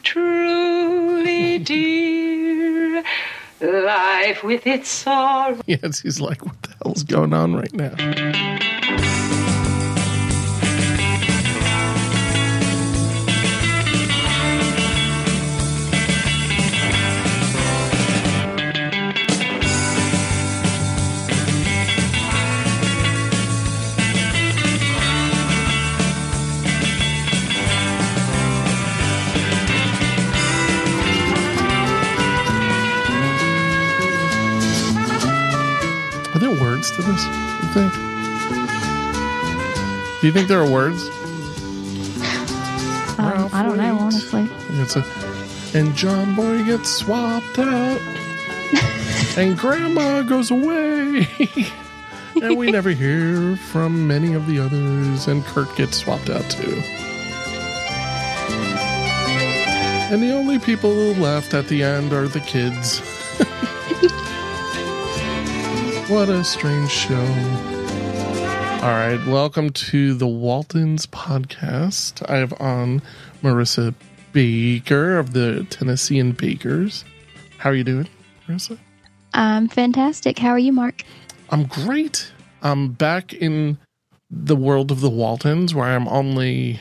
Truly 0.00 1.58
dear, 1.58 3.04
life 3.60 4.42
with 4.42 4.66
its 4.66 4.88
sorrow. 4.88 5.60
Yes, 5.66 6.00
he's 6.00 6.20
like, 6.20 6.44
what 6.44 6.60
the 6.62 6.74
hell's 6.82 7.02
going 7.02 7.32
on 7.32 7.54
right 7.54 7.72
now? 7.72 7.94
To 36.96 37.02
this? 37.02 37.24
You 37.24 37.68
think? 37.72 37.92
Do 40.20 40.26
you 40.26 40.32
think 40.32 40.48
there 40.48 40.60
are 40.60 40.70
words? 40.70 41.02
Um, 43.18 43.48
I 43.52 43.62
don't 43.62 43.76
know, 43.78 43.98
honestly. 43.98 44.48
It's 44.80 44.96
a, 44.96 45.04
and 45.74 45.94
John 45.94 46.34
Boy 46.34 46.62
gets 46.64 46.90
swapped 46.90 47.58
out, 47.58 48.00
and 49.36 49.56
Grandma 49.58 50.22
goes 50.22 50.50
away, 50.50 51.28
and 52.42 52.56
we 52.56 52.70
never 52.70 52.90
hear 52.90 53.56
from 53.56 54.06
many 54.06 54.34
of 54.34 54.46
the 54.46 54.58
others, 54.58 55.28
and 55.28 55.44
Curt 55.46 55.74
gets 55.76 55.96
swapped 55.96 56.30
out 56.30 56.48
too. 56.50 56.82
And 60.12 60.22
the 60.22 60.32
only 60.32 60.58
people 60.58 60.92
left 61.14 61.54
at 61.54 61.68
the 61.68 61.82
end 61.82 62.12
are 62.12 62.28
the 62.28 62.40
kids. 62.40 63.00
What 66.12 66.28
a 66.28 66.44
strange 66.44 66.90
show. 66.90 67.14
All 68.82 68.90
right, 68.90 69.18
welcome 69.26 69.70
to 69.70 70.12
the 70.12 70.26
Waltons 70.26 71.06
podcast. 71.06 72.22
I 72.28 72.36
have 72.36 72.52
on 72.60 73.00
Marissa 73.42 73.94
Baker 74.34 75.16
of 75.16 75.32
the 75.32 75.66
Tennessean 75.70 76.32
Bakers. 76.32 77.06
How 77.56 77.70
are 77.70 77.74
you 77.74 77.82
doing, 77.82 78.08
Marissa? 78.46 78.76
I'm 79.32 79.68
fantastic. 79.68 80.38
How 80.38 80.50
are 80.50 80.58
you, 80.58 80.70
Mark? 80.70 81.02
I'm 81.48 81.64
great. 81.64 82.30
I'm 82.60 82.92
back 82.92 83.32
in 83.32 83.78
the 84.30 84.54
world 84.54 84.90
of 84.90 85.00
the 85.00 85.08
Waltons 85.08 85.74
where 85.74 85.86
I'm 85.86 86.06
only 86.08 86.78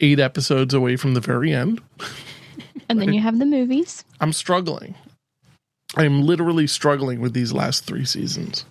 eight 0.00 0.18
episodes 0.18 0.72
away 0.72 0.96
from 0.96 1.12
the 1.12 1.20
very 1.20 1.52
end. 1.52 1.82
And 2.88 2.98
then 2.98 3.12
you 3.12 3.20
have 3.20 3.38
the 3.38 3.44
movies. 3.44 4.02
I'm 4.18 4.32
struggling. 4.32 4.94
I'm 5.96 6.22
literally 6.22 6.66
struggling 6.66 7.20
with 7.20 7.32
these 7.34 7.52
last 7.52 7.84
three 7.84 8.04
seasons. 8.04 8.64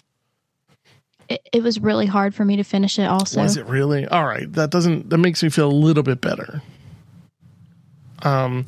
It, 1.29 1.47
it 1.53 1.63
was 1.63 1.79
really 1.79 2.05
hard 2.05 2.35
for 2.35 2.43
me 2.43 2.57
to 2.57 2.63
finish 2.63 2.99
it. 2.99 3.05
Also, 3.05 3.41
Was 3.41 3.55
it 3.57 3.65
really? 3.65 4.05
All 4.05 4.25
right. 4.25 4.51
That 4.53 4.71
doesn't 4.71 5.09
that 5.09 5.17
makes 5.19 5.41
me 5.41 5.49
feel 5.49 5.69
a 5.69 5.71
little 5.71 6.03
bit 6.03 6.19
better. 6.21 6.61
Um 8.21 8.65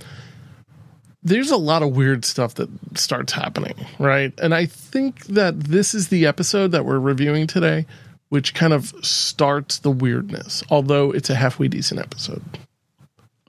there's 1.23 1.49
a 1.49 1.57
lot 1.57 1.81
of 1.81 1.95
weird 1.95 2.23
stuff 2.23 2.53
that 2.55 2.69
starts 2.97 3.33
happening, 3.33 3.73
right? 3.97 4.31
And 4.39 4.53
I 4.53 4.67
think 4.67 5.25
that 5.25 5.59
this 5.59 5.95
is 5.95 6.09
the 6.09 6.27
episode 6.27 6.71
that 6.71 6.85
we're 6.85 6.99
reviewing 6.99 7.47
today, 7.47 7.87
which 8.29 8.53
kind 8.53 8.73
of 8.73 8.93
starts 9.03 9.79
the 9.79 9.89
weirdness, 9.89 10.61
although 10.69 11.09
it's 11.11 11.31
a 11.31 11.35
halfway 11.35 11.67
decent 11.67 11.99
episode. 11.99 12.43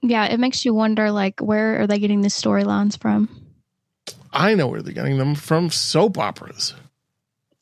yeah, 0.00 0.24
it 0.24 0.40
makes 0.40 0.64
you 0.64 0.72
wonder, 0.72 1.10
like, 1.10 1.40
where 1.40 1.82
are 1.82 1.86
they 1.86 1.98
getting 1.98 2.22
these 2.22 2.34
storylines 2.40 2.98
from? 2.98 3.28
I 4.36 4.54
know 4.54 4.68
where 4.68 4.82
they're 4.82 4.92
getting 4.92 5.16
them 5.16 5.34
from 5.34 5.70
soap 5.70 6.18
operas. 6.18 6.74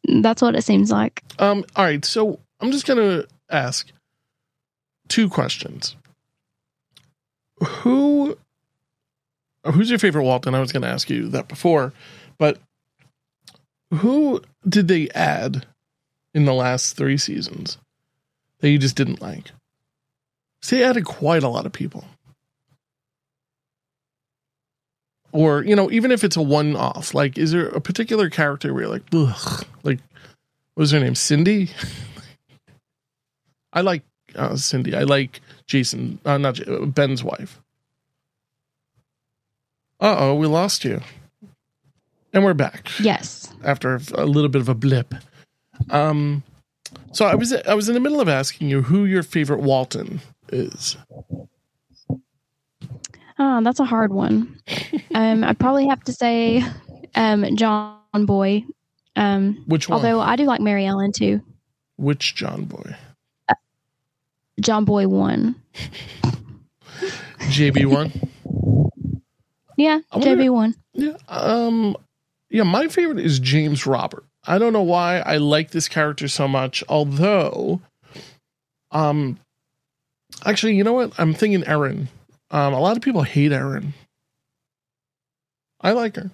That's 0.07 0.43
what 0.43 0.57
it 0.57 0.65
seems 0.65 0.91
like. 0.91 1.23
Um, 1.39 1.65
all 1.77 1.85
right, 1.85 2.05
so 2.05 2.41
I'm 2.61 2.73
just 2.73 2.85
gonna 2.85 3.25
ask 3.49 3.91
two 5.09 5.29
questions. 5.29 5.95
Who 7.65 8.37
who's 9.65 9.89
your 9.89 10.01
favorite 10.01 10.25
Walton? 10.25 10.55
I 10.55 10.61
was 10.61 10.73
gonna 10.73 10.89
ask 10.89 11.09
you 11.09 11.29
that 11.29 11.47
before, 11.47 11.93
but 12.39 12.59
who 13.93 14.43
did 14.69 14.89
they 14.89 15.09
add 15.11 15.67
in 16.35 16.45
the 16.45 16.55
last 16.55 16.97
three 16.97 17.17
seasons 17.17 17.79
that 18.59 18.71
you 18.71 18.79
just 18.79 18.97
didn't 18.97 19.23
like? 19.23 19.53
So 20.61 20.75
they 20.75 20.85
added 20.85 21.05
quite 21.05 21.45
a 21.45 21.49
lot 21.49 21.67
of 21.67 21.73
people. 21.73 22.05
Or, 25.35 25.65
you 25.65 25.75
know, 25.75 25.91
even 25.91 26.13
if 26.13 26.23
it's 26.23 26.37
a 26.37 26.43
one 26.43 26.77
off, 26.77 27.13
like, 27.13 27.37
is 27.37 27.51
there 27.51 27.67
a 27.67 27.81
particular 27.81 28.31
character 28.31 28.73
where 28.73 28.85
you're 28.85 28.93
like, 28.93 29.03
ugh, 29.13 29.67
like, 29.83 29.99
what 30.75 30.83
was 30.83 30.93
her 30.93 31.01
name? 31.01 31.17
Cindy? 31.17 31.71
I 33.73 33.81
like 33.81 34.03
uh, 34.37 34.55
Cindy. 34.55 34.95
I 34.95 35.03
like 35.03 35.41
Jason, 35.67 36.21
uh, 36.25 36.39
not 36.39 36.55
J- 36.55 36.65
uh, 36.73 36.87
Ben's 36.87 37.25
wife. 37.25 37.61
Uh 40.01 40.15
oh, 40.19 40.35
we 40.35 40.47
lost 40.47 40.85
you. 40.85 41.01
And 42.33 42.45
we're 42.45 42.55
back 42.55 42.89
Yes. 43.01 43.53
after 43.65 44.01
a 44.15 44.27
little 44.27 44.49
bit 44.49 44.61
of 44.61 44.69
a 44.69 44.75
blip. 44.75 45.15
Um, 45.91 46.43
so 47.13 47.27
I 47.27 47.35
was 47.35 47.53
I 47.53 47.75
was 47.75 47.89
in 47.89 47.95
the 47.95 48.01
middle 48.01 48.21
of 48.21 48.29
asking 48.29 48.69
you 48.69 48.83
who 48.83 49.05
your 49.05 49.23
favorite 49.25 49.61
Walton 49.61 50.21
is. 50.53 50.97
Oh, 53.39 53.61
that's 53.63 53.81
a 53.81 53.85
hard 53.85 54.13
one. 54.13 54.61
um, 55.15 55.43
I'd 55.45 55.59
probably 55.59 55.87
have 55.89 56.03
to 56.05 56.13
say 56.13 56.63
um, 57.15 57.45
John 57.57 57.99
Boy. 58.27 58.65
Um, 59.17 59.65
Which 59.67 59.89
one? 59.89 59.97
although 59.97 60.21
I 60.21 60.37
do 60.37 60.45
like 60.45 60.61
Mary 60.61 60.87
Ellen 60.87 61.13
too. 61.13 61.41
Which 61.97 62.35
John 62.35 62.65
Boy? 62.65 62.97
John 64.61 64.85
Boy 64.85 65.09
one. 65.09 65.57
JB 67.41 67.87
one. 67.87 68.13
Yeah, 69.77 70.01
wonder- 70.13 70.37
JB 70.37 70.51
one. 70.51 70.75
Yeah. 70.93 71.17
Um 71.29 71.97
yeah, 72.51 72.63
my 72.63 72.87
favorite 72.89 73.19
is 73.19 73.41
James 73.41 73.85
Robert. 73.87 74.25
I 74.47 74.59
don't 74.59 74.73
know 74.73 74.83
why 74.83 75.19
I 75.19 75.39
like 75.39 75.73
this 75.73 75.89
character 75.89 76.29
so 76.29 76.47
much, 76.47 76.85
although 76.89 77.81
um 78.93 79.39
actually, 80.47 80.77
you 80.77 80.85
know 80.85 80.93
what? 80.93 81.13
I'm 81.19 81.35
thinking 81.35 81.65
Erin. 81.65 82.09
Um 82.55 82.73
a 82.73 82.81
lot 82.81 82.97
of 82.97 83.03
people 83.03 83.23
hate 83.23 83.53
Erin. 83.53 83.93
I 85.81 85.93
like 85.93 86.17
her. 86.17 86.31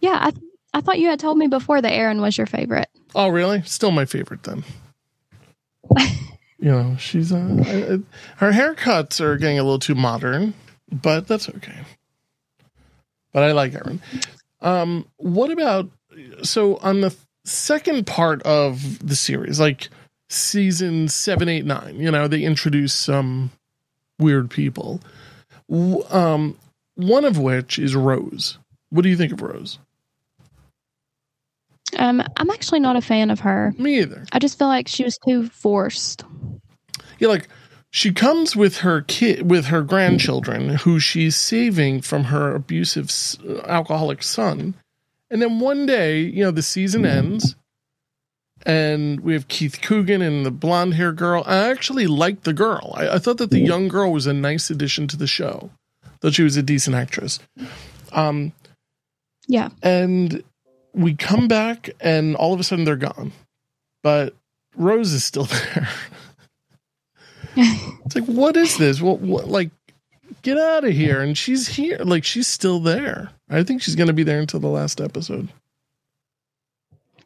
Yeah, 0.00 0.18
I 0.20 0.32
I 0.72 0.80
thought 0.80 0.98
you 0.98 1.08
had 1.08 1.20
told 1.20 1.36
me 1.38 1.46
before 1.48 1.80
that 1.82 1.92
Erin 1.92 2.20
was 2.20 2.38
your 2.38 2.46
favorite. 2.46 2.88
Oh, 3.14 3.28
really? 3.28 3.62
Still 3.62 3.90
my 3.90 4.04
favorite 4.04 4.42
then. 4.44 4.64
you 6.58 6.70
know, 6.70 6.96
she's 6.98 7.32
uh, 7.32 7.36
I, 7.66 7.94
I- 7.94 7.98
her 8.36 8.52
haircuts 8.52 9.20
are 9.20 9.36
getting 9.36 9.58
a 9.58 9.62
little 9.62 9.78
too 9.78 9.94
modern, 9.94 10.54
but 10.90 11.26
that's 11.28 11.48
okay. 11.48 11.78
But 13.32 13.42
I 13.44 13.52
like 13.52 13.74
Erin. 13.74 14.00
Um, 14.60 15.06
what 15.16 15.50
about 15.50 15.88
so 16.42 16.76
on 16.76 17.00
the 17.00 17.14
second 17.44 18.06
part 18.06 18.42
of 18.42 19.06
the 19.06 19.16
series, 19.16 19.58
like 19.60 19.88
season 20.28 21.08
seven, 21.08 21.48
eight, 21.48 21.64
nine? 21.64 21.96
You 21.96 22.10
know, 22.10 22.28
they 22.28 22.42
introduce 22.42 22.92
some 22.94 23.50
weird 24.18 24.50
people. 24.50 25.00
Um, 25.70 26.56
one 26.96 27.24
of 27.24 27.38
which 27.38 27.78
is 27.78 27.94
Rose. 27.94 28.58
What 28.90 29.02
do 29.02 29.08
you 29.08 29.16
think 29.16 29.32
of 29.32 29.40
Rose? 29.40 29.78
Um, 31.96 32.22
I'm 32.36 32.50
actually 32.50 32.80
not 32.80 32.96
a 32.96 33.00
fan 33.00 33.30
of 33.30 33.40
her. 33.40 33.74
Me 33.78 34.00
either. 34.00 34.24
I 34.32 34.38
just 34.38 34.58
feel 34.58 34.68
like 34.68 34.88
she 34.88 35.04
was 35.04 35.18
too 35.18 35.48
forced. 35.48 36.24
Yeah, 37.18 37.28
like 37.28 37.48
she 37.90 38.12
comes 38.12 38.54
with 38.54 38.78
her 38.78 39.02
kid, 39.02 39.50
with 39.50 39.66
her 39.66 39.82
grandchildren, 39.82 40.70
who 40.70 41.00
she's 41.00 41.36
saving 41.36 42.02
from 42.02 42.24
her 42.24 42.54
abusive 42.54 43.10
alcoholic 43.66 44.22
son, 44.22 44.74
and 45.30 45.42
then 45.42 45.60
one 45.60 45.86
day, 45.86 46.20
you 46.20 46.42
know, 46.44 46.50
the 46.50 46.62
season 46.62 47.04
ends, 47.04 47.56
and 48.66 49.20
we 49.20 49.32
have 49.32 49.48
Keith 49.48 49.80
Coogan 49.82 50.22
and 50.22 50.44
the 50.46 50.50
blonde 50.50 50.94
hair 50.94 51.12
girl. 51.12 51.42
I 51.46 51.70
actually 51.70 52.06
liked 52.06 52.44
the 52.44 52.52
girl. 52.52 52.94
I, 52.96 53.08
I 53.14 53.18
thought 53.18 53.38
that 53.38 53.50
the 53.50 53.60
young 53.60 53.88
girl 53.88 54.12
was 54.12 54.26
a 54.26 54.32
nice 54.32 54.70
addition 54.70 55.06
to 55.08 55.16
the 55.16 55.26
show. 55.26 55.70
Thought 56.20 56.34
she 56.34 56.42
was 56.42 56.56
a 56.56 56.62
decent 56.62 56.96
actress. 56.96 57.38
Um, 58.12 58.52
Yeah. 59.46 59.70
and 59.82 60.42
we 60.92 61.14
come 61.14 61.48
back, 61.48 61.90
and 62.00 62.36
all 62.36 62.52
of 62.52 62.60
a 62.60 62.64
sudden 62.64 62.84
they're 62.84 62.96
gone, 62.96 63.32
but 64.02 64.34
Rose 64.76 65.12
is 65.12 65.24
still 65.24 65.44
there. 65.74 65.88
It's 67.56 68.14
like, 68.14 68.24
what 68.26 68.56
is 68.56 68.76
this? 68.78 69.00
What, 69.00 69.20
what 69.20 69.48
like, 69.48 69.70
get 70.42 70.56
out 70.58 70.84
of 70.84 70.92
here. 70.92 71.20
And 71.20 71.36
she's 71.36 71.68
here. 71.68 71.98
Like, 71.98 72.24
she's 72.24 72.46
still 72.46 72.80
there. 72.80 73.30
I 73.48 73.62
think 73.62 73.82
she's 73.82 73.94
going 73.96 74.06
to 74.08 74.12
be 74.12 74.22
there 74.22 74.40
until 74.40 74.60
the 74.60 74.68
last 74.68 75.00
episode. 75.00 75.48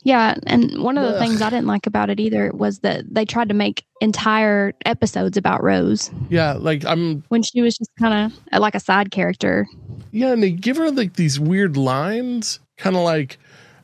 Yeah, 0.04 0.34
and 0.46 0.82
one 0.82 0.98
of 0.98 1.04
the 1.04 1.14
Ugh. 1.14 1.18
things 1.18 1.40
I 1.42 1.48
didn't 1.50 1.66
like 1.66 1.86
about 1.86 2.10
it 2.10 2.20
either 2.20 2.50
was 2.52 2.80
that 2.80 3.04
they 3.12 3.24
tried 3.24 3.48
to 3.48 3.54
make 3.54 3.84
entire 4.02 4.74
episodes 4.84 5.36
about 5.38 5.62
Rose 5.62 6.10
Yeah, 6.28 6.52
like 6.52 6.84
I'm 6.84 7.24
when 7.28 7.42
she 7.42 7.62
was 7.62 7.76
just 7.76 7.90
kind 7.98 8.30
of 8.52 8.60
like 8.60 8.74
a 8.74 8.80
side 8.80 9.10
character. 9.10 9.66
Yeah, 10.12 10.32
and 10.32 10.42
they 10.42 10.50
give 10.50 10.76
her 10.76 10.90
like 10.90 11.14
these 11.14 11.40
weird 11.40 11.76
lines, 11.76 12.60
kind 12.76 12.96
of 12.96 13.02
like 13.02 13.38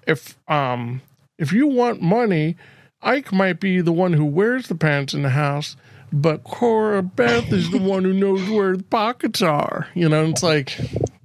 if 0.06 0.36
um 0.48 1.00
if 1.38 1.52
you 1.52 1.66
want 1.66 2.02
money, 2.02 2.56
Ike 3.02 3.32
might 3.32 3.58
be 3.60 3.80
the 3.80 3.92
one 3.92 4.12
who 4.12 4.26
wears 4.26 4.68
the 4.68 4.74
pants 4.74 5.14
in 5.14 5.22
the 5.22 5.30
house, 5.30 5.74
but 6.12 6.44
Cora 6.44 7.02
Beth 7.02 7.50
is 7.50 7.70
the 7.70 7.78
one 7.78 8.04
who 8.04 8.12
knows 8.12 8.46
where 8.50 8.76
the 8.76 8.82
pockets 8.82 9.40
are. 9.40 9.88
You 9.94 10.08
know, 10.10 10.26
it's 10.26 10.42
like, 10.42 10.78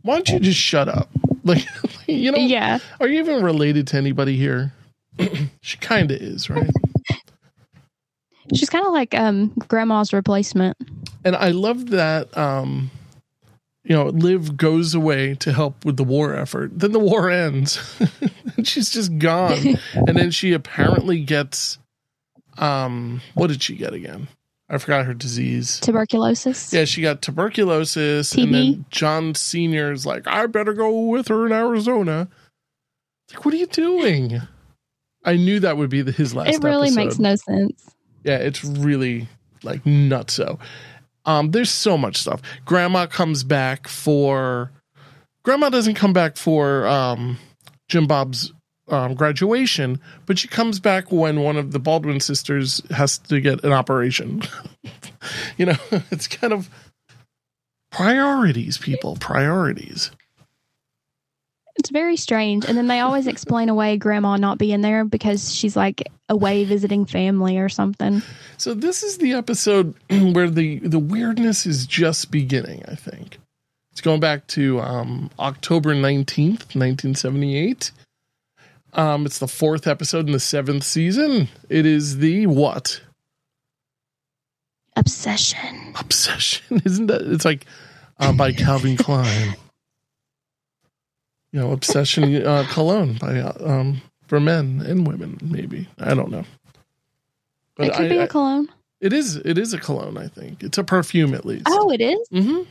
why 0.03 0.15
don't 0.15 0.29
you 0.29 0.39
just 0.39 0.59
shut 0.59 0.87
up? 0.87 1.09
Like, 1.45 1.63
you 2.07 2.31
know, 2.31 2.39
Yeah, 2.39 2.79
are 2.99 3.07
you 3.07 3.19
even 3.19 3.43
related 3.43 3.85
to 3.89 3.97
anybody 3.97 4.35
here? 4.35 4.73
she 5.61 5.77
kind 5.77 6.11
of 6.11 6.21
is, 6.21 6.49
right? 6.49 6.69
she's 8.53 8.69
kind 8.69 8.85
of 8.85 8.93
like 8.93 9.13
um 9.15 9.51
grandma's 9.67 10.13
replacement. 10.13 10.77
and 11.23 11.35
I 11.35 11.49
love 11.49 11.89
that 11.91 12.35
um 12.37 12.91
you 13.83 13.95
know 13.95 14.05
Liv 14.05 14.57
goes 14.57 14.93
away 14.93 15.35
to 15.35 15.53
help 15.53 15.85
with 15.85 15.97
the 15.97 16.03
war 16.03 16.35
effort. 16.35 16.71
Then 16.77 16.91
the 16.91 16.99
war 16.99 17.29
ends. 17.29 17.79
and 18.57 18.67
she's 18.67 18.91
just 18.91 19.17
gone. 19.17 19.77
and 19.93 20.17
then 20.17 20.31
she 20.31 20.53
apparently 20.53 21.21
gets 21.21 21.79
um 22.57 23.21
what 23.33 23.47
did 23.47 23.61
she 23.63 23.75
get 23.75 23.93
again? 23.93 24.27
I 24.67 24.79
forgot 24.79 25.05
her 25.05 25.13
disease. 25.13 25.79
Tuberculosis. 25.81 26.73
Yeah, 26.73 26.85
she 26.85 27.03
got 27.03 27.21
tuberculosis 27.21 28.33
and 28.33 28.47
TB? 28.47 28.51
then 28.51 28.85
John 28.89 29.35
Senior 29.35 29.91
is 29.91 30.07
like, 30.07 30.25
I 30.25 30.47
better 30.47 30.73
go 30.73 31.01
with 31.01 31.27
her 31.27 31.45
in 31.45 31.51
Arizona. 31.51 32.27
Like, 33.31 33.45
what 33.45 33.53
are 33.53 33.57
you 33.57 33.67
doing? 33.67 34.41
I 35.25 35.35
knew 35.35 35.59
that 35.59 35.77
would 35.77 35.89
be 35.89 36.01
the, 36.01 36.11
his 36.11 36.33
last 36.35 36.55
it 36.55 36.63
really 36.63 36.87
episode. 36.87 36.95
makes 36.95 37.19
no 37.19 37.35
sense. 37.35 37.95
Yeah, 38.23 38.37
it's 38.37 38.63
really 38.63 39.27
like 39.63 39.83
nutso. 39.83 40.59
Um, 41.25 41.51
there's 41.51 41.71
so 41.71 41.97
much 41.97 42.17
stuff. 42.17 42.41
Grandma 42.65 43.07
comes 43.07 43.43
back 43.43 43.87
for. 43.87 44.71
Grandma 45.43 45.69
doesn't 45.69 45.95
come 45.95 46.13
back 46.13 46.37
for 46.37 46.87
um, 46.87 47.37
Jim 47.87 48.07
Bob's 48.07 48.51
um, 48.87 49.13
graduation, 49.13 49.99
but 50.25 50.39
she 50.39 50.47
comes 50.47 50.79
back 50.79 51.11
when 51.11 51.41
one 51.41 51.57
of 51.57 51.71
the 51.71 51.79
Baldwin 51.79 52.19
sisters 52.19 52.81
has 52.91 53.17
to 53.19 53.39
get 53.39 53.63
an 53.63 53.71
operation. 53.71 54.41
you 55.57 55.65
know, 55.67 55.75
it's 56.11 56.27
kind 56.27 56.53
of 56.53 56.69
priorities, 57.91 58.77
people. 58.77 59.17
Priorities. 59.19 60.11
It's 61.85 61.91
very 61.91 62.17
strange. 62.17 62.65
And 62.65 62.75
then 62.75 62.87
they 62.87 62.99
always 62.99 63.27
explain 63.27 63.69
away 63.69 63.97
grandma 63.97 64.37
not 64.37 64.57
being 64.57 64.81
there 64.81 65.05
because 65.05 65.53
she's 65.53 65.75
like 65.75 66.01
away 66.29 66.63
visiting 66.63 67.05
family 67.05 67.59
or 67.59 67.69
something. 67.69 68.23
So 68.57 68.73
this 68.73 69.03
is 69.03 69.19
the 69.19 69.33
episode 69.33 69.93
where 70.09 70.49
the 70.49 70.79
the 70.79 70.97
weirdness 70.97 71.67
is 71.67 71.85
just 71.85 72.31
beginning. 72.31 72.83
I 72.87 72.95
think 72.95 73.37
it's 73.91 74.01
going 74.01 74.19
back 74.19 74.47
to 74.47 74.79
um, 74.81 75.29
October 75.37 75.93
nineteenth, 75.93 76.75
nineteen 76.75 77.13
seventy 77.13 77.55
eight. 77.55 77.91
Um, 78.93 79.27
it's 79.27 79.37
the 79.37 79.47
fourth 79.47 79.85
episode 79.85 80.25
in 80.25 80.31
the 80.31 80.39
seventh 80.39 80.85
season. 80.85 81.49
It 81.69 81.85
is 81.85 82.17
the 82.17 82.47
what 82.47 82.99
Obsession. 84.95 85.93
obsession? 85.99 86.81
Isn't 86.85 87.05
that? 87.07 87.21
It's 87.21 87.45
like 87.45 87.67
uh, 88.17 88.33
by 88.33 88.53
Calvin 88.53 88.97
Klein. 88.97 89.55
You 91.55 91.61
know, 91.61 91.71
obsession 91.71 92.45
uh, 92.45 92.67
cologne 92.69 93.13
by 93.13 93.39
um, 93.39 94.01
for 94.27 94.41
men 94.41 94.83
and 94.85 95.07
women. 95.07 95.39
Maybe 95.41 95.87
I 95.97 96.13
don't 96.13 96.29
know. 96.29 96.43
it 97.79 97.93
could 97.93 98.09
be 98.09 98.17
a 98.17 98.25
a 98.25 98.27
cologne. 98.27 98.67
It 98.99 99.13
is. 99.13 99.37
It 99.37 99.57
is 99.57 99.73
a 99.73 99.77
cologne. 99.79 100.17
I 100.17 100.27
think 100.27 100.63
it's 100.63 100.77
a 100.77 100.83
perfume 100.83 101.33
at 101.33 101.45
least. 101.45 101.63
Oh, 101.67 101.89
it 101.91 102.01
is? 102.01 102.27
Mm-hmm. 102.27 102.63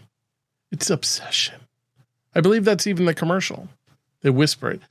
It's 0.71 0.91
obsession. 0.91 1.55
I 2.35 2.43
believe 2.43 2.67
that's 2.67 2.87
even 2.87 3.07
the 3.07 3.15
commercial. 3.15 3.71
They 4.21 4.29
whisper 4.29 4.73
it, 4.73 4.83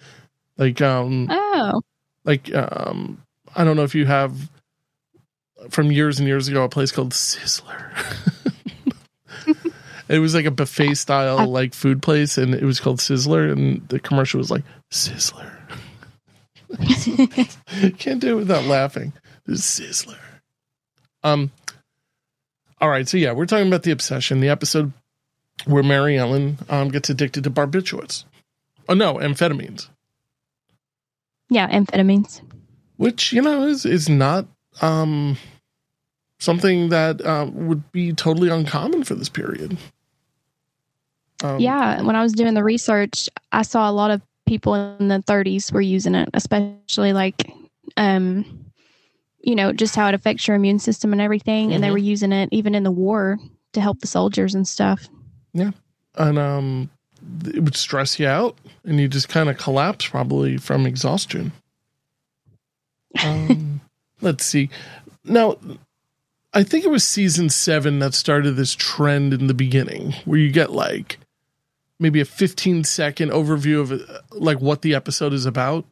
like 0.58 0.82
um, 0.82 1.28
Oh. 1.30 1.84
like 2.26 2.52
um, 2.52 3.22
I 3.56 3.64
don't 3.64 3.76
know 3.76 3.84
if 3.84 3.94
you 3.94 4.08
have 4.08 4.50
from 5.70 5.92
years 5.92 6.18
and 6.18 6.28
years 6.28 6.48
ago 6.48 6.64
a 6.64 6.70
place 6.70 6.92
called 6.92 7.12
Sizzler. 7.12 7.92
it 10.10 10.20
was 10.20 10.34
like 10.36 10.46
a 10.46 10.52
buffet 10.52 10.96
style 10.96 11.48
like 11.48 11.74
food 11.74 12.02
place, 12.02 12.38
and 12.38 12.54
it 12.54 12.64
was 12.64 12.80
called 12.80 13.00
Sizzler, 13.00 13.52
and 13.52 13.88
the 13.90 14.00
commercial 14.00 14.38
was 14.40 14.52
like 14.52 14.64
Sizzler. 14.92 15.50
Can't 17.98 18.20
do 18.20 18.32
it 18.34 18.40
without 18.40 18.66
laughing. 18.66 19.14
Sizzler. 19.50 20.18
Um. 21.24 21.52
All 22.82 22.90
right, 22.90 23.08
so 23.08 23.16
yeah, 23.18 23.32
we're 23.32 23.46
talking 23.46 23.68
about 23.68 23.84
the 23.84 23.92
obsession, 23.92 24.42
the 24.42 24.50
episode 24.50 24.92
where 25.66 25.84
Mary 25.84 26.18
Ellen 26.18 26.58
um, 26.70 26.90
gets 26.90 27.10
addicted 27.10 27.44
to 27.46 27.50
barbiturates. 27.52 28.26
Oh 28.90 28.94
no, 28.94 29.16
amphetamines, 29.16 29.88
Yeah, 31.50 31.70
amphetamines. 31.70 32.42
which 32.98 33.32
you 33.32 33.42
know 33.42 33.64
is 33.68 33.86
is 33.86 34.10
not 34.10 34.48
um, 34.82 35.38
something 36.44 36.90
that 36.90 37.26
um, 37.26 37.68
would 37.68 37.92
be 37.92 38.14
totally 38.14 38.50
uncommon 38.50 39.04
for 39.04 39.16
this 39.16 39.30
period. 39.30 39.78
Um, 41.44 41.60
yeah, 41.60 42.02
when 42.02 42.16
I 42.16 42.22
was 42.22 42.34
doing 42.34 42.54
the 42.54 42.64
research, 42.64 43.30
I 43.52 43.64
saw 43.64 43.90
a 43.90 43.92
lot 43.92 44.12
of 44.12 44.22
people 44.46 44.76
in 44.76 45.08
the 45.08 45.20
30s 45.20 45.72
were 45.72 45.82
using 45.82 46.16
it, 46.16 46.30
especially 46.34 47.14
like, 47.14 47.52
um, 47.98 48.70
you 49.42 49.56
know, 49.56 49.74
just 49.74 49.96
how 49.96 50.08
it 50.08 50.14
affects 50.14 50.48
your 50.48 50.56
immune 50.56 50.80
system 50.80 51.12
and 51.12 51.22
everything. 51.22 51.74
And 51.74 51.84
they 51.84 51.88
Mhm. 51.90 51.92
were 51.92 51.98
using 51.98 52.32
it 52.32 52.50
even 52.52 52.76
in 52.76 52.84
the 52.84 52.92
war 52.92 53.38
to 53.74 53.82
help 53.82 54.00
the 54.00 54.08
soldiers 54.08 54.54
and 54.56 54.68
stuff. 54.68 55.08
Yeah, 55.54 55.72
and 56.16 56.38
um, 56.40 56.90
it 57.46 57.64
would 57.64 57.76
stress 57.76 58.20
you 58.20 58.28
out, 58.28 58.58
and 58.86 59.00
you 59.00 59.08
just 59.08 59.30
kind 59.30 59.50
of 59.50 59.58
collapse 59.58 60.08
probably 60.08 60.58
from 60.58 60.86
exhaustion. 60.86 61.52
Um, 63.24 63.80
let's 64.22 64.44
see. 64.44 64.70
Now, 65.24 65.58
I 66.54 66.64
think 66.64 66.86
it 66.86 66.90
was 66.92 67.04
season 67.04 67.50
seven 67.50 68.00
that 68.00 68.14
started 68.14 68.52
this 68.52 68.76
trend 68.76 69.34
in 69.34 69.48
the 69.48 69.54
beginning, 69.54 70.14
where 70.26 70.38
you 70.40 70.52
get 70.52 70.72
like 70.72 71.18
maybe 72.00 72.22
a 72.22 72.26
15 72.26 72.84
second 72.84 73.32
overview 73.32 73.82
of 73.82 73.92
uh, 73.92 74.20
like 74.32 74.60
what 74.60 74.82
the 74.82 74.94
episode 74.94 75.34
is 75.34 75.46
about, 75.46 75.86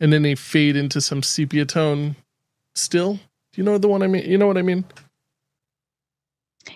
and 0.00 0.12
then 0.12 0.22
they 0.22 0.34
fade 0.34 0.76
into 0.76 1.00
some 1.00 1.22
sepia 1.22 1.64
tone. 1.64 2.16
Still, 2.74 3.14
do 3.14 3.20
you 3.56 3.62
know 3.64 3.78
the 3.78 3.88
one 3.88 4.02
I 4.02 4.06
mean? 4.06 4.28
You 4.30 4.38
know 4.38 4.46
what 4.46 4.58
I 4.58 4.62
mean? 4.62 4.84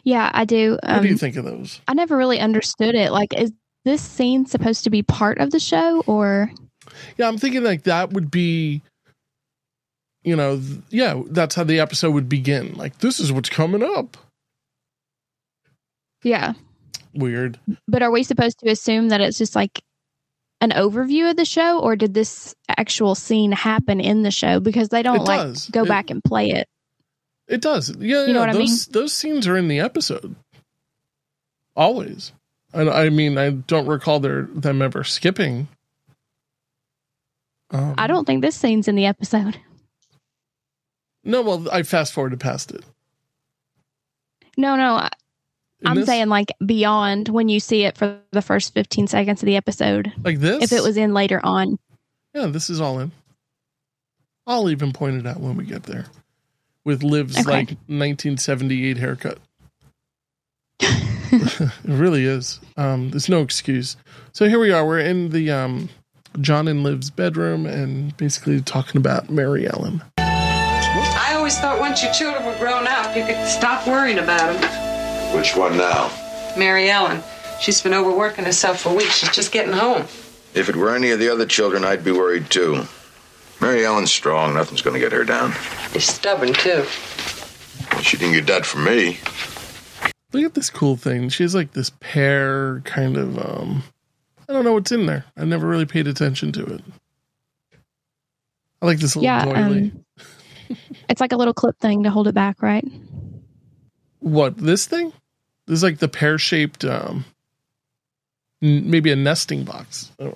Yeah, 0.02 0.30
I 0.34 0.44
do. 0.44 0.72
What 0.82 0.90
Um, 0.90 1.02
do 1.02 1.08
you 1.08 1.16
think 1.16 1.36
of 1.36 1.44
those? 1.44 1.80
I 1.88 1.94
never 1.94 2.16
really 2.16 2.40
understood 2.40 2.94
it. 2.94 3.12
Like, 3.12 3.38
is 3.38 3.52
this 3.84 4.02
scene 4.02 4.46
supposed 4.46 4.84
to 4.84 4.90
be 4.90 5.02
part 5.02 5.38
of 5.38 5.50
the 5.50 5.60
show 5.60 6.02
or? 6.06 6.50
Yeah, 7.16 7.28
I'm 7.28 7.38
thinking 7.38 7.62
like 7.62 7.84
that 7.84 8.12
would 8.12 8.30
be, 8.30 8.82
you 10.26 10.36
know, 10.36 10.58
th- 10.58 10.80
yeah, 10.90 11.22
that's 11.28 11.54
how 11.54 11.64
the 11.64 11.80
episode 11.80 12.10
would 12.12 12.28
begin. 12.28 12.74
Like, 12.74 12.98
this 12.98 13.18
is 13.20 13.32
what's 13.32 13.48
coming 13.48 13.82
up. 13.82 14.16
Yeah. 16.22 16.52
Weird. 17.14 17.58
But 17.88 18.02
are 18.02 18.10
we 18.10 18.22
supposed 18.24 18.58
to 18.58 18.70
assume 18.70 19.08
that 19.10 19.20
it's 19.20 19.38
just 19.38 19.54
like 19.56 19.80
an 20.60 20.70
overview 20.70 21.30
of 21.30 21.36
the 21.36 21.44
show 21.44 21.78
or 21.78 21.96
did 21.96 22.12
this 22.12 22.54
actual 22.68 23.14
scene 23.14 23.52
happen 23.52 24.00
in 24.00 24.22
the 24.22 24.30
show? 24.30 24.58
Because 24.60 24.88
they 24.88 25.02
don't 25.02 25.16
It 25.20 25.22
like 25.22 25.40
does. 25.40 25.70
go 25.70 25.84
It- 25.84 25.88
back 25.88 26.10
and 26.10 26.22
play 26.22 26.50
it. 26.50 26.68
It 27.48 27.60
does. 27.62 27.90
Yeah, 27.96 28.22
You 28.22 28.26
yeah. 28.26 28.32
know 28.32 28.40
what 28.40 28.48
I 28.48 28.52
those 28.54 28.86
those 28.86 29.12
scenes 29.12 29.46
are 29.46 29.56
in 29.56 29.68
the 29.68 29.78
episode. 29.78 30.34
Always. 31.76 32.32
I, 32.74 32.88
I 33.04 33.08
mean, 33.10 33.38
I 33.38 33.50
don't 33.50 33.86
recall 33.86 34.18
their 34.18 34.42
them 34.52 34.82
ever 34.82 35.04
skipping. 35.04 35.68
Um, 37.70 37.94
I 37.96 38.08
don't 38.08 38.24
think 38.26 38.42
this 38.42 38.56
scene's 38.56 38.88
in 38.88 38.96
the 38.96 39.06
episode. 39.06 39.58
No, 41.26 41.42
well, 41.42 41.66
I 41.70 41.82
fast 41.82 42.12
forwarded 42.14 42.40
past 42.40 42.70
it. 42.70 42.84
No, 44.56 44.76
no. 44.76 44.94
I- 44.94 45.10
this- 45.94 46.06
saying 46.06 46.28
like 46.28 46.52
beyond 46.64 47.28
when 47.28 47.48
you 47.50 47.60
see 47.60 47.84
it 47.84 47.98
for 47.98 48.18
the 48.32 48.40
first 48.42 48.72
15 48.72 49.06
seconds 49.08 49.42
of 49.42 49.46
the 49.46 49.56
episode. 49.56 50.10
like 50.24 50.38
this. 50.40 50.62
If 50.64 50.72
it 50.72 50.82
was 50.82 50.96
in 50.96 51.12
later 51.12 51.40
on. 51.44 51.78
Yeah, 52.34 52.46
this 52.46 52.70
is 52.70 52.80
all 52.80 52.98
in. 52.98 53.12
I'll 54.46 54.70
even 54.70 54.92
point 54.92 55.16
it 55.16 55.26
out 55.26 55.40
when 55.40 55.56
we 55.56 55.64
get 55.64 55.82
there. 55.82 56.06
With 56.84 57.02
Liv's 57.02 57.36
Okay. 57.36 57.50
like 57.50 57.68
1978 57.88 58.96
haircut. 58.96 59.38
it 60.80 61.70
really 61.84 62.24
is. 62.24 62.60
Um, 62.76 63.10
there's 63.10 63.28
no 63.28 63.42
excuse. 63.42 63.96
So 64.32 64.48
here 64.48 64.60
we 64.60 64.70
are. 64.72 64.86
We're 64.86 65.00
in 65.00 65.30
the 65.30 65.50
um, 65.50 65.88
John 66.40 66.68
and 66.68 66.82
Liv's 66.84 67.10
bedroom 67.10 67.66
and 67.66 68.16
basically 68.16 68.60
talking 68.60 68.98
about 68.98 69.28
Mary 69.30 69.66
Ellen. 69.66 70.02
I 71.46 71.48
always 71.48 71.60
thought 71.60 71.78
once 71.78 72.02
your 72.02 72.12
children 72.12 72.44
were 72.44 72.58
grown 72.58 72.88
up, 72.88 73.16
you 73.16 73.24
could 73.24 73.46
stop 73.46 73.86
worrying 73.86 74.18
about 74.18 74.60
them. 74.60 75.32
Which 75.36 75.54
one 75.54 75.76
now? 75.76 76.10
Mary 76.58 76.90
Ellen, 76.90 77.22
she's 77.60 77.80
been 77.80 77.94
overworking 77.94 78.44
herself 78.44 78.80
for 78.80 78.92
weeks. 78.92 79.18
She's 79.18 79.30
just 79.30 79.52
getting 79.52 79.72
home. 79.72 80.06
If 80.54 80.68
it 80.68 80.74
were 80.74 80.92
any 80.92 81.12
of 81.12 81.20
the 81.20 81.28
other 81.28 81.46
children, 81.46 81.84
I'd 81.84 82.02
be 82.02 82.10
worried 82.10 82.50
too. 82.50 82.82
Mary 83.60 83.86
Ellen's 83.86 84.10
strong. 84.10 84.54
Nothing's 84.54 84.82
going 84.82 84.94
to 84.94 84.98
get 84.98 85.12
her 85.12 85.22
down. 85.22 85.52
You're 85.92 86.00
stubborn, 86.00 86.52
too. 86.52 86.84
She 88.02 88.16
didn't 88.16 88.32
get 88.34 88.48
that 88.48 88.66
from 88.66 88.82
me. 88.82 89.20
Look 90.32 90.44
at 90.46 90.54
this 90.54 90.68
cool 90.68 90.96
thing. 90.96 91.28
She 91.28 91.44
has 91.44 91.54
like 91.54 91.74
this 91.74 91.92
pear 92.00 92.80
kind 92.84 93.16
of 93.16 93.38
um 93.38 93.84
I 94.48 94.52
don't 94.52 94.64
know 94.64 94.72
what's 94.72 94.90
in 94.90 95.06
there. 95.06 95.26
I 95.36 95.44
never 95.44 95.68
really 95.68 95.86
paid 95.86 96.08
attention 96.08 96.50
to 96.50 96.64
it. 96.66 96.80
I 98.82 98.86
like 98.86 98.98
this 98.98 99.14
little 99.14 99.22
Yeah, 99.26 99.44
doily. 99.44 99.92
um, 99.94 100.02
it's 101.08 101.20
like 101.20 101.32
a 101.32 101.36
little 101.36 101.54
clip 101.54 101.78
thing 101.78 102.02
to 102.04 102.10
hold 102.10 102.28
it 102.28 102.34
back, 102.34 102.62
right? 102.62 102.84
what, 104.20 104.56
this 104.56 104.86
thing? 104.86 105.12
This 105.66 105.78
is 105.78 105.82
like 105.82 105.98
the 105.98 106.08
pear 106.08 106.38
shaped 106.38 106.84
um 106.84 107.24
n- 108.62 108.90
maybe 108.90 109.10
a 109.12 109.16
nesting 109.16 109.64
box. 109.64 110.10
Oh, 110.18 110.34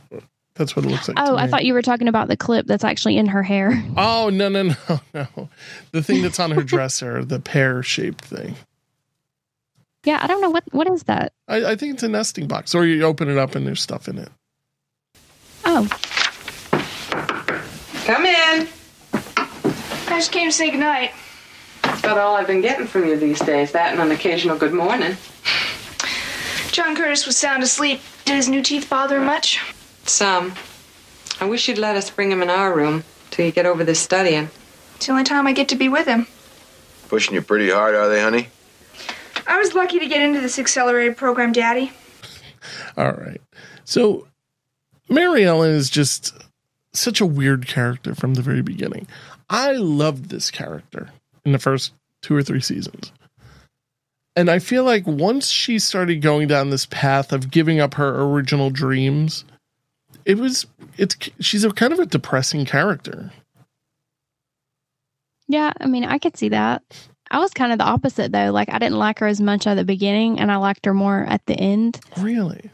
That's 0.54 0.74
what 0.76 0.84
it 0.84 0.88
looks 0.90 1.08
like. 1.08 1.16
Oh, 1.20 1.36
I 1.36 1.46
thought 1.46 1.64
you 1.64 1.72
were 1.74 1.82
talking 1.82 2.08
about 2.08 2.28
the 2.28 2.36
clip 2.36 2.66
that's 2.66 2.84
actually 2.84 3.16
in 3.16 3.26
her 3.26 3.42
hair. 3.42 3.82
Oh 3.96 4.28
no 4.30 4.48
no 4.48 4.62
no 4.62 4.74
no! 5.14 5.48
The 5.92 6.02
thing 6.02 6.22
that's 6.22 6.38
on 6.40 6.50
her 6.52 6.62
dresser, 6.62 7.24
the 7.24 7.40
pear 7.40 7.82
shaped 7.82 8.24
thing. 8.24 8.56
Yeah, 10.04 10.18
I 10.22 10.26
don't 10.26 10.40
know 10.40 10.50
what 10.50 10.64
what 10.72 10.88
is 10.90 11.04
that. 11.04 11.32
I, 11.48 11.72
I 11.72 11.76
think 11.76 11.94
it's 11.94 12.02
a 12.02 12.08
nesting 12.08 12.46
box, 12.48 12.74
or 12.74 12.84
you 12.86 13.02
open 13.04 13.28
it 13.28 13.38
up 13.38 13.54
and 13.54 13.66
there's 13.66 13.82
stuff 13.82 14.08
in 14.08 14.18
it. 14.18 14.30
Oh, 15.64 15.86
Come 18.06 18.26
in. 18.26 18.68
I 20.10 20.16
just 20.18 20.32
came 20.32 20.48
to 20.48 20.52
say 20.52 20.70
goodnight. 20.70 21.12
That's 21.82 22.00
about 22.00 22.18
all 22.18 22.34
I've 22.34 22.48
been 22.48 22.60
getting 22.60 22.88
from 22.88 23.06
you 23.06 23.16
these 23.16 23.38
days. 23.38 23.70
That 23.72 23.92
and 23.92 24.02
an 24.02 24.10
occasional 24.10 24.58
good 24.58 24.72
morning. 24.72 25.16
John 26.72 26.96
Curtis 26.96 27.26
was 27.26 27.36
sound 27.36 27.62
asleep. 27.62 28.00
Did 28.24 28.34
his 28.34 28.48
new 28.48 28.60
teeth 28.60 28.90
bother 28.90 29.18
him 29.18 29.24
much? 29.26 29.60
Some. 30.04 30.54
I 31.40 31.46
wish 31.46 31.68
you'd 31.68 31.78
let 31.78 31.96
us 31.96 32.10
bring 32.10 32.30
him 32.30 32.42
in 32.42 32.50
our 32.50 32.74
room 32.74 33.04
till 33.30 33.46
you 33.46 33.52
get 33.52 33.66
over 33.66 33.84
this 33.84 34.00
studying. 34.00 34.50
It's 34.96 35.06
the 35.06 35.12
only 35.12 35.24
time 35.24 35.46
I 35.46 35.52
get 35.52 35.68
to 35.68 35.76
be 35.76 35.88
with 35.88 36.06
him. 36.06 36.26
Pushing 37.08 37.34
you 37.34 37.42
pretty 37.42 37.70
hard, 37.70 37.94
are 37.94 38.08
they, 38.08 38.20
honey? 38.20 38.48
I 39.46 39.58
was 39.58 39.74
lucky 39.74 40.00
to 40.00 40.06
get 40.06 40.22
into 40.22 40.40
this 40.40 40.58
accelerated 40.58 41.16
program, 41.16 41.52
Daddy. 41.52 41.92
All 42.96 43.12
right. 43.12 43.40
So 43.84 44.26
Mary 45.08 45.44
Ellen 45.44 45.70
is 45.70 45.88
just 45.88 46.34
such 46.92 47.20
a 47.20 47.26
weird 47.26 47.66
character 47.66 48.14
from 48.14 48.34
the 48.34 48.42
very 48.42 48.62
beginning. 48.62 49.06
I 49.50 49.72
loved 49.72 50.30
this 50.30 50.50
character 50.50 51.10
in 51.44 51.52
the 51.52 51.58
first 51.58 51.92
two 52.22 52.34
or 52.36 52.42
three 52.42 52.60
seasons. 52.60 53.12
And 54.36 54.48
I 54.48 54.60
feel 54.60 54.84
like 54.84 55.06
once 55.06 55.50
she 55.50 55.80
started 55.80 56.22
going 56.22 56.46
down 56.46 56.70
this 56.70 56.86
path 56.86 57.32
of 57.32 57.50
giving 57.50 57.80
up 57.80 57.94
her 57.94 58.22
original 58.22 58.70
dreams, 58.70 59.44
it 60.24 60.38
was 60.38 60.66
it's 60.96 61.16
she's 61.40 61.64
a 61.64 61.70
kind 61.70 61.92
of 61.92 61.98
a 61.98 62.06
depressing 62.06 62.64
character. 62.64 63.32
yeah. 65.48 65.72
I 65.80 65.86
mean, 65.86 66.04
I 66.04 66.18
could 66.18 66.36
see 66.36 66.50
that. 66.50 66.82
I 67.30 67.38
was 67.40 67.52
kind 67.52 67.72
of 67.72 67.78
the 67.78 67.84
opposite 67.84 68.30
though. 68.32 68.50
Like 68.52 68.70
I 68.70 68.78
didn't 68.78 68.98
like 68.98 69.18
her 69.18 69.26
as 69.26 69.40
much 69.40 69.66
at 69.66 69.74
the 69.74 69.84
beginning, 69.84 70.38
and 70.38 70.50
I 70.50 70.56
liked 70.56 70.86
her 70.86 70.94
more 70.94 71.24
at 71.24 71.44
the 71.46 71.54
end. 71.54 72.00
Really? 72.18 72.70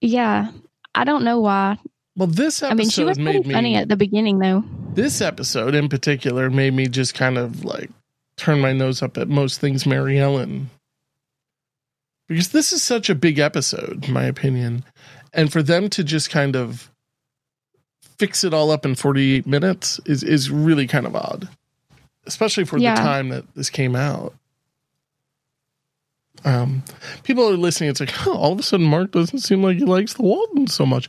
Yeah, 0.00 0.52
I 0.94 1.04
don't 1.04 1.24
know 1.24 1.40
why. 1.40 1.78
Well, 2.18 2.26
this 2.26 2.62
episode 2.64 2.72
I 2.72 2.74
mean, 2.74 2.90
she 2.90 3.04
was 3.04 3.16
made 3.18 3.46
me 3.46 3.54
funny 3.54 3.76
at 3.76 3.88
the 3.88 3.96
beginning 3.96 4.40
though. 4.40 4.64
this 4.94 5.20
episode 5.20 5.74
in 5.76 5.88
particular 5.88 6.50
made 6.50 6.74
me 6.74 6.88
just 6.88 7.14
kind 7.14 7.38
of 7.38 7.64
like 7.64 7.90
turn 8.36 8.60
my 8.60 8.72
nose 8.72 9.02
up 9.02 9.16
at 9.16 9.28
most 9.28 9.60
things 9.60 9.86
Mary 9.86 10.18
Ellen. 10.18 10.68
Because 12.28 12.48
this 12.48 12.72
is 12.72 12.82
such 12.82 13.08
a 13.08 13.14
big 13.14 13.38
episode, 13.38 14.06
in 14.06 14.12
my 14.12 14.24
opinion. 14.24 14.84
And 15.32 15.50
for 15.52 15.62
them 15.62 15.88
to 15.90 16.02
just 16.04 16.28
kind 16.28 16.56
of 16.56 16.90
fix 18.18 18.42
it 18.44 18.52
all 18.52 18.70
up 18.72 18.84
in 18.84 18.96
48 18.96 19.46
minutes 19.46 20.00
is, 20.04 20.22
is 20.24 20.50
really 20.50 20.86
kind 20.88 21.06
of 21.06 21.14
odd. 21.16 21.48
Especially 22.26 22.64
for 22.64 22.78
Yeah. 22.78 22.96
the 22.96 23.00
time 23.00 23.28
that 23.30 23.44
this 23.54 23.70
came 23.70 23.94
out. 23.96 24.34
Um, 26.44 26.82
people 27.22 27.48
are 27.48 27.56
listening. 27.56 27.90
It's 27.90 28.00
like, 28.00 28.26
oh, 28.26 28.36
all 28.36 28.52
of 28.52 28.58
a 28.58 28.62
sudden, 28.62 28.86
Mark 28.86 29.12
doesn't 29.12 29.38
seem 29.40 29.62
like 29.62 29.76
he 29.78 29.84
likes 29.84 30.14
the 30.14 30.22
Waltons 30.22 30.74
so 30.74 30.84
much. 30.84 31.08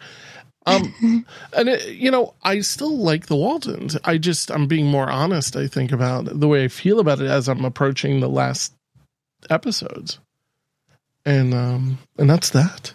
Um, 0.69 1.25
and 1.55 1.69
it, 1.69 1.95
you 1.95 2.11
know, 2.11 2.33
I 2.43 2.61
still 2.61 2.97
like 2.97 3.27
the 3.27 3.35
Waltons. 3.35 3.97
I 4.03 4.17
just 4.17 4.51
I'm 4.51 4.67
being 4.67 4.87
more 4.87 5.09
honest. 5.09 5.55
I 5.55 5.67
think 5.67 5.91
about 5.91 6.39
the 6.39 6.47
way 6.47 6.63
I 6.63 6.67
feel 6.67 6.99
about 6.99 7.21
it 7.21 7.27
as 7.27 7.47
I'm 7.47 7.65
approaching 7.65 8.19
the 8.19 8.29
last 8.29 8.73
episodes, 9.49 10.19
and 11.25 11.53
um, 11.53 11.99
and 12.17 12.29
that's 12.29 12.51
that. 12.51 12.93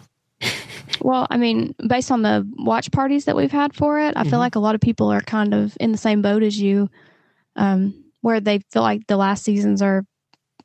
Well, 1.01 1.27
I 1.29 1.37
mean, 1.37 1.75
based 1.87 2.11
on 2.11 2.21
the 2.21 2.47
watch 2.57 2.91
parties 2.91 3.25
that 3.25 3.35
we've 3.35 3.51
had 3.51 3.75
for 3.75 3.99
it, 3.99 4.13
I 4.15 4.23
feel 4.23 4.39
like 4.39 4.55
a 4.55 4.59
lot 4.59 4.75
of 4.75 4.81
people 4.81 5.11
are 5.11 5.21
kind 5.21 5.53
of 5.53 5.75
in 5.79 5.91
the 5.91 5.97
same 5.97 6.21
boat 6.21 6.41
as 6.41 6.59
you, 6.59 6.89
um, 7.55 8.05
where 8.21 8.39
they 8.39 8.59
feel 8.71 8.81
like 8.81 9.05
the 9.07 9.17
last 9.17 9.43
seasons 9.43 9.81
are 9.81 10.03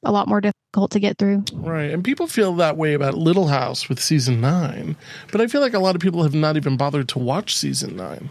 a 0.04 0.12
lot 0.12 0.28
more 0.28 0.40
difficult 0.40 0.90
to 0.92 1.00
get 1.00 1.18
through. 1.18 1.44
Right, 1.52 1.90
and 1.90 2.02
people 2.04 2.26
feel 2.26 2.54
that 2.56 2.76
way 2.76 2.94
about 2.94 3.14
Little 3.14 3.48
House 3.48 3.88
with 3.88 4.00
season 4.00 4.40
nine, 4.40 4.96
but 5.32 5.40
I 5.40 5.46
feel 5.46 5.60
like 5.60 5.74
a 5.74 5.78
lot 5.78 5.94
of 5.94 6.00
people 6.00 6.22
have 6.22 6.34
not 6.34 6.56
even 6.56 6.76
bothered 6.76 7.08
to 7.10 7.18
watch 7.18 7.56
season 7.56 7.96
nine, 7.96 8.30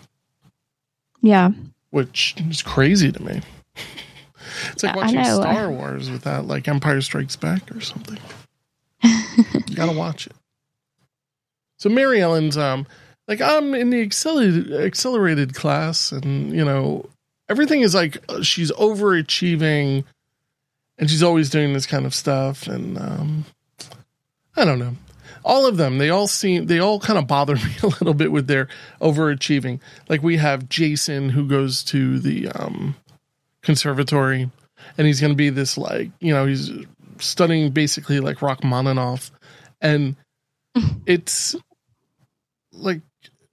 Yeah. 1.21 1.49
which 1.91 2.35
is 2.49 2.61
crazy 2.61 3.11
to 3.11 3.21
me. 3.23 3.41
It's 4.71 4.83
like 4.83 4.95
I 4.95 4.97
watching. 4.97 5.23
Star 5.25 5.69
Wars 5.69 6.09
without 6.09 6.45
like 6.47 6.67
Empire 6.67 7.01
Strikes 7.01 7.35
Back 7.35 7.73
or 7.75 7.81
something. 7.81 8.17
you 9.03 9.75
gotta 9.75 9.95
watch 9.97 10.25
it. 10.27 10.33
So 11.77 11.87
Mary 11.89 12.19
Ellen's 12.19 12.57
um 12.57 12.87
like 13.27 13.41
I'm 13.41 13.73
in 13.75 13.89
the 13.91 14.01
accelerated 14.01 14.73
accelerated 14.73 15.53
class 15.53 16.11
and 16.11 16.51
you 16.51 16.65
know 16.65 17.05
everything 17.47 17.81
is 17.81 17.93
like 17.93 18.17
uh, 18.27 18.41
she's 18.41 18.71
overachieving 18.71 20.03
and 20.99 21.09
she's 21.09 21.23
always 21.23 21.49
doing 21.49 21.73
this 21.73 21.87
kind 21.87 22.05
of 22.05 22.13
stuff 22.13 22.67
and 22.67 22.97
um 22.99 23.45
I 24.55 24.65
don't 24.65 24.79
know. 24.79 24.95
All 25.45 25.65
of 25.65 25.77
them, 25.77 25.99
they 25.99 26.09
all 26.09 26.27
seem 26.27 26.65
they 26.67 26.79
all 26.79 26.99
kind 26.99 27.17
of 27.17 27.25
bother 27.25 27.55
me 27.55 27.75
a 27.81 27.87
little 27.87 28.13
bit 28.13 28.31
with 28.31 28.47
their 28.47 28.67
overachieving. 29.01 29.79
Like 30.09 30.21
we 30.21 30.37
have 30.37 30.69
Jason 30.69 31.29
who 31.29 31.47
goes 31.47 31.83
to 31.85 32.19
the 32.19 32.49
um 32.49 32.95
conservatory 33.63 34.51
and 34.97 35.07
he's 35.07 35.19
going 35.19 35.33
to 35.33 35.37
be 35.37 35.49
this 35.49 35.77
like, 35.77 36.11
you 36.19 36.33
know, 36.33 36.45
he's 36.45 36.71
studying 37.19 37.71
basically 37.71 38.19
like 38.19 38.41
Rachmaninoff 38.41 39.31
and 39.81 40.15
it's 41.05 41.55
like 42.71 43.01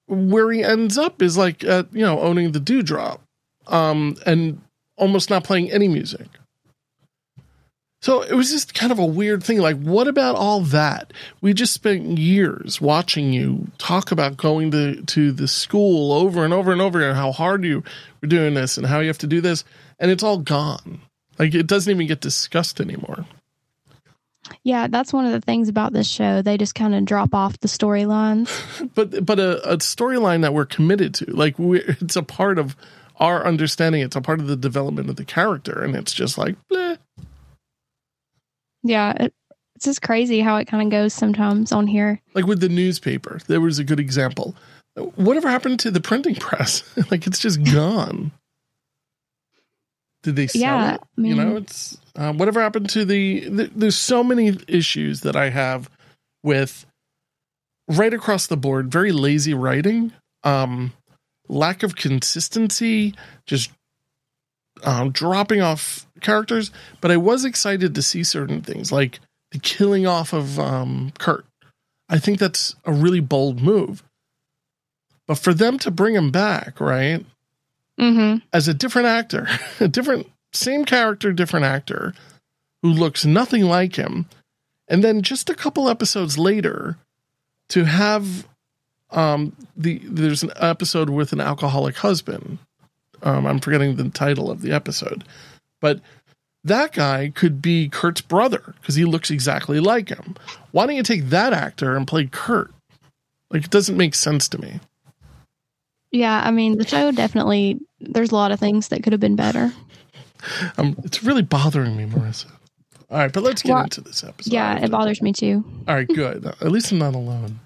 where 0.06 0.50
he 0.52 0.62
ends 0.62 0.98
up 0.98 1.20
is 1.22 1.36
like 1.36 1.64
at, 1.64 1.92
you 1.92 2.02
know 2.02 2.20
owning 2.20 2.52
the 2.52 2.60
dewdrop 2.60 3.20
um 3.66 4.16
and 4.24 4.60
almost 4.96 5.30
not 5.30 5.42
playing 5.42 5.70
any 5.72 5.88
music 5.88 6.28
so 8.00 8.22
it 8.22 8.34
was 8.34 8.50
just 8.50 8.74
kind 8.74 8.92
of 8.92 8.98
a 8.98 9.06
weird 9.06 9.42
thing 9.42 9.58
like 9.58 9.80
what 9.80 10.08
about 10.08 10.36
all 10.36 10.60
that 10.60 11.12
we 11.40 11.52
just 11.52 11.72
spent 11.72 12.18
years 12.18 12.80
watching 12.80 13.32
you 13.32 13.66
talk 13.78 14.10
about 14.10 14.36
going 14.36 14.70
to 14.70 15.02
to 15.02 15.32
the 15.32 15.48
school 15.48 16.12
over 16.12 16.44
and 16.44 16.52
over 16.52 16.72
and 16.72 16.80
over 16.80 17.02
and 17.02 17.16
how 17.16 17.32
hard 17.32 17.64
you 17.64 17.82
were 18.20 18.28
doing 18.28 18.54
this 18.54 18.76
and 18.76 18.86
how 18.86 19.00
you 19.00 19.08
have 19.08 19.18
to 19.18 19.26
do 19.26 19.40
this 19.40 19.64
and 19.98 20.10
it's 20.10 20.22
all 20.22 20.38
gone 20.38 21.00
like 21.38 21.54
it 21.54 21.66
doesn't 21.66 21.90
even 21.90 22.06
get 22.06 22.20
discussed 22.20 22.80
anymore 22.80 23.26
Yeah, 24.62 24.86
that's 24.86 25.12
one 25.12 25.26
of 25.26 25.32
the 25.32 25.40
things 25.40 25.68
about 25.68 25.92
this 25.92 26.06
show. 26.08 26.40
They 26.40 26.56
just 26.56 26.74
kind 26.74 26.94
of 26.94 27.04
drop 27.04 27.34
off 27.34 27.58
the 27.58 27.68
storylines. 27.68 28.48
but 28.94 29.24
but 29.24 29.40
a, 29.40 29.72
a 29.72 29.76
storyline 29.78 30.42
that 30.42 30.54
we're 30.54 30.66
committed 30.66 31.14
to 31.14 31.24
like 31.32 31.58
we 31.58 31.80
it's 31.80 32.16
a 32.16 32.22
part 32.22 32.58
of 32.58 32.76
our 33.18 33.46
understanding 33.46 34.02
it's 34.02 34.14
a 34.16 34.20
part 34.20 34.40
of 34.40 34.46
the 34.46 34.56
development 34.56 35.08
of 35.10 35.16
the 35.16 35.24
character 35.24 35.82
and 35.82 35.96
it's 35.96 36.12
just 36.12 36.38
like 36.38 36.54
bleh. 36.70 36.98
Yeah, 38.88 39.12
it, 39.12 39.34
it's 39.74 39.84
just 39.84 40.02
crazy 40.02 40.40
how 40.40 40.56
it 40.56 40.66
kind 40.66 40.82
of 40.82 40.90
goes 40.90 41.12
sometimes 41.12 41.72
on 41.72 41.86
here. 41.86 42.20
like 42.34 42.46
with 42.46 42.60
the 42.60 42.68
newspaper 42.68 43.40
there 43.46 43.60
was 43.60 43.78
a 43.78 43.84
good 43.84 44.00
example. 44.00 44.54
Whatever 45.16 45.50
happened 45.50 45.78
to 45.80 45.90
the 45.90 46.00
printing 46.00 46.34
press? 46.48 46.82
Like 47.10 47.26
it's 47.26 47.38
just 47.38 47.62
gone. 47.62 48.32
Did 50.22 50.36
they 50.36 50.46
sell 50.46 50.60
Yeah, 50.60 50.94
it? 50.94 51.00
I 51.02 51.20
you 51.22 51.34
know 51.34 51.56
it's 51.56 51.98
uh, 52.16 52.32
whatever 52.32 52.60
happened 52.60 52.88
to 52.90 53.04
the, 53.04 53.48
the 53.48 53.70
there's 53.74 53.96
so 53.96 54.24
many 54.24 54.56
issues 54.68 55.20
that 55.20 55.36
i 55.36 55.50
have 55.50 55.90
with 56.42 56.86
right 57.88 58.12
across 58.14 58.46
the 58.46 58.56
board 58.56 58.90
very 58.90 59.12
lazy 59.12 59.54
writing 59.54 60.12
um 60.44 60.92
lack 61.48 61.82
of 61.82 61.94
consistency 61.96 63.14
just 63.46 63.70
um, 64.84 65.10
dropping 65.10 65.60
off 65.60 66.06
characters 66.20 66.70
but 67.00 67.10
i 67.10 67.16
was 67.16 67.44
excited 67.44 67.94
to 67.94 68.02
see 68.02 68.22
certain 68.22 68.60
things 68.60 68.92
like 68.92 69.20
the 69.52 69.58
killing 69.58 70.06
off 70.06 70.32
of 70.32 70.58
um 70.58 71.12
kurt. 71.18 71.46
I 72.08 72.18
think 72.18 72.38
that's 72.38 72.76
a 72.84 72.92
really 72.92 73.20
bold 73.20 73.60
move. 73.60 74.02
But 75.26 75.38
for 75.38 75.52
them 75.52 75.78
to 75.80 75.90
bring 75.90 76.14
him 76.14 76.30
back 76.30 76.80
right? 76.80 77.24
Mm-hmm. 77.98 78.44
as 78.52 78.68
a 78.68 78.74
different 78.74 79.08
actor, 79.08 79.48
a 79.80 79.88
different 79.88 80.26
same 80.52 80.84
character, 80.84 81.32
different 81.32 81.64
actor 81.64 82.12
who 82.82 82.90
looks 82.90 83.24
nothing 83.24 83.62
like 83.62 83.96
him, 83.96 84.26
and 84.86 85.02
then 85.02 85.22
just 85.22 85.48
a 85.48 85.54
couple 85.54 85.88
episodes 85.88 86.36
later 86.36 86.98
to 87.70 87.84
have 87.84 88.46
um 89.10 89.56
the 89.76 89.98
there's 90.04 90.42
an 90.42 90.50
episode 90.56 91.08
with 91.08 91.32
an 91.32 91.40
alcoholic 91.40 91.96
husband 91.96 92.58
Um, 93.26 93.44
I'm 93.44 93.58
forgetting 93.58 93.96
the 93.96 94.08
title 94.08 94.50
of 94.52 94.62
the 94.62 94.70
episode, 94.70 95.24
but 95.80 96.00
that 96.62 96.92
guy 96.92 97.32
could 97.34 97.60
be 97.60 97.88
Curt's 97.88 98.20
brother 98.20 98.74
because 98.80 98.94
he 98.94 99.04
looks 99.04 99.30
exactly 99.32 99.80
like 99.80 100.10
him. 100.10 100.36
Why 100.70 100.86
don't 100.86 100.94
you 100.94 101.02
take 101.02 101.30
that 101.30 101.52
actor 101.52 101.96
and 101.96 102.06
play 102.06 102.26
Curt? 102.26 102.72
Like 103.50 103.64
it 103.64 103.70
doesn't 103.70 103.96
make 103.96 104.14
sense 104.14 104.48
to 104.50 104.60
me. 104.60 104.78
Yeah, 106.12 106.40
I 106.44 106.52
mean, 106.52 106.78
the 106.78 106.86
show 106.86 107.10
definitely, 107.10 107.80
there's 107.98 108.30
a 108.30 108.36
lot 108.36 108.52
of 108.52 108.60
things 108.60 108.88
that 108.88 109.02
could 109.02 109.12
have 109.12 109.20
been 109.20 109.36
better. 109.36 109.72
Um, 110.76 110.94
it's 111.02 111.24
really 111.24 111.42
bothering 111.42 111.96
me, 111.96 112.04
Marissa. 112.04 112.50
All 113.10 113.18
right, 113.18 113.32
but 113.32 113.42
let's 113.42 113.62
get 113.62 113.72
Well, 113.72 113.84
into 113.84 114.02
this 114.02 114.22
episode. 114.22 114.52
Yeah, 114.52 114.78
it 114.78 114.90
bothers 114.90 115.22
me 115.22 115.32
too. 115.32 115.64
All 115.88 115.94
right, 115.94 116.06
good. 116.06 116.44
At 116.60 116.70
least 116.70 116.92
I'm 116.92 116.98
not 116.98 117.14
alone. 117.14 117.58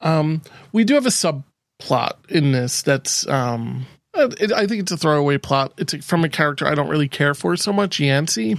Um, 0.00 0.40
we 0.72 0.84
do 0.84 0.94
have 0.94 1.04
a 1.04 1.10
subplot 1.10 2.14
in 2.30 2.52
this 2.52 2.80
that's 2.80 3.28
um, 3.28 3.86
it, 4.18 4.52
I 4.52 4.66
think 4.66 4.82
it's 4.82 4.92
a 4.92 4.96
throwaway 4.96 5.38
plot. 5.38 5.72
It's 5.78 5.94
from 6.04 6.24
a 6.24 6.28
character 6.28 6.66
I 6.66 6.74
don't 6.74 6.88
really 6.88 7.08
care 7.08 7.34
for 7.34 7.56
so 7.56 7.72
much, 7.72 8.00
Yancy. 8.00 8.56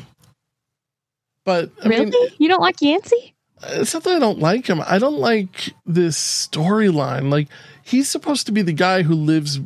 But 1.46 1.72
I 1.84 1.88
really? 1.88 2.06
mean, 2.06 2.30
you 2.38 2.48
don't 2.48 2.62
like 2.62 2.82
Yancy? 2.82 3.34
it's 3.64 3.94
not 3.94 4.04
that 4.04 4.16
I 4.16 4.20
don't 4.20 4.40
like 4.40 4.68
him. 4.68 4.82
I 4.86 5.00
don't 5.00 5.20
like 5.20 5.74
this 5.86 6.18
storyline. 6.18 7.30
Like 7.32 7.48
he's 7.84 8.08
supposed 8.08 8.46
to 8.46 8.52
be 8.52 8.62
the 8.62 8.74
guy 8.74 9.02
who 9.04 9.14
lives 9.14 9.60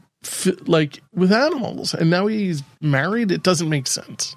like 0.66 1.02
with 1.14 1.32
animals, 1.32 1.94
and 1.94 2.10
now 2.10 2.28
he's 2.28 2.64
married. 2.82 3.32
It 3.32 3.44
doesn't 3.44 3.70
make 3.70 3.88
sense. 3.88 4.36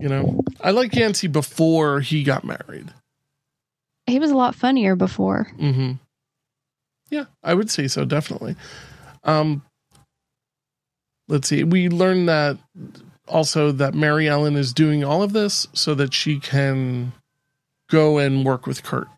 You 0.00 0.08
know, 0.08 0.40
I 0.60 0.72
like 0.72 0.94
Yancy 0.94 1.28
before 1.28 2.00
he 2.00 2.24
got 2.24 2.44
married. 2.44 2.92
He 4.06 4.18
was 4.18 4.30
a 4.30 4.36
lot 4.36 4.54
funnier 4.54 4.96
before. 4.96 5.44
hmm 5.58 5.92
Yeah, 7.10 7.26
I 7.42 7.54
would 7.54 7.70
say 7.70 7.88
so. 7.88 8.04
Definitely. 8.04 8.56
Um, 9.24 9.62
let's 11.28 11.48
see. 11.48 11.64
We 11.64 11.88
learned 11.88 12.28
that 12.28 12.58
also 13.28 13.72
that 13.72 13.94
Mary 13.94 14.28
Ellen 14.28 14.56
is 14.56 14.72
doing 14.72 15.04
all 15.04 15.22
of 15.22 15.32
this 15.32 15.66
so 15.72 15.94
that 15.94 16.12
she 16.12 16.38
can 16.38 17.12
go 17.90 18.18
and 18.18 18.44
work 18.44 18.66
with 18.66 18.82
Curt. 18.82 19.08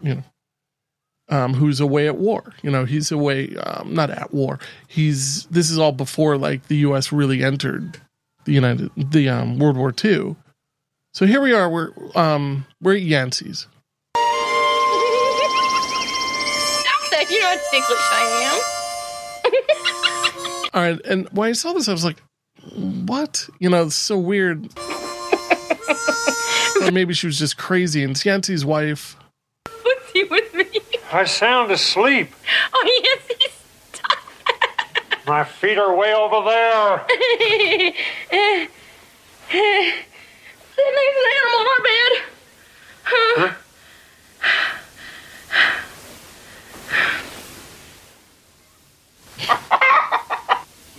You 0.00 0.16
know, 0.16 0.22
um, 1.28 1.54
who's 1.54 1.80
away 1.80 2.06
at 2.08 2.16
war. 2.16 2.54
You 2.62 2.70
know, 2.70 2.84
he's 2.84 3.12
away, 3.12 3.56
um, 3.56 3.94
not 3.94 4.10
at 4.10 4.34
war. 4.34 4.58
He's 4.88 5.46
this 5.46 5.70
is 5.70 5.78
all 5.78 5.92
before 5.92 6.36
like 6.36 6.66
the 6.68 6.76
U.S. 6.78 7.12
really 7.12 7.42
entered 7.42 8.00
the 8.44 8.52
United 8.52 8.90
the 8.96 9.28
um, 9.28 9.58
World 9.58 9.76
War 9.76 9.94
II. 10.04 10.36
So 11.14 11.26
here 11.26 11.40
we 11.40 11.52
are. 11.52 11.68
We're 11.68 11.90
um, 12.14 12.66
we're 12.80 12.96
at 12.96 13.02
Yancy's. 13.02 13.66
you 17.30 17.40
know 17.40 17.46
how 17.46 17.56
ticklish 17.70 17.98
I 18.12 18.81
All 20.74 20.82
right, 20.82 21.00
and 21.04 21.28
when 21.30 21.50
I 21.50 21.52
saw 21.52 21.72
this, 21.72 21.88
I 21.88 21.92
was 21.92 22.04
like, 22.04 22.22
"What?" 22.74 23.48
You 23.58 23.70
know, 23.70 23.84
it's 23.84 23.94
so 23.94 24.18
weird. 24.18 24.68
or 26.82 26.90
maybe 26.90 27.14
she 27.14 27.26
was 27.26 27.38
just 27.38 27.56
crazy. 27.56 28.02
And 28.02 28.10
it's 28.12 28.24
Yancy's 28.24 28.64
wife. 28.64 29.16
am. 29.66 29.72
What's 29.82 30.10
he 30.12 30.24
with 30.24 30.54
me? 30.54 30.66
I 31.12 31.24
sound 31.24 31.70
asleep. 31.70 32.32
Oh, 32.72 33.00
yes, 33.04 33.20
he's 33.38 33.52
My 35.26 35.44
feet 35.44 35.78
are 35.78 35.94
way 35.94 36.12
over 36.14 36.42
there. 36.48 37.04
That 40.74 40.92
makes 40.96 41.16
an 41.18 41.24
animal 41.36 41.60
on 41.60 41.66
our 41.68 41.82
bed. 41.82 42.12
Huh? 43.04 43.52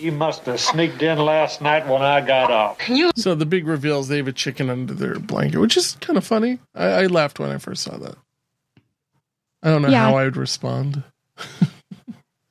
You 0.04 0.12
must 0.12 0.46
have 0.48 0.60
sneaked 0.60 1.02
in 1.02 1.18
last 1.18 1.62
night 1.62 1.88
when 1.88 2.02
I 2.02 2.20
got 2.20 2.52
up. 2.52 2.82
So 3.16 3.36
the 3.36 3.46
big 3.46 3.66
reveal 3.68 4.00
is 4.02 4.10
they 4.10 4.18
have 4.18 4.28
a 4.28 4.34
chicken 4.34 4.70
under 4.70 4.94
their 4.94 5.18
blanket, 5.18 5.60
which 5.60 5.78
is 5.78 5.96
kind 6.02 6.18
of 6.18 6.26
funny. 6.26 6.60
I, 6.76 6.86
I 6.86 7.06
laughed 7.06 7.40
when 7.40 7.50
I 7.52 7.58
first 7.58 7.84
saw 7.84 7.96
that. 7.98 8.16
I 9.64 9.70
don't 9.70 9.82
know 9.82 9.88
Yeah. 9.88 10.04
how 10.04 10.18
I 10.18 10.26
would 10.26 10.36
respond. 10.36 11.04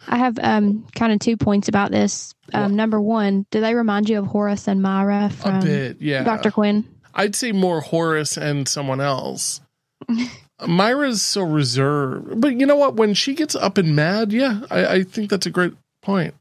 I 0.09 0.17
have 0.17 0.39
um 0.43 0.87
kind 0.95 1.13
of 1.13 1.19
two 1.21 1.37
points 1.37 1.69
about 1.69 1.91
this. 1.91 2.35
Um, 2.55 2.75
number 2.75 3.01
one, 3.01 3.47
do 3.51 3.61
they 3.61 3.75
remind 3.75 4.09
you 4.09 4.19
of 4.19 4.27
Horace 4.27 4.67
and 4.67 4.81
Myra 4.83 5.27
A 5.27 5.31
from 5.31 5.61
bit, 5.61 6.01
yeah. 6.01 6.25
Dr. 6.25 6.51
Quinn? 6.51 6.85
I'd 7.15 7.35
say 7.35 7.53
more 7.53 7.81
Horace 7.83 8.37
and 8.39 8.67
someone 8.67 9.01
else. 9.01 9.61
Myra's 10.67 11.21
so 11.23 11.43
reserved, 11.43 12.41
but 12.41 12.59
you 12.59 12.65
know 12.67 12.77
what? 12.77 12.95
When 12.97 13.15
she 13.15 13.35
gets 13.35 13.55
up 13.55 13.77
and 13.79 13.95
mad, 13.95 14.33
yeah, 14.33 14.61
I, 14.71 14.87
I 14.87 15.03
think 15.03 15.29
that's 15.31 15.47
a 15.47 15.51
great 15.51 15.75
point. 16.03 16.35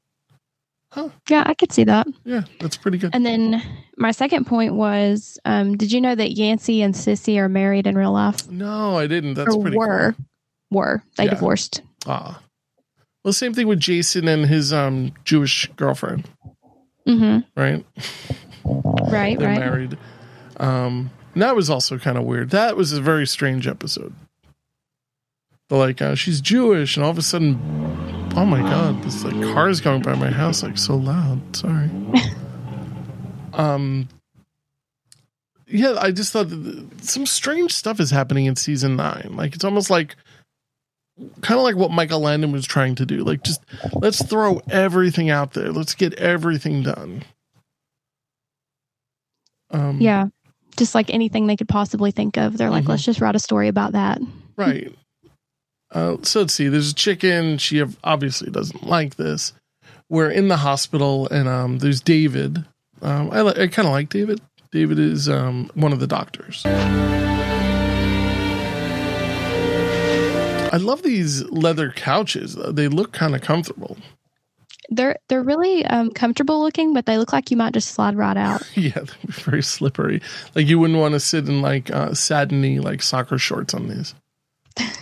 Yeah, 1.29 1.43
I 1.45 1.53
could 1.53 1.71
see 1.71 1.85
that. 1.85 2.05
Yeah, 2.25 2.43
that's 2.59 2.75
pretty 2.75 2.97
good. 2.97 3.11
And 3.13 3.25
then 3.25 3.61
my 3.97 4.11
second 4.11 4.45
point 4.45 4.73
was, 4.75 5.39
um, 5.45 5.77
did 5.77 5.91
you 5.91 6.01
know 6.01 6.15
that 6.15 6.31
Yancy 6.33 6.81
and 6.81 6.95
Cissy 6.95 7.39
are 7.39 7.47
married 7.47 7.87
in 7.87 7.97
real 7.97 8.11
life? 8.11 8.49
No, 8.49 8.97
I 8.97 9.07
didn't. 9.07 9.35
That's 9.35 9.55
or 9.55 9.61
pretty 9.61 9.77
were, 9.77 10.15
were 10.69 11.01
they 11.17 11.25
Yeah. 11.25 11.29
divorced? 11.31 11.81
Ah. 12.05 12.41
Well, 13.23 13.31
same 13.33 13.53
thing 13.53 13.67
with 13.67 13.79
Jason 13.79 14.27
and 14.27 14.47
his 14.47 14.73
um 14.73 15.13
Jewish 15.23 15.69
girlfriend, 15.77 16.27
Mm-hmm. 17.07 17.39
right? 17.59 17.85
Right, 18.65 19.39
They're 19.39 19.47
right. 19.47 19.59
married. 19.59 19.97
Um, 20.57 21.09
and 21.33 21.41
that 21.41 21.55
was 21.55 21.69
also 21.69 21.97
kind 21.97 22.17
of 22.17 22.25
weird. 22.25 22.49
That 22.49 22.75
was 22.75 22.91
a 22.93 23.01
very 23.01 23.25
strange 23.25 23.65
episode. 23.67 24.13
The 25.69 25.77
like, 25.77 26.01
uh, 26.01 26.15
she's 26.15 26.41
Jewish, 26.41 26.97
and 26.97 27.03
all 27.05 27.11
of 27.11 27.17
a 27.17 27.21
sudden, 27.21 27.57
oh 28.35 28.45
my 28.45 28.61
god, 28.61 29.01
this 29.03 29.23
like 29.23 29.33
car 29.53 29.69
is 29.69 29.81
going 29.81 30.01
by 30.01 30.15
my 30.15 30.29
house 30.31 30.63
like 30.63 30.77
so 30.77 30.95
loud. 30.95 31.39
Sorry. 31.55 31.89
um. 33.53 34.07
Yeah, 35.67 35.95
I 35.99 36.11
just 36.11 36.33
thought 36.33 36.49
that 36.49 36.87
some 37.01 37.25
strange 37.25 37.73
stuff 37.73 38.01
is 38.01 38.11
happening 38.11 38.45
in 38.45 38.57
season 38.57 38.97
nine. 38.97 39.35
Like 39.37 39.55
it's 39.55 39.63
almost 39.63 39.89
like, 39.89 40.17
kind 41.41 41.57
of 41.57 41.63
like 41.63 41.77
what 41.77 41.91
Michael 41.91 42.19
Landon 42.19 42.51
was 42.51 42.65
trying 42.65 42.95
to 42.95 43.05
do. 43.05 43.23
Like 43.23 43.43
just 43.43 43.61
let's 43.93 44.21
throw 44.25 44.61
everything 44.69 45.29
out 45.29 45.53
there. 45.53 45.71
Let's 45.71 45.95
get 45.95 46.13
everything 46.15 46.83
done. 46.83 47.23
Um, 49.69 50.01
Yeah. 50.01 50.25
Just 50.75 50.93
like 50.93 51.09
anything 51.09 51.47
they 51.47 51.55
could 51.55 51.69
possibly 51.69 52.11
think 52.11 52.37
of. 52.37 52.57
They're 52.57 52.69
like, 52.69 52.83
Mhm. 52.85 52.89
let's 52.89 53.03
just 53.03 53.21
write 53.21 53.35
a 53.35 53.39
story 53.39 53.69
about 53.69 53.93
that. 53.93 54.19
Right. 54.57 54.93
Uh, 55.91 56.17
so 56.21 56.41
let's 56.41 56.53
see. 56.53 56.67
There's 56.67 56.91
a 56.91 56.95
chicken. 56.95 57.57
She 57.57 57.83
obviously 58.03 58.49
doesn't 58.49 58.87
like 58.87 59.15
this. 59.15 59.53
We're 60.09 60.31
in 60.31 60.47
the 60.47 60.57
hospital, 60.57 61.27
and 61.29 61.47
um, 61.47 61.79
there's 61.79 62.01
David. 62.01 62.65
Um, 63.01 63.29
I, 63.31 63.41
li- 63.41 63.63
I 63.63 63.67
kind 63.67 63.87
of 63.87 63.93
like 63.93 64.09
David. 64.09 64.41
David 64.71 64.99
is 64.99 65.27
um, 65.27 65.69
one 65.73 65.91
of 65.91 65.99
the 65.99 66.07
doctors. 66.07 66.63
I 70.73 70.77
love 70.77 71.03
these 71.03 71.43
leather 71.49 71.91
couches. 71.91 72.55
They 72.55 72.87
look 72.87 73.11
kind 73.11 73.35
of 73.35 73.41
comfortable. 73.41 73.97
They're 74.89 75.17
they're 75.27 75.43
really 75.43 75.85
um, 75.85 76.11
comfortable 76.11 76.61
looking, 76.61 76.93
but 76.93 77.05
they 77.05 77.17
look 77.17 77.33
like 77.33 77.51
you 77.51 77.57
might 77.57 77.73
just 77.73 77.89
slide 77.89 78.15
right 78.15 78.37
out. 78.37 78.63
yeah, 78.75 79.03
very 79.23 79.63
slippery. 79.63 80.21
Like 80.55 80.67
you 80.67 80.79
wouldn't 80.79 80.99
want 80.99 81.13
to 81.13 81.19
sit 81.19 81.47
in 81.47 81.61
like 81.61 81.91
uh, 81.91 82.13
satiny 82.13 82.79
like 82.79 83.01
soccer 83.01 83.37
shorts 83.37 83.73
on 83.73 83.89
these. 83.89 84.15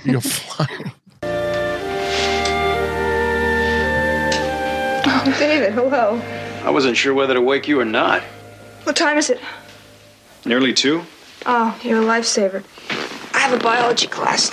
You 0.03 0.13
go 0.13 0.19
flying. 0.19 0.91
Oh, 5.12 5.36
David, 5.39 5.73
hello. 5.73 6.21
I 6.63 6.69
wasn't 6.69 6.97
sure 6.97 7.13
whether 7.13 7.34
to 7.34 7.41
wake 7.41 7.67
you 7.67 7.79
or 7.79 7.86
not. 7.86 8.21
What 8.84 8.95
time 8.95 9.17
is 9.17 9.29
it? 9.29 9.39
Nearly 10.45 10.73
two? 10.73 11.03
Oh, 11.45 11.77
you're 11.84 12.01
a 12.01 12.05
lifesaver. 12.05 12.63
I 13.34 13.39
have 13.39 13.53
a 13.60 13.63
biology 13.63 14.08
class. 14.08 14.51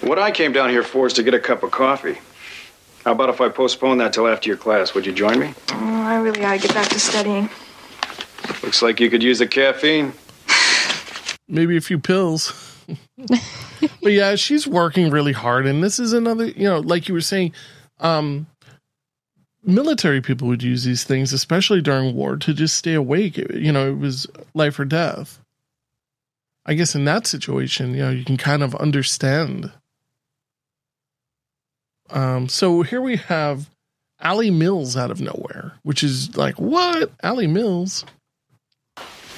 What 0.00 0.18
I 0.18 0.30
came 0.30 0.52
down 0.52 0.70
here 0.70 0.82
for 0.82 1.06
is 1.06 1.12
to 1.14 1.22
get 1.22 1.34
a 1.34 1.38
cup 1.38 1.62
of 1.62 1.70
coffee. 1.70 2.18
How 3.04 3.12
about 3.12 3.28
if 3.30 3.40
I 3.40 3.48
postpone 3.48 3.98
that 3.98 4.12
till 4.12 4.26
after 4.28 4.48
your 4.48 4.56
class? 4.56 4.94
Would 4.94 5.06
you 5.06 5.12
join 5.12 5.38
me? 5.38 5.54
Oh, 5.70 6.02
I 6.02 6.16
really 6.16 6.44
ought 6.44 6.60
to 6.60 6.66
get 6.66 6.74
back 6.74 6.88
to 6.88 7.00
studying. 7.00 7.48
Looks 8.62 8.82
like 8.82 9.00
you 9.00 9.08
could 9.08 9.22
use 9.22 9.38
the 9.38 9.46
caffeine. 9.46 10.12
maybe 11.48 11.76
a 11.76 11.80
few 11.80 11.98
pills. 11.98 12.69
But 14.02 14.12
yeah, 14.12 14.34
she's 14.36 14.66
working 14.66 15.10
really 15.10 15.32
hard, 15.32 15.66
and 15.66 15.82
this 15.82 15.98
is 15.98 16.12
another, 16.12 16.46
you 16.46 16.64
know, 16.64 16.80
like 16.80 17.08
you 17.08 17.14
were 17.14 17.20
saying, 17.20 17.52
um, 17.98 18.46
military 19.62 20.20
people 20.20 20.48
would 20.48 20.62
use 20.62 20.84
these 20.84 21.04
things, 21.04 21.32
especially 21.32 21.80
during 21.82 22.14
war, 22.14 22.36
to 22.36 22.52
just 22.54 22.76
stay 22.76 22.94
awake. 22.94 23.38
It- 23.38 23.54
you 23.54 23.72
know, 23.72 23.88
it 23.90 23.98
was 23.98 24.26
life 24.54 24.78
or 24.78 24.84
death. 24.84 25.40
I 26.66 26.74
guess 26.74 26.94
in 26.94 27.04
that 27.06 27.26
situation, 27.26 27.92
you 27.94 28.00
know, 28.00 28.10
you 28.10 28.24
can 28.24 28.36
kind 28.36 28.62
of 28.62 28.74
understand. 28.76 29.72
Um, 32.10 32.48
so 32.48 32.82
here 32.82 33.00
we 33.00 33.16
have 33.16 33.68
Alley 34.20 34.50
Mills 34.50 34.96
out 34.96 35.10
of 35.10 35.20
nowhere, 35.20 35.72
which 35.82 36.02
is 36.02 36.36
like, 36.36 36.56
what? 36.60 37.10
Alley 37.22 37.46
Mills? 37.46 38.04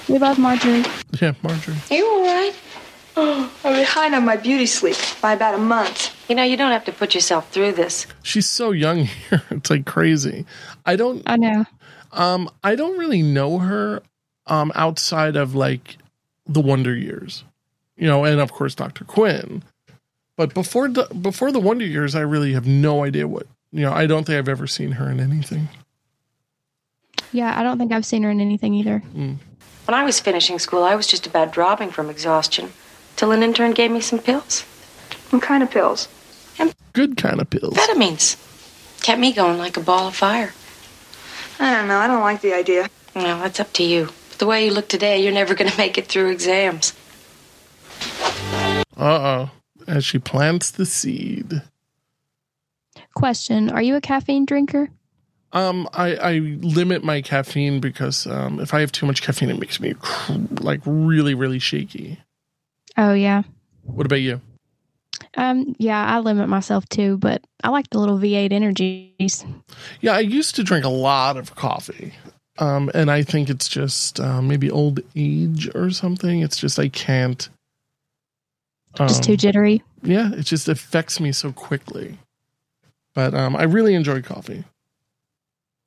We 0.09 0.19
love 0.19 0.39
Marjorie. 0.39 0.85
Yeah, 1.21 1.35
Marjorie. 1.43 1.77
Are 1.91 1.95
You 1.97 2.07
all 2.07 2.23
right? 2.25 2.53
Oh, 3.17 3.53
I'm 3.65 3.75
behind 3.75 4.15
on 4.15 4.25
my 4.25 4.37
beauty 4.37 4.67
sleep 4.67 4.97
by 5.21 5.33
about 5.35 5.55
a 5.55 5.59
month. 5.59 6.15
You 6.29 6.35
know, 6.35 6.43
you 6.43 6.57
don't 6.57 6.73
have 6.73 6.85
to 6.87 6.93
put 6.93 7.15
yourself 7.15 7.51
through 7.51 7.73
this. 7.73 8.07
She's 8.23 8.49
so 8.49 8.71
young 8.71 9.05
here. 9.31 9.43
It's 9.51 9.71
like 9.71 9.85
crazy. 9.85 10.47
I 10.87 10.97
don't 10.97 11.23
I 11.27 11.37
know. 11.37 11.65
um 12.13 12.49
I 12.65 12.75
don't 12.75 12.99
really 12.99 13.23
know 13.23 13.59
her 13.59 14.03
um 14.47 14.73
outside 14.75 15.37
of 15.37 15.55
like 15.55 15.99
the 16.47 16.61
Wonder 16.61 16.95
Years. 16.95 17.45
You 17.97 18.07
know, 18.07 18.25
and 18.25 18.41
of 18.41 18.53
course 18.53 18.75
Dr. 18.75 19.05
Quinn. 19.05 19.63
But 20.37 20.55
before 20.55 20.89
the 20.89 21.05
before 21.21 21.53
the 21.53 21.61
Wonder 21.61 21.85
Years 21.85 22.15
I 22.15 22.21
really 22.21 22.55
have 22.55 22.67
no 22.67 23.05
idea 23.05 23.29
what 23.29 23.47
you 23.73 23.81
know, 23.83 23.93
I 23.93 24.07
don't 24.07 24.25
think 24.25 24.39
I've 24.39 24.49
ever 24.49 24.67
seen 24.67 24.93
her 24.93 25.11
in 25.11 25.21
anything. 25.21 25.69
Yeah, 27.33 27.59
I 27.59 27.63
don't 27.63 27.79
think 27.79 27.93
I've 27.93 28.05
seen 28.05 28.23
her 28.25 28.31
in 28.31 28.41
anything 28.41 28.75
either. 28.75 28.99
When 28.99 29.39
I 29.89 30.05
was 30.05 30.21
finishing 30.21 30.59
school, 30.59 30.83
I 30.83 30.95
was 30.95 31.07
just 31.07 31.27
about 31.27 31.53
dropping 31.53 31.91
from 31.91 32.11
exhaustion 32.11 32.73
till 33.17 33.33
an 33.33 33.43
intern 33.43 33.73
gave 33.73 33.91
me 33.91 34.01
some 34.01 34.19
pills. 34.19 34.63
What 35.31 35.43
kind 35.43 35.63
of 35.63 35.71
pills? 35.71 36.09
Good 36.93 37.17
kind 37.17 37.41
of 37.41 37.49
pills. 37.49 37.75
Vitamins. 37.75 38.37
Kept 39.01 39.19
me 39.19 39.33
going 39.33 39.59
like 39.59 39.77
a 39.77 39.81
ball 39.81 40.09
of 40.09 40.17
fire. 40.17 40.53
I 41.59 41.75
don't 41.75 41.89
know. 41.89 41.99
I 41.99 42.07
don't 42.07 42.21
like 42.21 42.43
the 42.43 42.53
idea. 42.55 42.91
Well, 43.15 43.39
that's 43.41 43.61
up 43.61 43.73
to 43.75 43.83
you. 43.83 44.11
But 44.29 44.39
the 44.39 44.47
way 44.47 44.67
you 44.67 44.73
look 44.73 44.89
today, 44.89 45.23
you're 45.23 45.33
never 45.33 45.55
going 45.55 45.71
to 45.71 45.77
make 45.79 45.97
it 45.97 46.07
through 46.07 46.31
exams. 46.31 46.93
Uh-oh. 48.97 49.51
As 49.87 50.05
she 50.05 50.19
plants 50.19 50.71
the 50.71 50.87
seed. 50.87 51.63
Question: 53.15 53.71
Are 53.71 53.83
you 53.83 53.97
a 53.97 54.01
caffeine 54.01 54.45
drinker? 54.45 54.91
Um, 55.53 55.89
I, 55.93 56.15
I 56.15 56.39
limit 56.39 57.05
my 57.05 57.21
caffeine 57.21 57.81
because 57.81 58.27
um, 58.27 58.61
if 58.61 58.73
I 58.73 58.81
have 58.81 58.93
too 58.93 59.05
much 59.07 59.23
caffeine, 59.23 59.51
it 59.51 59.59
makes 59.59 59.81
me 59.81 59.95
cr- 59.99 60.33
like 60.61 60.81
really, 60.87 61.35
really 61.35 61.59
shaky. 61.59 62.19
Oh 62.97 63.15
yeah. 63.15 63.43
What 63.83 64.07
about 64.07 64.21
you? 64.21 64.41
Um, 65.37 65.75
yeah, 65.79 66.05
I 66.05 66.19
limit 66.21 66.49
myself 66.49 66.89
too, 66.89 67.17
but 67.17 67.43
I 67.65 67.71
like 67.71 67.89
the 67.91 67.99
little 67.99 68.19
V8 68.19 68.53
energies. 68.53 69.45
Yeah, 70.01 70.13
I 70.13 70.21
used 70.21 70.57
to 70.57 70.63
drink 70.63 70.85
a 70.85 70.91
lot 70.91 71.37
of 71.37 71.55
coffee. 71.55 72.13
Um, 72.59 72.91
and 72.95 73.11
I 73.11 73.23
think 73.23 73.49
it's 73.49 73.67
just 73.67 74.21
uh, 74.21 74.43
maybe 74.43 74.71
old 74.71 75.01
age 75.17 75.75
or 75.75 75.91
something. 75.91 76.41
It's 76.41 76.59
just 76.59 76.79
I 76.79 76.89
can't. 76.89 77.49
Just 78.99 79.23
um, 79.23 79.27
too 79.27 79.37
jittery. 79.37 79.83
Yeah, 80.03 80.33
it 80.35 80.45
just 80.45 80.69
affects 80.69 81.19
me 81.19 81.33
so 81.33 81.51
quickly. 81.53 82.19
But 83.15 83.35
um, 83.35 83.57
I 83.57 83.63
really 83.65 83.95
enjoy 83.95 84.21
coffee. 84.21 84.65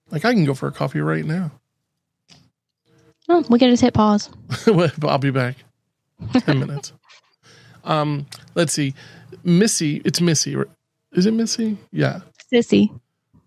Like 0.10 0.26
I 0.26 0.34
can 0.34 0.46
go 0.46 0.54
for 0.54 0.68
a 0.68 0.72
coffee 0.72 1.02
right 1.02 1.26
now. 1.26 1.52
Oh, 3.28 3.44
we 3.50 3.60
can 3.60 3.70
just 3.70 3.82
hit 3.82 3.94
pause. 3.94 4.30
I'll 5.04 5.18
be 5.18 5.32
back. 5.32 5.56
Ten 6.34 6.60
minutes. 6.66 6.94
Um, 7.84 8.26
let's 8.56 8.74
see. 8.74 8.94
Missy, 9.44 10.02
it's 10.06 10.22
Missy. 10.22 10.56
Is 11.12 11.26
it 11.26 11.34
Missy? 11.34 11.78
Yeah. 11.92 12.22
Cissy. 12.50 12.92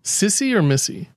Cissy 0.03 0.53
or 0.55 0.61
Missy? 0.63 1.09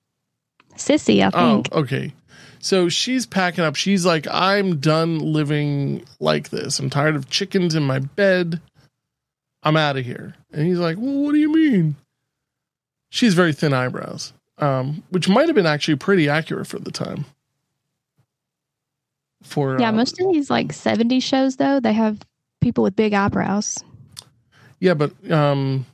Cissy, 0.77 1.23
I 1.23 1.31
think. 1.31 1.35
Oh, 1.37 1.55
think. 1.63 1.73
okay. 1.73 2.13
So 2.59 2.89
she's 2.89 3.27
packing 3.27 3.65
up. 3.65 3.75
She's 3.77 4.07
like, 4.07 4.27
I'm 4.31 4.79
done 4.79 5.19
living 5.19 6.05
like 6.21 6.51
this. 6.51 6.79
I'm 6.79 6.91
tired 6.91 7.17
of 7.17 7.29
chickens 7.29 7.75
in 7.75 7.83
my 7.83 7.99
bed. 7.99 8.61
I'm 9.63 9.77
out 9.77 9.97
of 9.97 10.05
here. 10.05 10.35
And 10.53 10.67
he's 10.67 10.79
like, 10.79 10.97
Well, 10.99 11.23
what 11.23 11.33
do 11.33 11.39
you 11.39 11.53
mean? 11.53 11.97
She's 13.11 13.35
very 13.35 13.53
thin 13.53 13.73
eyebrows, 13.75 14.33
um, 14.59 15.03
which 15.11 15.29
might 15.29 15.49
have 15.49 15.55
been 15.55 15.67
actually 15.67 15.97
pretty 15.97 16.29
accurate 16.29 16.67
for 16.67 16.79
the 16.79 16.91
time. 16.91 17.27
For 19.43 19.79
yeah, 19.81 19.89
uh, 19.89 19.93
most 19.93 20.21
of 20.21 20.33
these 20.33 20.49
like 20.51 20.69
70s 20.69 21.23
shows 21.23 21.57
though, 21.57 21.81
they 21.81 21.93
have 21.93 22.19
people 22.61 22.85
with 22.85 22.97
big 22.97 23.13
eyebrows. 23.13 23.83
yeah, 24.81 24.95
but 24.95 25.13
um, 25.31 25.85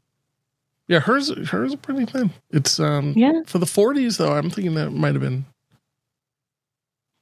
yeah, 0.87 1.00
hers 1.00 1.30
hers 1.48 1.74
are 1.74 1.78
pretty 1.78 2.06
thin. 2.06 2.30
It's 2.50 2.78
um, 2.78 3.14
Yeah. 3.16 3.42
for 3.46 3.58
the 3.58 3.66
40s 3.66 4.18
though. 4.18 4.32
I'm 4.32 4.50
thinking 4.50 4.74
that 4.74 4.90
might 4.90 5.14
have 5.14 5.22
been 5.22 5.44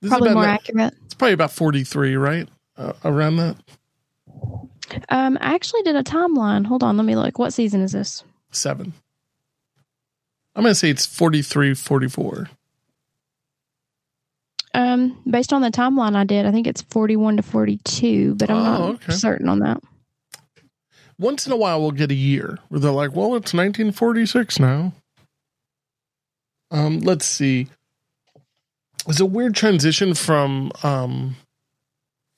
this 0.02 0.08
is 0.08 0.10
Probably 0.10 0.30
about 0.30 0.34
more 0.40 0.46
na- 0.46 0.52
accurate. 0.54 0.94
It's 1.06 1.14
probably 1.14 1.32
about 1.32 1.50
43, 1.52 2.16
right? 2.16 2.48
Uh, 2.76 2.92
around 3.04 3.36
that. 3.36 3.56
Um, 5.08 5.38
I 5.40 5.54
actually 5.54 5.82
did 5.82 5.96
a 5.96 6.02
timeline. 6.02 6.66
Hold 6.66 6.82
on, 6.82 6.96
let 6.98 7.04
me 7.06 7.16
look. 7.16 7.38
What 7.38 7.52
season 7.54 7.80
is 7.80 7.92
this? 7.92 8.22
seven. 8.52 8.92
I'm 10.54 10.62
going 10.62 10.70
to 10.70 10.74
say 10.74 10.88
it's 10.90 11.04
43, 11.04 11.74
44. 11.74 12.48
Um, 14.76 15.16
based 15.28 15.52
on 15.54 15.62
the 15.62 15.70
timeline 15.70 16.14
I 16.14 16.24
did, 16.24 16.44
I 16.44 16.52
think 16.52 16.66
it's 16.66 16.82
41 16.82 17.38
to 17.38 17.42
42, 17.42 18.34
but 18.34 18.50
I'm 18.50 18.56
Oh, 18.56 18.62
not 18.62 18.80
okay. 18.96 19.12
certain 19.12 19.48
on 19.48 19.60
that. 19.60 19.82
Once 21.18 21.46
in 21.46 21.52
a 21.52 21.56
while, 21.56 21.80
we'll 21.80 21.92
get 21.92 22.10
a 22.10 22.14
year 22.14 22.58
where 22.68 22.78
they're 22.78 22.90
like, 22.90 23.12
well, 23.16 23.28
it's 23.36 23.54
1946 23.54 24.60
now. 24.60 24.92
Um, 26.70 27.00
let's 27.00 27.24
see. 27.24 27.68
It's 29.08 29.20
a 29.20 29.24
weird 29.24 29.54
transition 29.54 30.12
from 30.14 30.72
um, 30.82 31.36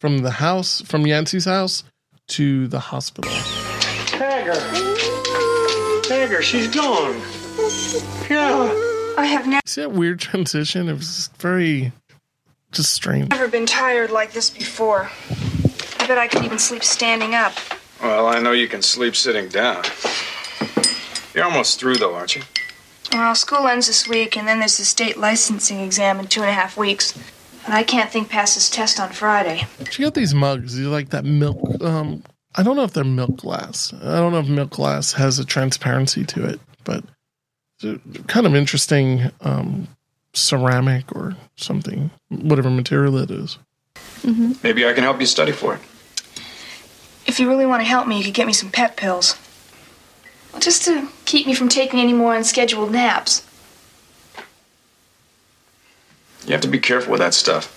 from 0.00 0.18
the 0.18 0.30
house, 0.30 0.80
from 0.82 1.06
Yancy's 1.08 1.46
house 1.46 1.82
to 2.28 2.68
the 2.68 2.78
hospital. 2.78 3.32
Tagger. 3.32 4.54
Tagger, 6.02 6.40
she's 6.42 6.68
gone. 6.68 7.16
Yeah. 8.30 8.72
I 9.18 9.24
have 9.24 9.48
ne- 9.48 9.58
See 9.66 9.80
that 9.80 9.90
weird 9.92 10.20
transition? 10.20 10.88
It 10.88 10.92
was 10.92 11.06
just 11.16 11.36
very, 11.38 11.90
just 12.72 12.92
strange. 12.92 13.30
never 13.30 13.48
been 13.48 13.66
tired 13.66 14.10
like 14.10 14.32
this 14.32 14.50
before. 14.50 15.10
I 15.98 16.06
bet 16.06 16.18
I 16.18 16.28
could 16.28 16.44
even 16.44 16.58
sleep 16.58 16.84
standing 16.84 17.34
up. 17.34 17.54
Well, 18.02 18.26
I 18.26 18.40
know 18.40 18.52
you 18.52 18.68
can 18.68 18.82
sleep 18.82 19.16
sitting 19.16 19.48
down. 19.48 19.84
You're 21.34 21.44
almost 21.44 21.80
through, 21.80 21.96
though, 21.96 22.14
aren't 22.14 22.36
you? 22.36 22.42
Well, 23.12 23.34
school 23.34 23.66
ends 23.66 23.86
this 23.86 24.06
week, 24.06 24.36
and 24.36 24.46
then 24.46 24.58
there's 24.58 24.76
the 24.76 24.84
state 24.84 25.16
licensing 25.16 25.80
exam 25.80 26.20
in 26.20 26.26
two 26.26 26.40
and 26.40 26.50
a 26.50 26.52
half 26.52 26.76
weeks. 26.76 27.16
And 27.64 27.74
I 27.74 27.82
can't 27.82 28.10
think 28.10 28.28
past 28.28 28.54
this 28.54 28.70
test 28.70 29.00
on 29.00 29.10
Friday. 29.10 29.66
She 29.90 30.02
got 30.02 30.14
these 30.14 30.34
mugs. 30.34 30.74
These 30.74 30.86
are 30.86 30.90
like 30.90 31.10
that 31.10 31.24
milk. 31.24 31.82
Um, 31.82 32.22
I 32.54 32.62
don't 32.62 32.76
know 32.76 32.84
if 32.84 32.92
they're 32.92 33.04
milk 33.04 33.38
glass. 33.38 33.92
I 33.92 34.18
don't 34.18 34.32
know 34.32 34.38
if 34.38 34.48
milk 34.48 34.70
glass 34.70 35.12
has 35.12 35.38
a 35.38 35.44
transparency 35.44 36.24
to 36.24 36.44
it, 36.48 36.60
but 36.84 37.04
they're 37.80 37.98
kind 38.26 38.46
of 38.46 38.54
interesting 38.54 39.30
um, 39.40 39.88
ceramic 40.34 41.14
or 41.14 41.36
something, 41.56 42.10
whatever 42.28 42.70
material 42.70 43.18
it 43.18 43.30
is. 43.30 43.58
Mm-hmm. 44.22 44.52
Maybe 44.62 44.86
I 44.86 44.92
can 44.92 45.04
help 45.04 45.20
you 45.20 45.26
study 45.26 45.52
for 45.52 45.74
it. 45.74 45.80
If 47.26 47.38
you 47.38 47.48
really 47.48 47.66
want 47.66 47.82
to 47.82 47.88
help 47.88 48.06
me, 48.06 48.18
you 48.18 48.24
could 48.24 48.34
get 48.34 48.46
me 48.46 48.52
some 48.52 48.70
pep 48.70 48.96
pills. 48.96 49.38
Well, 50.52 50.60
just 50.60 50.84
to 50.84 51.08
keep 51.24 51.46
me 51.46 51.54
from 51.54 51.68
taking 51.68 52.00
any 52.00 52.12
more 52.12 52.34
unscheduled 52.34 52.90
naps. 52.90 53.44
You 56.46 56.52
have 56.52 56.62
to 56.62 56.68
be 56.68 56.78
careful 56.78 57.12
with 57.12 57.20
that 57.20 57.34
stuff. 57.34 57.74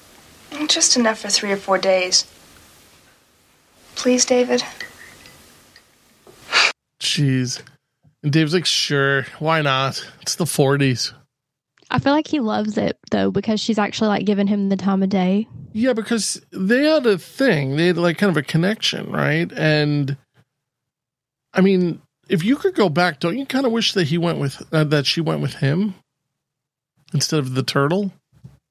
Just 0.68 0.96
enough 0.96 1.20
for 1.20 1.30
three 1.30 1.52
or 1.52 1.58
four 1.58 1.78
days. 1.78 2.26
Please, 3.96 4.26
David. 4.26 4.64
Jeez. 7.02 7.62
And 8.24 8.32
Dave's 8.32 8.54
like, 8.54 8.66
sure, 8.66 9.26
why 9.40 9.62
not? 9.62 10.06
It's 10.22 10.36
the 10.36 10.46
40s. 10.46 11.14
I 11.92 12.00
feel 12.00 12.14
like 12.14 12.28
he 12.28 12.40
loves 12.40 12.78
it 12.78 12.98
though 13.12 13.32
because 13.32 13.60
she's 13.60 13.78
actually 13.78 14.08
like 14.08 14.26
giving 14.26 14.48
him 14.48 14.70
the 14.70 14.78
time 14.78 15.04
of 15.04 15.10
day. 15.10 15.48
Yeah, 15.74 15.94
because 15.94 16.42
they 16.52 16.86
had 16.86 17.06
a 17.06 17.18
thing. 17.18 17.76
They 17.76 17.88
had 17.88 17.98
like 17.98 18.18
kind 18.18 18.30
of 18.30 18.38
a 18.38 18.44
connection, 18.44 19.12
right? 19.12 19.52
And 19.52 20.18
I 21.54 21.62
mean, 21.62 22.02
if 22.30 22.44
you 22.46 22.56
could 22.56 22.76
go 22.76 22.88
back, 22.88 23.20
don't 23.20 23.38
you 23.38 23.46
kind 23.46 23.66
of 23.66 23.74
wish 23.74 23.94
that 23.94 24.06
he 24.06 24.18
went 24.18 24.40
with 24.40 24.62
uh, 24.72 24.86
that 24.86 25.06
she 25.06 25.20
went 25.20 25.42
with 25.42 25.56
him 25.56 25.96
instead 27.14 27.40
of 27.40 27.54
the 27.56 27.64
turtle? 27.64 28.14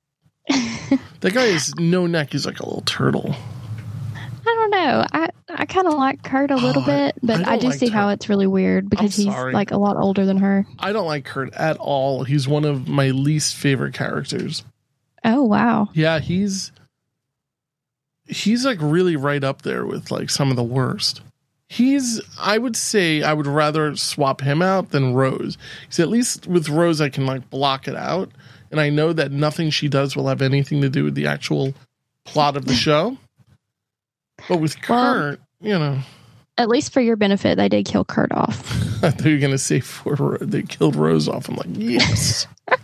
that 0.48 1.35
guy 1.35 1.44
is 1.44 1.74
no 1.76 2.06
neck. 2.06 2.33
He's 2.33 2.46
like 2.46 2.61
a 2.61 2.64
little 2.64 2.83
turtle. 2.83 3.37
I 4.72 4.76
don't 4.76 5.00
know. 5.00 5.06
I 5.12 5.28
I 5.48 5.64
kind 5.66 5.87
of 5.87 5.94
like 5.94 6.22
Curt 6.22 6.50
a 6.50 6.56
little 6.56 6.83
Oh, 6.83 6.87
bit, 6.87 7.16
but 7.22 7.46
I 7.46 7.54
I, 7.54 7.56
don't 7.59 7.70
like 7.70 7.78
see 7.78 7.88
how 7.88 8.09
it's 8.11 8.28
really 8.28 8.46
weird 8.46 8.88
because 8.88 9.16
he's 9.16 9.26
like 9.26 9.70
a 9.70 9.76
lot 9.78 9.96
older 9.96 10.24
than 10.24 10.38
her. 10.38 10.66
I 10.78 10.92
don't 10.92 11.06
like 11.06 11.24
Curt 11.24 11.52
at 11.54 11.76
all. 11.78 12.24
He's 12.24 12.46
one 12.46 12.64
of 12.64 12.88
my 12.88 13.11
least 13.11 13.56
favorite 13.56 13.94
characters. 13.94 14.64
Oh 15.24 15.42
wow. 15.44 15.88
Yeah, 15.92 16.18
he's 16.20 16.72
he's 18.26 18.64
like 18.64 18.78
really 18.80 19.16
right 19.16 19.42
up 19.42 19.62
there 19.62 19.85
with 19.87 20.11
like 20.11 20.30
some 20.30 20.50
of 20.50 20.56
the 20.56 20.62
worst. 20.62 21.20
He's 21.68 22.20
I 22.38 22.59
would 22.59 22.76
say 22.76 23.22
I 23.22 23.33
would 23.33 23.46
rather 23.46 23.94
swap 23.96 24.40
him 24.40 24.62
out 24.62 24.90
than 24.90 25.14
Rose. 25.14 25.56
Because 25.83 26.00
at 26.00 26.09
least 26.09 26.46
with 26.46 26.68
Rose 26.68 27.00
I 27.00 27.09
can 27.09 27.26
like 27.26 27.48
block 27.50 27.87
it 27.88 27.96
out 27.96 28.30
and 28.70 28.80
I 28.80 28.88
know 28.90 29.12
that 29.12 29.33
nothing 29.33 29.70
she 29.70 29.88
does 29.88 30.16
will 30.16 30.28
have 30.28 30.42
anything 30.42 30.80
to 30.83 30.88
do 30.88 31.04
with 31.04 31.14
the 31.14 31.26
actual 31.26 31.74
plot 32.24 32.56
of 32.56 32.66
the 32.66 32.74
show. 32.87 33.18
But 34.48 34.59
with 34.61 34.76
Well- 34.88 35.14
Curt, 35.14 35.40
you 35.61 35.79
know, 35.79 35.98
At 36.59 36.68
least 36.68 36.92
for 36.92 37.00
your 37.00 37.16
benefit, 37.16 37.57
they 37.57 37.68
did 37.68 37.87
kill 37.87 38.05
Curt 38.05 38.33
off. 38.33 38.59
I 39.05 39.11
thought 39.11 39.24
you 39.26 39.35
were 39.37 39.40
gonna 39.40 39.59
say 39.59 39.81
for 39.81 40.14
Ro- 40.14 40.38
they 40.40 40.62
killed 40.62 40.96
Rose 40.96 41.29
off. 41.29 41.48
I'm 41.48 41.57
like, 41.57 41.68
yes. 41.72 42.46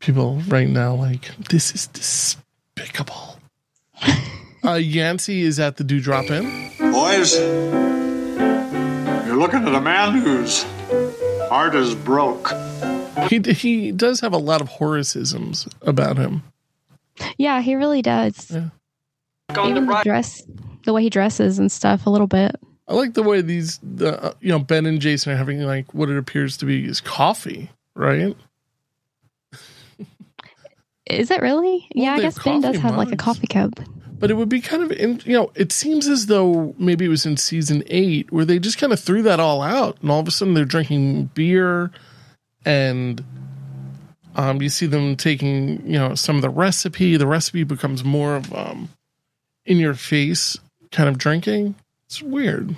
People 0.00 0.40
right 0.48 0.68
now 0.68 0.94
like 0.94 1.30
this 1.48 1.74
is 1.74 1.86
despicable. 1.88 3.38
Uh, 4.66 4.76
Yancy 4.76 5.42
is 5.42 5.60
at 5.60 5.76
the 5.76 5.84
Dewdrop 5.84 6.24
Inn. 6.30 6.70
Boys, 6.78 7.38
you're 7.38 9.26
You're 9.26 9.36
looking 9.36 9.62
at 9.68 9.74
a 9.74 9.80
man 9.82 10.14
whose 10.16 10.62
heart 11.50 11.74
is 11.74 11.94
broke. 11.94 12.50
He 13.28 13.40
he 13.52 13.92
does 13.92 14.20
have 14.20 14.32
a 14.32 14.38
lot 14.38 14.62
of 14.62 14.70
Horaceisms 14.70 15.70
about 15.82 16.16
him. 16.16 16.44
Yeah, 17.36 17.60
he 17.60 17.74
really 17.74 18.00
does. 18.00 18.50
Yeah. 18.50 18.70
Even 19.50 19.86
the 19.86 20.00
dress, 20.02 20.42
the 20.84 20.92
way 20.92 21.02
he 21.02 21.10
dresses 21.10 21.58
and 21.58 21.70
stuff, 21.70 22.06
a 22.06 22.10
little 22.10 22.26
bit. 22.26 22.56
I 22.88 22.94
like 22.94 23.14
the 23.14 23.22
way 23.22 23.40
these, 23.40 23.78
the 23.82 24.22
uh, 24.22 24.34
you 24.40 24.50
know, 24.50 24.58
Ben 24.58 24.84
and 24.86 25.00
Jason 25.00 25.32
are 25.32 25.36
having 25.36 25.60
like 25.60 25.94
what 25.94 26.10
it 26.10 26.18
appears 26.18 26.56
to 26.58 26.66
be 26.66 26.84
is 26.84 27.00
coffee, 27.00 27.70
right? 27.94 28.36
Is 31.06 31.30
it 31.30 31.40
really? 31.40 31.86
Well, 31.94 32.04
yeah, 32.04 32.14
I 32.14 32.20
guess 32.20 32.38
Ben 32.42 32.60
does 32.60 32.76
coffee 32.76 32.88
have 32.88 32.96
like 32.96 33.12
a 33.12 33.16
coffee 33.16 33.46
cup. 33.46 33.72
But 34.18 34.30
it 34.30 34.34
would 34.34 34.48
be 34.48 34.60
kind 34.60 34.82
of, 34.82 34.92
in, 34.92 35.20
you 35.24 35.34
know, 35.34 35.50
it 35.54 35.70
seems 35.72 36.08
as 36.08 36.26
though 36.26 36.74
maybe 36.78 37.04
it 37.04 37.08
was 37.08 37.26
in 37.26 37.36
season 37.36 37.82
eight 37.88 38.32
where 38.32 38.44
they 38.44 38.58
just 38.58 38.78
kind 38.78 38.92
of 38.92 39.00
threw 39.00 39.22
that 39.22 39.40
all 39.40 39.60
out, 39.60 39.98
and 40.00 40.10
all 40.10 40.20
of 40.20 40.28
a 40.28 40.30
sudden 40.30 40.54
they're 40.54 40.64
drinking 40.64 41.26
beer, 41.34 41.90
and 42.64 43.22
um, 44.36 44.62
you 44.62 44.68
see 44.68 44.86
them 44.86 45.16
taking, 45.16 45.84
you 45.86 45.98
know, 45.98 46.14
some 46.14 46.36
of 46.36 46.42
the 46.42 46.48
recipe. 46.48 47.16
The 47.16 47.26
recipe 47.26 47.64
becomes 47.64 48.02
more 48.04 48.36
of 48.36 48.52
um, 48.54 48.88
in 49.66 49.78
your 49.78 49.94
face 49.94 50.58
kind 50.92 51.08
of 51.08 51.18
drinking. 51.18 51.74
It's 52.06 52.22
weird. 52.22 52.76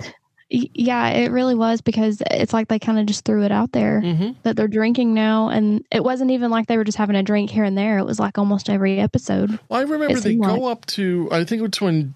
Yeah, 0.48 1.08
it 1.08 1.32
really 1.32 1.56
was 1.56 1.80
because 1.80 2.22
it's 2.30 2.52
like 2.52 2.68
they 2.68 2.78
kind 2.78 3.00
of 3.00 3.06
just 3.06 3.24
threw 3.24 3.42
it 3.42 3.50
out 3.50 3.72
there 3.72 4.00
Mm-hmm. 4.00 4.32
that 4.44 4.54
they're 4.56 4.68
drinking 4.68 5.12
now, 5.12 5.48
and 5.48 5.84
it 5.90 6.04
wasn't 6.04 6.30
even 6.30 6.52
like 6.52 6.68
they 6.68 6.76
were 6.76 6.84
just 6.84 6.98
having 6.98 7.16
a 7.16 7.22
drink 7.24 7.50
here 7.50 7.64
and 7.64 7.76
there. 7.76 7.98
It 7.98 8.04
was 8.04 8.20
like 8.20 8.38
almost 8.38 8.70
every 8.70 9.00
episode. 9.00 9.58
Well, 9.68 9.80
I 9.80 9.82
remember 9.82 10.20
they 10.20 10.36
go 10.36 10.54
like- 10.54 10.72
up 10.78 10.86
to, 10.86 11.28
I 11.32 11.42
think 11.44 11.62
it's 11.62 11.80
when 11.80 12.14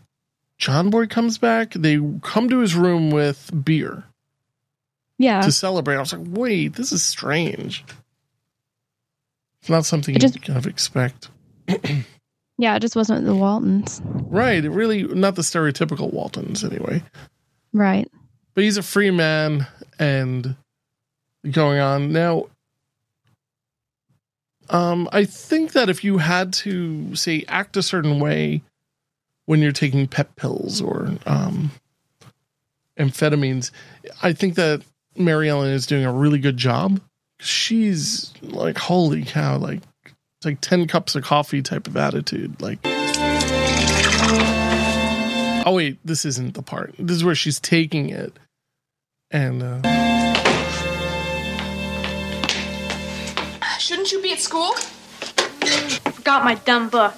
John 0.59 0.91
Boy 0.91 1.09
comes 1.09 1.39
back, 1.39 1.73
they 1.73 1.99
come 2.23 2.49
to 2.51 2.59
his 2.59 2.77
room 2.77 3.11
with 3.11 3.51
beer 3.65 4.05
Yeah, 5.19 5.41
to 5.41 5.51
celebrate. 5.51 5.97
I 5.97 6.01
was 6.01 6.13
like, 6.13 6.23
wait, 6.31 6.75
this 6.75 6.93
is 6.93 7.03
strange. 7.03 7.85
It's 9.61 9.69
not 9.71 9.85
something 9.85 10.15
It 10.15 10.23
you 10.23 10.29
just- 10.29 10.41
kind 10.43 10.57
of 10.57 10.69
expect. 10.69 11.31
yeah, 12.61 12.77
it 12.77 12.81
just 12.81 12.97
wasn't 12.97 13.25
the 13.25 13.35
Waltons, 13.35 14.01
Right. 14.05 14.65
It 14.65 14.71
really, 14.71 15.03
not 15.03 15.35
the 15.35 15.43
stereotypical 15.43 16.13
Waltons 16.13 16.63
anyway. 16.63 17.03
right? 17.73 18.09
But 18.55 18.65
he's 18.65 18.77
a 18.77 18.83
free 18.83 19.11
man 19.11 19.67
and 19.99 20.55
going 21.51 21.81
on. 21.81 22.13
Now, 22.13 22.47
um, 24.69 25.09
I 25.13 25.25
think 25.25 25.73
that 25.73 25.89
if 25.89 26.05
you 26.05 26.19
had 26.19 26.53
to, 26.55 27.15
say, 27.17 27.45
act 27.49 27.77
a 27.77 27.83
certain 27.83 28.21
way 28.21 28.63
when 29.47 29.61
you're 29.61 29.73
taking 29.73 30.07
pep 30.07 30.37
pills 30.37 30.81
or 30.81 31.11
um, 31.27 31.73
amphetamines, 32.99 33.73
I 34.23 34.33
think 34.33 34.55
that 34.55 34.83
Mary 35.17 35.49
Ellen 35.49 35.73
is 35.73 35.87
doing 35.87 36.05
a 36.05 36.13
really 36.13 36.39
good 36.39 36.57
job. 36.57 37.01
She's 37.41 38.33
like, 38.43 38.79
holy 38.79 39.25
cow, 39.25 39.57
like, 39.59 39.81
it's 40.41 40.47
like 40.47 40.61
10 40.63 40.87
cups 40.87 41.15
of 41.15 41.23
coffee 41.23 41.61
type 41.61 41.87
of 41.87 41.99
attitude. 41.99 42.63
Like, 42.63 42.79
oh, 45.67 45.73
wait, 45.75 45.99
this 46.03 46.25
isn't 46.25 46.55
the 46.55 46.63
part. 46.63 46.95
This 46.99 47.17
is 47.17 47.23
where 47.23 47.35
she's 47.35 47.61
taking 47.61 48.09
it. 48.09 48.33
And, 49.31 49.63
uh, 49.63 49.83
Shouldn't 53.79 54.13
you 54.13 54.23
be 54.23 54.33
at 54.33 54.39
school? 54.41 54.73
Forgot 56.15 56.45
my 56.45 56.55
dumb 56.55 56.89
book. 56.89 57.13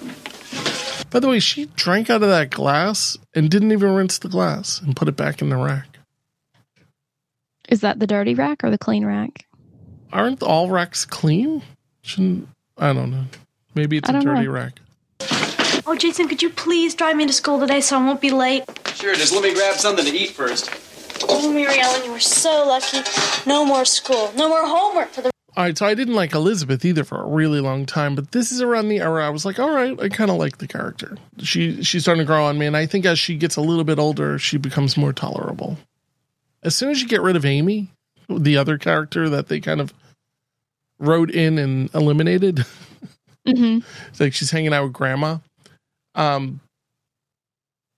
by 1.09 1.21
the 1.21 1.29
way, 1.29 1.39
she 1.39 1.67
drank 1.77 2.09
out 2.09 2.23
of 2.23 2.29
that 2.29 2.49
glass 2.49 3.17
and 3.33 3.49
didn't 3.49 3.71
even 3.71 3.95
rinse 3.95 4.17
the 4.17 4.27
glass 4.27 4.81
and 4.81 4.97
put 4.97 5.07
it 5.07 5.15
back 5.15 5.41
in 5.41 5.47
the 5.47 5.55
rack. 5.55 5.87
Is 7.69 7.79
that 7.81 7.99
the 7.99 8.07
dirty 8.07 8.33
rack 8.33 8.65
or 8.65 8.69
the 8.69 8.77
clean 8.77 9.05
rack? 9.05 9.45
Aren't 10.11 10.43
all 10.43 10.69
racks 10.69 11.05
clean? 11.05 11.63
Shouldn't, 12.01 12.49
I 12.77 12.93
don't 12.93 13.11
know. 13.11 13.25
Maybe 13.75 13.97
it's 13.97 14.09
a 14.09 14.13
don't 14.13 14.25
know. 14.25 14.35
dirty 14.35 14.47
rack. 14.47 14.79
Oh, 15.85 15.95
Jason, 15.97 16.27
could 16.27 16.41
you 16.41 16.49
please 16.49 16.95
drive 16.95 17.15
me 17.17 17.25
to 17.25 17.33
school 17.33 17.59
today 17.59 17.81
so 17.81 17.99
I 17.99 18.05
won't 18.05 18.21
be 18.21 18.31
late? 18.31 18.63
Sure, 18.95 19.13
just 19.15 19.33
let 19.33 19.43
me 19.43 19.53
grab 19.53 19.75
something 19.75 20.05
to 20.05 20.11
eat 20.11 20.29
first. 20.31 20.69
Oh, 21.27 21.51
Mary 21.51 21.79
Ellen, 21.79 22.03
you 22.05 22.11
were 22.11 22.19
so 22.19 22.65
lucky. 22.67 22.99
No 23.45 23.65
more 23.65 23.85
school. 23.85 24.31
No 24.35 24.49
more 24.49 24.65
homework 24.65 25.09
for 25.09 25.21
the. 25.21 25.31
All 25.55 25.63
right, 25.63 25.77
so 25.77 25.85
I 25.85 25.93
didn't 25.93 26.15
like 26.15 26.33
Elizabeth 26.33 26.83
either 26.83 27.03
for 27.03 27.21
a 27.21 27.27
really 27.27 27.59
long 27.59 27.85
time, 27.85 28.15
but 28.15 28.31
this 28.31 28.51
is 28.51 28.61
around 28.61 28.87
the 28.87 29.01
era 29.01 29.25
I 29.25 29.29
was 29.29 29.45
like, 29.45 29.59
all 29.59 29.69
right, 29.69 29.99
I 29.99 30.09
kind 30.09 30.31
of 30.31 30.37
like 30.37 30.57
the 30.57 30.67
character. 30.67 31.17
She 31.39 31.83
she's 31.83 32.03
starting 32.03 32.21
to 32.21 32.25
grow 32.25 32.45
on 32.45 32.57
me, 32.57 32.65
and 32.65 32.75
I 32.75 32.87
think 32.87 33.05
as 33.05 33.19
she 33.19 33.35
gets 33.35 33.55
a 33.55 33.61
little 33.61 33.83
bit 33.83 33.99
older, 33.99 34.39
she 34.39 34.57
becomes 34.57 34.97
more 34.97 35.13
tolerable. 35.13 35.77
As 36.63 36.75
soon 36.75 36.89
as 36.89 37.01
you 37.01 37.07
get 37.07 37.21
rid 37.21 37.35
of 37.35 37.45
Amy, 37.45 37.91
the 38.29 38.57
other 38.57 38.77
character 38.77 39.29
that 39.29 39.47
they 39.47 39.59
kind 39.59 39.79
of 39.81 39.93
wrote 40.99 41.31
in 41.31 41.57
and 41.57 41.93
eliminated, 41.93 42.59
hmm 43.47 43.79
it's 44.09 44.19
like 44.19 44.33
she's 44.33 44.51
hanging 44.51 44.73
out 44.73 44.83
with 44.83 44.93
grandma. 44.93 45.37
Um, 46.15 46.59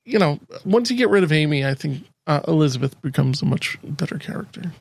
you 0.06 0.20
know, 0.20 0.40
once 0.66 0.90
you 0.92 0.98
get 0.98 1.10
rid 1.10 1.24
of 1.24 1.32
Amy, 1.32 1.66
I 1.66 1.74
think 1.74 2.04
uh, 2.28 2.42
Elizabeth 2.48 3.00
becomes 3.02 3.42
a 3.42 3.46
much 3.46 3.78
better 3.84 4.18
character. 4.18 4.72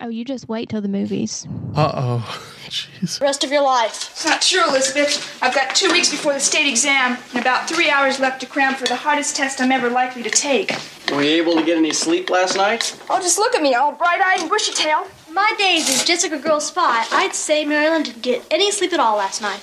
Oh, 0.00 0.08
you 0.08 0.24
just 0.24 0.48
wait 0.48 0.68
till 0.68 0.80
the 0.80 0.88
movies. 0.88 1.46
Uh 1.74 1.90
oh, 1.94 2.40
jeez. 2.68 3.20
rest 3.20 3.42
of 3.42 3.50
your 3.50 3.62
life. 3.64 4.10
It's 4.12 4.24
not 4.24 4.40
true, 4.42 4.62
Elizabeth. 4.68 5.36
I've 5.42 5.54
got 5.54 5.74
two 5.74 5.90
weeks 5.90 6.10
before 6.10 6.32
the 6.34 6.40
state 6.40 6.68
exam 6.68 7.18
and 7.32 7.40
about 7.40 7.68
three 7.68 7.90
hours 7.90 8.20
left 8.20 8.40
to 8.42 8.46
cram 8.46 8.74
for 8.76 8.86
the 8.86 8.94
hardest 8.94 9.34
test 9.34 9.60
I'm 9.60 9.72
ever 9.72 9.90
likely 9.90 10.22
to 10.22 10.30
take. 10.30 10.70
Were 11.10 11.22
you 11.22 11.42
able 11.42 11.54
to 11.56 11.64
get 11.64 11.76
any 11.78 11.92
sleep 11.92 12.30
last 12.30 12.56
night? 12.56 12.96
Oh, 13.10 13.18
just 13.18 13.38
look 13.38 13.56
at 13.56 13.62
me, 13.62 13.74
all 13.74 13.90
bright-eyed 13.92 14.40
and 14.40 14.48
bushy-tailed. 14.48 15.08
My 15.32 15.52
days 15.58 15.88
as 15.88 16.04
Jessica 16.04 16.38
Girl 16.38 16.60
Spy, 16.60 17.04
I'd 17.12 17.34
say 17.34 17.64
Mary 17.64 17.86
Ellen 17.86 18.02
didn't 18.02 18.22
get 18.22 18.46
any 18.50 18.70
sleep 18.70 18.92
at 18.92 19.00
all 19.00 19.16
last 19.16 19.42
night. 19.42 19.60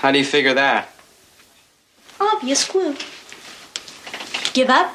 How 0.00 0.10
do 0.10 0.18
you 0.18 0.24
figure 0.24 0.54
that? 0.54 0.90
Obvious 2.20 2.66
clue. 2.66 2.96
Give 4.54 4.70
up? 4.70 4.94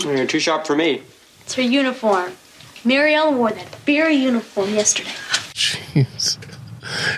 You're 0.00 0.26
too 0.26 0.40
sharp 0.40 0.66
for 0.66 0.74
me. 0.74 1.02
It's 1.42 1.54
her 1.54 1.62
uniform. 1.62 2.32
Mary 2.84 3.14
Ellen 3.14 3.38
wore 3.38 3.50
that 3.50 3.74
very 3.80 4.14
uniform 4.14 4.70
yesterday. 4.70 5.10
Jeez. 5.52 6.38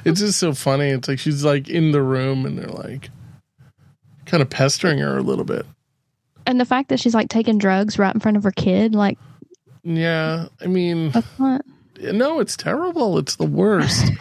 It's 0.05 0.21
just 0.21 0.39
so 0.39 0.53
funny. 0.55 0.89
It's 0.89 1.09
like 1.09 1.19
she's 1.19 1.45
like 1.45 1.69
in 1.69 1.93
the 1.93 2.03
room 2.03 2.45
and 2.45 2.59
they're 2.59 2.67
like 2.67 3.11
kind 4.27 4.43
of 4.43 4.51
pestering 4.51 4.99
her 4.99 5.17
a 5.19 5.23
little 5.23 5.45
bit. 5.45 5.67
And 6.47 6.61
the 6.61 6.65
fact 6.65 6.89
that 6.89 6.99
she's 6.99 7.15
like 7.15 7.29
taking 7.29 7.59
drugs 7.59 7.99
right 7.99 8.15
in 8.15 8.21
front 8.21 8.37
of 8.37 8.45
her 8.45 8.51
kid, 8.51 8.95
like 8.95 9.19
Yeah. 9.83 10.49
I 10.61 10.67
mean, 10.67 11.11
that's 11.11 11.39
not 11.39 11.65
no, 12.01 12.41
it's 12.41 12.57
terrible. 12.57 13.19
It's 13.19 13.37
the 13.37 13.47
worst. 13.47 14.13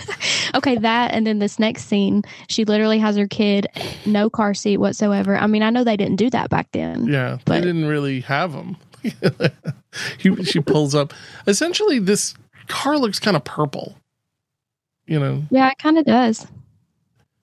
okay. 0.54 0.76
That 0.76 1.12
and 1.12 1.26
then 1.26 1.38
this 1.38 1.58
next 1.58 1.84
scene, 1.86 2.22
she 2.48 2.64
literally 2.64 2.98
has 2.98 3.16
her 3.16 3.26
kid, 3.26 3.66
no 4.06 4.30
car 4.30 4.54
seat 4.54 4.78
whatsoever. 4.78 5.36
I 5.36 5.46
mean, 5.46 5.62
I 5.62 5.70
know 5.70 5.84
they 5.84 5.96
didn't 5.96 6.16
do 6.16 6.30
that 6.30 6.50
back 6.50 6.68
then. 6.72 7.06
Yeah. 7.06 7.38
But- 7.44 7.54
they 7.54 7.60
didn't 7.60 7.86
really 7.86 8.20
have 8.20 8.52
them. 8.52 8.76
he, 10.18 10.44
she 10.44 10.60
pulls 10.60 10.94
up. 10.94 11.12
Essentially, 11.46 11.98
this 11.98 12.34
car 12.68 12.98
looks 12.98 13.20
kind 13.20 13.36
of 13.36 13.44
purple, 13.44 13.96
you 15.06 15.18
know? 15.18 15.42
Yeah, 15.50 15.70
it 15.70 15.78
kind 15.78 15.98
of 15.98 16.06
does. 16.06 16.46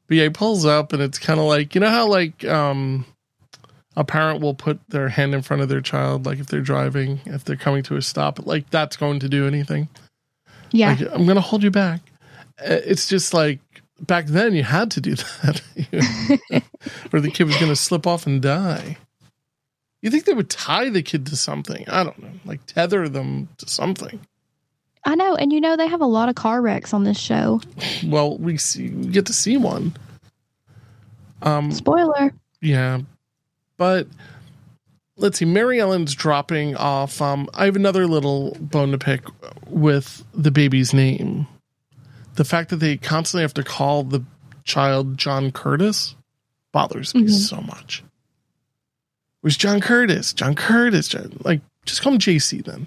But 0.07 0.17
yeah, 0.17 0.23
he 0.23 0.29
pulls 0.29 0.65
up 0.65 0.91
and 0.91 1.03
it's 1.03 1.19
kind 1.19 1.39
of 1.39 1.45
like, 1.45 1.75
you 1.75 1.81
know 1.81 1.89
how 1.89 2.07
like, 2.07 2.43
um, 2.45 3.05
a 3.95 4.03
parent 4.03 4.41
will 4.41 4.53
put 4.53 4.79
their 4.89 5.09
hand 5.09 5.33
in 5.33 5.41
front 5.41 5.61
of 5.61 5.69
their 5.69 5.81
child, 5.81 6.25
like 6.25 6.39
if 6.39 6.47
they're 6.47 6.61
driving, 6.61 7.19
if 7.25 7.43
they're 7.43 7.55
coming 7.55 7.83
to 7.83 7.95
a 7.97 8.01
stop, 8.01 8.45
like 8.45 8.69
that's 8.69 8.95
going 8.97 9.19
to 9.19 9.29
do 9.29 9.47
anything. 9.47 9.89
Yeah. 10.71 10.91
Like, 10.91 11.01
I'm 11.11 11.25
going 11.25 11.35
to 11.35 11.41
hold 11.41 11.63
you 11.63 11.71
back. 11.71 12.01
Uh, 12.59 12.79
It's 12.85 13.07
just 13.07 13.33
like 13.33 13.59
back 13.99 14.27
then 14.27 14.53
you 14.53 14.63
had 14.63 14.91
to 14.91 15.01
do 15.01 15.15
that, 15.43 15.61
or 17.11 17.19
the 17.19 17.29
kid 17.31 17.45
was 17.45 17.57
going 17.57 17.71
to 17.71 17.75
slip 17.75 18.07
off 18.07 18.25
and 18.25 18.41
die. 18.41 18.97
You 20.01 20.09
think 20.09 20.25
they 20.25 20.33
would 20.33 20.49
tie 20.49 20.89
the 20.89 21.03
kid 21.03 21.27
to 21.27 21.35
something? 21.35 21.87
I 21.87 22.03
don't 22.03 22.17
know, 22.21 22.31
like 22.45 22.65
tether 22.65 23.07
them 23.09 23.49
to 23.57 23.69
something. 23.69 24.19
I 25.05 25.15
know. 25.15 25.35
And 25.35 25.51
you 25.51 25.59
know, 25.61 25.75
they 25.75 25.87
have 25.87 26.01
a 26.01 26.05
lot 26.05 26.29
of 26.29 26.35
car 26.35 26.61
wrecks 26.61 26.93
on 26.93 27.03
this 27.03 27.19
show. 27.19 27.59
Well, 28.05 28.37
we 28.37 28.57
see, 28.57 28.89
we 28.89 29.07
get 29.07 29.25
to 29.27 29.33
see 29.33 29.57
one. 29.57 29.95
Um, 31.41 31.71
Spoiler. 31.71 32.33
Yeah. 32.61 33.01
But 33.81 34.05
let's 35.17 35.39
see. 35.39 35.45
Mary 35.45 35.79
Ellen's 35.79 36.13
dropping 36.13 36.75
off. 36.75 37.19
Um, 37.19 37.49
I 37.55 37.65
have 37.65 37.75
another 37.75 38.05
little 38.05 38.55
bone 38.59 38.91
to 38.91 38.99
pick 38.99 39.23
with 39.65 40.23
the 40.35 40.51
baby's 40.51 40.93
name. 40.93 41.47
The 42.35 42.45
fact 42.45 42.69
that 42.69 42.75
they 42.75 42.97
constantly 42.97 43.41
have 43.41 43.55
to 43.55 43.63
call 43.63 44.03
the 44.03 44.23
child 44.65 45.17
John 45.17 45.51
Curtis 45.51 46.13
bothers 46.71 47.15
me 47.15 47.23
Mhm. 47.23 47.31
so 47.31 47.59
much. 47.61 48.03
Where's 49.41 49.57
John 49.57 49.81
Curtis? 49.81 50.31
John 50.31 50.53
Curtis. 50.53 51.07
John, 51.07 51.35
like, 51.43 51.61
just 51.87 52.03
call 52.03 52.13
him 52.13 52.19
JC 52.19 52.61
then. 52.63 52.85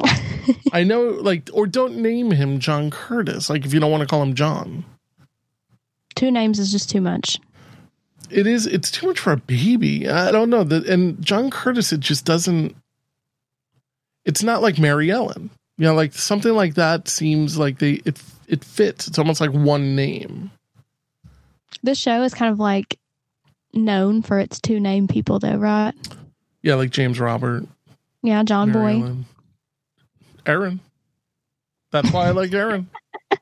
I 0.72 0.82
know, 0.82 1.10
like, 1.10 1.50
or 1.52 1.66
don't 1.66 1.98
name 1.98 2.30
him 2.30 2.58
John 2.58 2.90
Curtis. 2.90 3.50
Like, 3.50 3.66
if 3.66 3.74
you 3.74 3.80
don't 3.80 3.90
want 3.90 4.00
to 4.00 4.06
call 4.06 4.22
him 4.22 4.32
John. 4.32 4.82
Two 6.14 6.30
names 6.30 6.58
is 6.58 6.72
just 6.72 6.88
too 6.88 7.02
much. 7.02 7.38
It 8.30 8.46
is 8.46 8.66
it's 8.66 8.90
too 8.90 9.06
much 9.06 9.18
for 9.20 9.32
a 9.32 9.36
baby 9.36 10.08
i 10.08 10.30
don't 10.32 10.50
know 10.50 10.64
that 10.64 10.86
and 10.86 11.22
john 11.24 11.50
curtis 11.50 11.92
it 11.92 12.00
just 12.00 12.24
doesn't 12.24 12.74
it's 14.24 14.42
not 14.42 14.60
like 14.60 14.76
Mary 14.78 15.08
Ellen. 15.10 15.50
You 15.78 15.84
know, 15.84 15.94
like 15.94 16.12
something 16.12 16.52
like 16.52 16.74
that 16.74 17.06
seems 17.06 17.56
like 17.58 17.78
they 17.78 17.92
it 18.04 18.20
it 18.48 18.64
fits. 18.64 19.06
It's 19.06 19.18
almost 19.20 19.40
like 19.40 19.52
one 19.52 19.94
name. 19.94 20.50
This 21.84 21.96
show 21.98 22.22
is 22.24 22.34
kind 22.34 22.50
of 22.52 22.58
like 22.58 22.98
known 23.72 24.22
for 24.22 24.40
its 24.40 24.58
two 24.60 24.80
name 24.80 25.06
people, 25.06 25.38
though, 25.38 25.54
right? 25.56 25.94
Yeah, 26.62 26.74
like 26.74 26.90
James 26.90 27.20
Robert, 27.20 27.66
Yeah, 28.22 28.42
John 28.42 28.72
Mary 28.72 28.94
Boy. 28.98 29.00
Ellen. 29.04 29.26
Erin. 30.46 30.80
That's 31.92 32.10
why 32.10 32.26
I 32.26 32.30
like 32.32 32.52
Erin. 32.52 32.88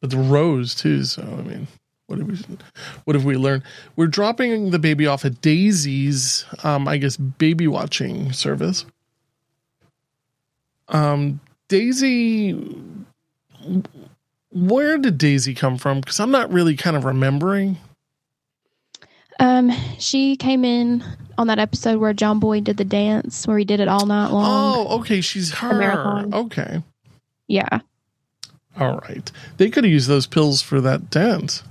But 0.00 0.08
the 0.08 0.16
Rose 0.16 0.74
too. 0.74 1.04
So 1.04 1.20
I 1.22 1.42
mean, 1.42 1.66
what 2.10 2.18
have 2.18 2.28
we 2.28 2.56
what 3.04 3.14
have 3.14 3.24
we 3.24 3.36
learned? 3.36 3.62
We're 3.94 4.08
dropping 4.08 4.72
the 4.72 4.80
baby 4.80 5.06
off 5.06 5.24
at 5.24 5.40
Daisy's, 5.40 6.44
um, 6.64 6.88
I 6.88 6.96
guess, 6.96 7.16
baby 7.16 7.68
watching 7.68 8.32
service. 8.32 8.84
Um, 10.88 11.38
Daisy, 11.68 12.52
where 14.50 14.98
did 14.98 15.18
Daisy 15.18 15.54
come 15.54 15.78
from? 15.78 16.00
Because 16.00 16.18
I'm 16.18 16.32
not 16.32 16.52
really 16.52 16.74
kind 16.74 16.96
of 16.96 17.04
remembering. 17.04 17.78
Um, 19.38 19.70
she 19.98 20.34
came 20.36 20.64
in 20.64 21.04
on 21.38 21.46
that 21.46 21.60
episode 21.60 22.00
where 22.00 22.12
John 22.12 22.40
Boy 22.40 22.60
did 22.60 22.76
the 22.76 22.84
dance, 22.84 23.46
where 23.46 23.56
he 23.56 23.64
did 23.64 23.78
it 23.78 23.86
all 23.86 24.04
night 24.04 24.32
long. 24.32 24.44
Oh, 24.44 24.98
okay, 24.98 25.20
she's 25.20 25.52
her. 25.54 26.26
Okay, 26.32 26.82
Yeah, 27.46 27.80
all 28.76 28.98
right. 28.98 29.30
They 29.58 29.70
could 29.70 29.84
have 29.84 29.92
used 29.92 30.08
those 30.08 30.26
pills 30.26 30.60
for 30.60 30.80
that 30.80 31.08
dance, 31.08 31.62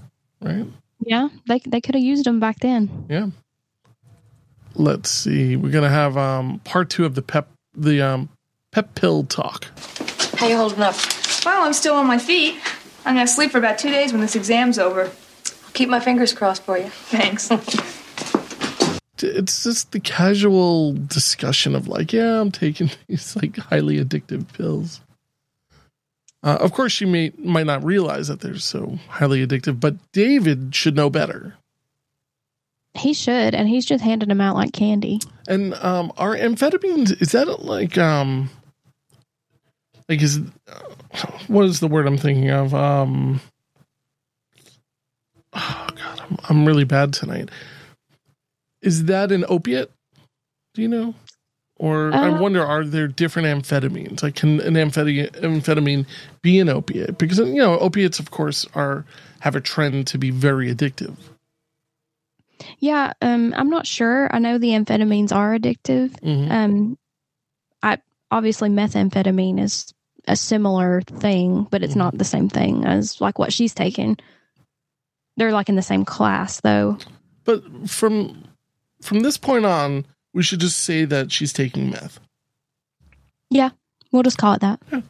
right? 0.42 0.66
yeah. 1.02 1.30
They 1.48 1.60
they 1.60 1.82
could 1.82 1.96
have 1.96 2.04
used 2.04 2.26
them 2.26 2.40
back 2.40 2.60
then. 2.60 3.06
Yeah. 3.10 3.28
Let's 4.76 5.10
see. 5.10 5.56
We're 5.56 5.72
gonna 5.72 5.90
have 5.90 6.18
um 6.18 6.60
part 6.64 6.90
two 6.90 7.06
of 7.06 7.16
the 7.16 7.22
pep 7.22 7.50
the 7.76 8.02
um 8.02 8.30
pep 8.72 8.96
pill 8.96 9.24
talk. 9.24 9.66
How 10.38 10.48
you 10.48 10.58
holding 10.58 10.82
up? 10.82 10.96
Well, 11.46 11.64
I'm 11.64 11.74
still 11.74 11.96
on 11.96 12.08
my 12.08 12.18
feet. 12.18 12.56
I'm 13.06 13.16
gonna 13.16 13.28
sleep 13.28 13.52
for 13.52 13.58
about 13.58 13.78
two 13.78 13.90
days 13.90 14.12
when 14.12 14.22
this 14.22 14.36
exam's 14.36 14.78
over. 14.80 15.06
I'll 15.06 15.72
keep 15.74 15.90
my 15.90 16.00
fingers 16.00 16.34
crossed 16.34 16.64
for 16.64 16.78
you. 16.78 16.90
Thanks. 16.90 17.50
It's 19.22 19.64
just 19.64 19.92
the 19.92 20.00
casual 20.00 20.94
discussion 20.94 21.76
of 21.76 21.90
like, 21.90 22.14
yeah, 22.14 22.40
I'm 22.40 22.52
taking 22.52 22.90
these 23.08 23.36
like 23.36 23.58
highly 23.58 24.02
addictive 24.04 24.52
pills. 24.54 25.02
Uh, 26.42 26.58
of 26.62 26.72
course, 26.72 26.92
she 26.92 27.06
may 27.06 27.32
might 27.38 27.66
not 27.66 27.84
realize 27.84 28.28
that 28.30 28.40
they're 28.40 28.58
so 28.58 28.98
highly 29.10 29.46
addictive, 29.46 29.80
but 29.80 29.96
David 30.14 30.74
should 30.74 30.96
know 30.96 31.10
better. 31.10 31.56
He 32.94 33.14
should, 33.14 33.54
and 33.54 33.68
he's 33.68 33.86
just 33.86 34.04
handing 34.04 34.30
them 34.30 34.42
out 34.42 34.56
like 34.56 34.74
candy. 34.74 35.20
And 35.48 35.74
um, 35.76 36.12
are 36.18 36.36
amphetamines 36.36 37.22
is 37.22 37.34
that 37.34 37.64
like 37.64 37.98
um 37.98 38.50
like 40.08 40.22
is 40.22 40.40
uh, 40.68 41.28
what 41.48 41.66
is 41.66 41.80
the 41.82 41.88
word 41.88 42.08
I'm 42.08 42.18
thinking 42.18 42.50
of? 42.50 42.74
Um 42.74 43.42
oh 45.54 45.88
god, 45.96 46.22
I'm 46.22 46.38
I'm 46.50 46.66
really 46.66 46.86
bad 46.86 47.14
tonight. 47.14 47.50
Is 48.82 49.06
that 49.06 49.32
an 49.32 49.46
opiate? 49.50 49.92
Do 50.74 50.82
you 50.82 50.88
know? 50.88 51.16
Or 51.80 52.14
I 52.14 52.28
Uh, 52.30 52.40
wonder, 52.42 52.64
are 52.66 52.84
there 52.84 53.08
different 53.08 53.48
amphetamines? 53.48 54.22
Like, 54.22 54.36
can 54.36 54.60
an 54.62 54.74
amphetamine, 54.74 55.32
amphetamine 55.32 56.06
be 56.42 56.60
an 56.60 56.68
opiate? 56.70 57.18
Because 57.18 57.40
you 57.40 57.56
know, 57.56 57.80
opiates, 57.80 58.20
of 58.20 58.32
course, 58.32 58.66
are 58.76 59.06
have 59.40 59.56
a 59.56 59.62
trend 59.62 60.06
to 60.08 60.18
be 60.18 60.30
very 60.30 60.74
addictive. 60.74 61.16
Yeah, 62.80 63.14
um, 63.22 63.54
I'm 63.56 63.70
not 63.70 63.88
sure. 63.88 64.28
I 64.34 64.40
know 64.40 64.58
the 64.58 64.72
amphetamines 64.72 65.34
are 65.34 65.58
addictive. 65.58 66.12
Mhm. 66.20 66.52
Um, 66.52 66.98
I 67.82 68.00
obviously 68.32 68.70
methamphetamine 68.70 69.60
is 69.62 69.94
a 70.28 70.36
similar 70.36 71.02
thing, 71.02 71.66
but 71.72 71.82
it's 71.84 71.96
not 71.96 72.18
the 72.18 72.26
same 72.26 72.50
thing 72.50 72.86
as 72.86 73.22
like 73.22 73.40
what 73.40 73.54
she's 73.54 73.74
taking. 73.74 74.18
They're 75.38 75.54
like 75.54 75.70
in 75.70 75.76
the 75.78 75.82
same 75.82 76.04
class, 76.04 76.60
though. 76.60 76.98
But 77.46 77.64
from 77.90 78.44
from 79.02 79.22
this 79.22 79.38
point 79.38 79.66
on, 79.66 80.06
we 80.34 80.44
should 80.44 80.60
just 80.60 80.82
say 80.82 81.06
that 81.06 81.32
she's 81.32 81.54
taking 81.54 81.90
meth. 81.92 82.20
Yeah, 83.50 83.70
we'll 84.12 84.24
just 84.24 84.38
call 84.38 84.54
it 84.54 84.62
that. 84.62 84.80
Yeah, 84.92 85.02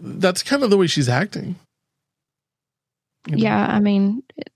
That's 0.00 0.42
kind 0.42 0.62
of 0.62 0.70
the 0.70 0.76
way 0.78 0.86
she's 0.86 1.08
acting. 1.08 1.56
You 3.28 3.36
know? 3.36 3.42
Yeah, 3.42 3.66
I 3.66 3.80
mean, 3.80 4.22
it, 4.36 4.50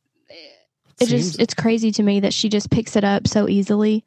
it 1.00 1.08
Seems- 1.08 1.10
just 1.10 1.40
it's 1.40 1.54
crazy 1.54 1.90
to 1.92 2.02
me 2.02 2.20
that 2.20 2.32
she 2.32 2.48
just 2.48 2.70
picks 2.70 2.96
it 2.96 3.04
up 3.04 3.26
so 3.28 3.48
easily 3.48 4.04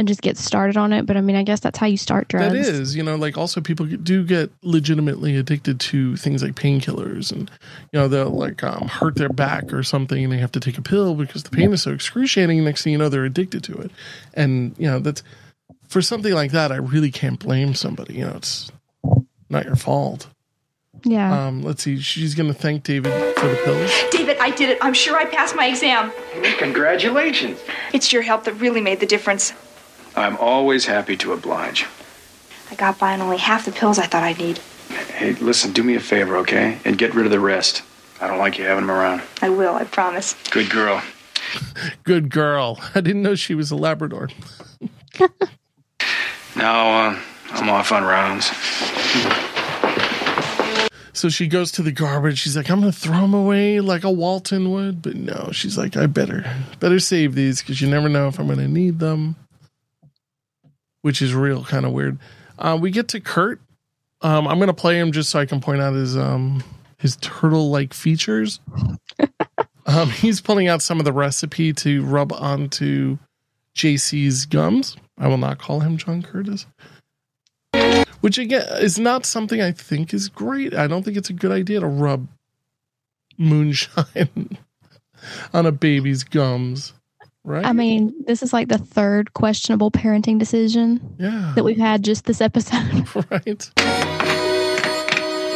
and 0.00 0.08
just 0.08 0.22
get 0.22 0.38
started 0.38 0.78
on 0.78 0.92
it. 0.92 1.06
But 1.06 1.16
I 1.16 1.20
mean, 1.20 1.36
I 1.36 1.42
guess 1.42 1.60
that's 1.60 1.78
how 1.78 1.86
you 1.86 1.98
start 1.98 2.26
drugs. 2.28 2.52
That 2.52 2.74
is, 2.74 2.96
you 2.96 3.02
know, 3.02 3.16
like 3.16 3.36
also 3.36 3.60
people 3.60 3.84
do 3.84 4.24
get 4.24 4.50
legitimately 4.62 5.36
addicted 5.36 5.78
to 5.78 6.16
things 6.16 6.42
like 6.42 6.54
painkillers, 6.54 7.30
and 7.30 7.50
you 7.92 8.00
know 8.00 8.08
they'll 8.08 8.30
like 8.30 8.64
um, 8.64 8.88
hurt 8.88 9.16
their 9.16 9.28
back 9.28 9.72
or 9.72 9.82
something, 9.82 10.24
and 10.24 10.32
they 10.32 10.38
have 10.38 10.52
to 10.52 10.60
take 10.60 10.78
a 10.78 10.82
pill 10.82 11.14
because 11.14 11.44
the 11.44 11.50
pain 11.50 11.72
is 11.72 11.82
so 11.82 11.92
excruciating. 11.92 12.64
Next 12.64 12.82
thing 12.82 12.92
you 12.92 12.98
know, 12.98 13.10
they're 13.10 13.26
addicted 13.26 13.62
to 13.64 13.78
it, 13.78 13.90
and 14.34 14.74
you 14.78 14.86
know 14.86 14.98
that's 14.98 15.22
for 15.86 16.00
something 16.00 16.32
like 16.32 16.52
that. 16.52 16.72
I 16.72 16.76
really 16.76 17.10
can't 17.10 17.38
blame 17.38 17.74
somebody. 17.74 18.14
You 18.14 18.24
know, 18.24 18.36
it's 18.36 18.72
not 19.50 19.66
your 19.66 19.76
fault. 19.76 20.28
Yeah. 21.04 21.46
Um, 21.46 21.62
let's 21.62 21.82
see. 21.82 22.00
She's 22.00 22.34
going 22.34 22.52
to 22.52 22.58
thank 22.58 22.84
David 22.84 23.12
for 23.38 23.48
the 23.48 23.60
pills. 23.64 23.90
David, 24.10 24.36
I 24.38 24.50
did 24.50 24.70
it. 24.70 24.78
I'm 24.82 24.92
sure 24.92 25.16
I 25.16 25.24
passed 25.24 25.54
my 25.54 25.66
exam. 25.66 26.12
Congratulations. 26.58 27.58
It's 27.92 28.12
your 28.12 28.22
help 28.22 28.44
that 28.44 28.54
really 28.54 28.80
made 28.80 29.00
the 29.00 29.06
difference. 29.06 29.52
I'm 30.16 30.36
always 30.36 30.86
happy 30.86 31.16
to 31.18 31.32
oblige. 31.32 31.86
I 32.70 32.74
got 32.74 32.98
by 32.98 33.12
on 33.14 33.20
only 33.20 33.38
half 33.38 33.64
the 33.64 33.72
pills 33.72 33.98
I 33.98 34.06
thought 34.06 34.22
I'd 34.22 34.38
need. 34.38 34.58
Hey, 35.14 35.34
listen, 35.34 35.72
do 35.72 35.82
me 35.82 35.94
a 35.94 36.00
favor, 36.00 36.36
okay? 36.38 36.78
And 36.84 36.98
get 36.98 37.14
rid 37.14 37.26
of 37.26 37.32
the 37.32 37.40
rest. 37.40 37.82
I 38.20 38.26
don't 38.26 38.38
like 38.38 38.58
you 38.58 38.64
having 38.64 38.86
them 38.86 38.90
around. 38.90 39.22
I 39.40 39.48
will, 39.48 39.74
I 39.74 39.84
promise. 39.84 40.34
Good 40.50 40.70
girl. 40.70 41.02
Good 42.04 42.30
girl. 42.30 42.78
I 42.94 43.00
didn't 43.00 43.22
know 43.22 43.34
she 43.34 43.54
was 43.54 43.70
a 43.70 43.76
Labrador. 43.76 44.28
Now, 46.56 47.10
uh, 47.10 47.18
I'm 47.52 47.68
off 47.70 47.92
on 47.92 48.02
rounds. 48.04 48.46
So 51.12 51.28
she 51.28 51.46
goes 51.46 51.70
to 51.72 51.82
the 51.82 51.92
garbage. 51.92 52.38
She's 52.38 52.56
like, 52.56 52.70
I'm 52.70 52.80
going 52.80 52.92
to 52.92 52.98
throw 52.98 53.20
them 53.20 53.34
away 53.34 53.80
like 53.80 54.04
a 54.04 54.10
Walton 54.10 54.70
would. 54.72 55.00
But 55.00 55.14
no, 55.16 55.50
she's 55.52 55.78
like, 55.78 55.96
I 55.96 56.06
better, 56.06 56.44
better 56.80 56.98
save 56.98 57.34
these 57.34 57.60
because 57.60 57.80
you 57.80 57.88
never 57.88 58.08
know 58.08 58.28
if 58.28 58.38
I'm 58.38 58.46
going 58.46 58.58
to 58.58 58.68
need 58.68 58.98
them, 58.98 59.36
which 61.02 61.22
is 61.22 61.34
real 61.34 61.64
kind 61.64 61.84
of 61.84 61.92
weird. 61.92 62.18
Uh, 62.58 62.78
we 62.80 62.90
get 62.90 63.08
to 63.08 63.20
Curt. 63.20 63.60
Um, 64.22 64.46
I'm 64.46 64.58
going 64.58 64.68
to 64.68 64.74
play 64.74 64.98
him 64.98 65.12
just 65.12 65.30
so 65.30 65.38
I 65.38 65.46
can 65.46 65.60
point 65.60 65.80
out 65.80 65.94
his, 65.94 66.16
um, 66.16 66.62
his 66.98 67.16
turtle 67.16 67.70
like 67.70 67.94
features. 67.94 68.60
um, 69.86 70.10
he's 70.10 70.40
pulling 70.40 70.68
out 70.68 70.82
some 70.82 70.98
of 70.98 71.04
the 71.04 71.12
recipe 71.12 71.72
to 71.74 72.04
rub 72.04 72.32
onto 72.32 73.18
JC's 73.74 74.44
gums. 74.46 74.96
I 75.16 75.28
will 75.28 75.38
not 75.38 75.58
call 75.58 75.80
him 75.80 75.96
John 75.96 76.22
Curtis 76.22 76.66
which 78.20 78.38
again 78.38 78.66
is 78.80 78.98
not 78.98 79.26
something 79.26 79.60
I 79.60 79.72
think 79.72 80.14
is 80.14 80.28
great. 80.28 80.74
I 80.74 80.86
don't 80.86 81.02
think 81.02 81.16
it's 81.16 81.30
a 81.30 81.34
good 81.34 81.52
idea 81.52 81.80
to 81.80 81.86
rub 81.86 82.28
moonshine 83.38 84.58
on 85.52 85.66
a 85.66 85.72
baby's 85.72 86.24
gums, 86.24 86.92
right? 87.44 87.64
I 87.64 87.72
mean, 87.72 88.14
this 88.26 88.42
is 88.42 88.52
like 88.52 88.68
the 88.68 88.78
third 88.78 89.34
questionable 89.34 89.90
parenting 89.90 90.38
decision 90.38 91.16
yeah, 91.18 91.52
that 91.54 91.64
we've 91.64 91.78
had 91.78 92.02
just 92.02 92.24
this 92.24 92.40
episode. 92.40 93.06
right. 93.30 93.70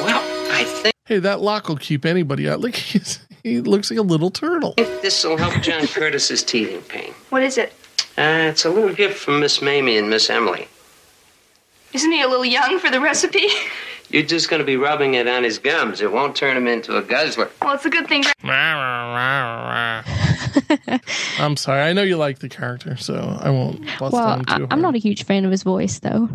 Well, 0.02 0.22
I 0.50 0.64
think 0.64 0.94
Hey, 1.06 1.18
that 1.18 1.42
lock 1.42 1.68
will 1.68 1.76
keep 1.76 2.06
anybody 2.06 2.48
out. 2.48 2.60
Look, 2.60 2.74
he's, 2.76 3.20
he 3.42 3.60
looks 3.60 3.90
like 3.90 3.98
a 3.98 4.02
little 4.02 4.30
turtle. 4.30 4.72
If 4.78 5.02
this 5.02 5.22
will 5.22 5.36
help 5.36 5.62
John 5.62 5.86
Curtis's 5.86 6.42
teething 6.42 6.80
pain. 6.82 7.12
What 7.28 7.42
is 7.42 7.58
it? 7.58 7.74
Uh, 8.16 8.48
it's 8.48 8.64
a 8.64 8.70
little 8.70 8.94
gift 8.94 9.18
from 9.18 9.40
Miss 9.40 9.60
Mamie 9.60 9.98
and 9.98 10.08
Miss 10.08 10.30
Emily. 10.30 10.68
Isn't 11.92 12.10
he 12.10 12.22
a 12.22 12.28
little 12.28 12.44
young 12.44 12.78
for 12.78 12.90
the 12.90 13.00
recipe? 13.00 13.48
You're 14.10 14.22
just 14.22 14.48
going 14.48 14.60
to 14.60 14.66
be 14.66 14.76
rubbing 14.76 15.14
it 15.14 15.28
on 15.28 15.42
his 15.42 15.58
gums. 15.58 16.00
It 16.00 16.10
won't 16.12 16.36
turn 16.36 16.56
him 16.56 16.68
into 16.68 16.96
a 16.96 17.02
guzzler. 17.02 17.50
Well, 17.60 17.74
it's 17.74 17.84
a 17.84 17.90
good 17.90 18.08
thing. 18.08 18.24
I'm 21.38 21.56
sorry. 21.56 21.82
I 21.82 21.92
know 21.92 22.02
you 22.02 22.16
like 22.16 22.38
the 22.38 22.48
character, 22.48 22.96
so 22.96 23.14
I 23.40 23.50
won't 23.50 23.80
bust 23.98 24.12
well, 24.12 24.26
on 24.26 24.40
him 24.40 24.44
I, 24.48 24.58
too 24.58 24.66
I'm 24.70 24.80
not 24.80 24.94
a 24.94 24.98
huge 24.98 25.24
fan 25.24 25.44
of 25.44 25.50
his 25.50 25.62
voice, 25.62 25.98
though. 25.98 26.28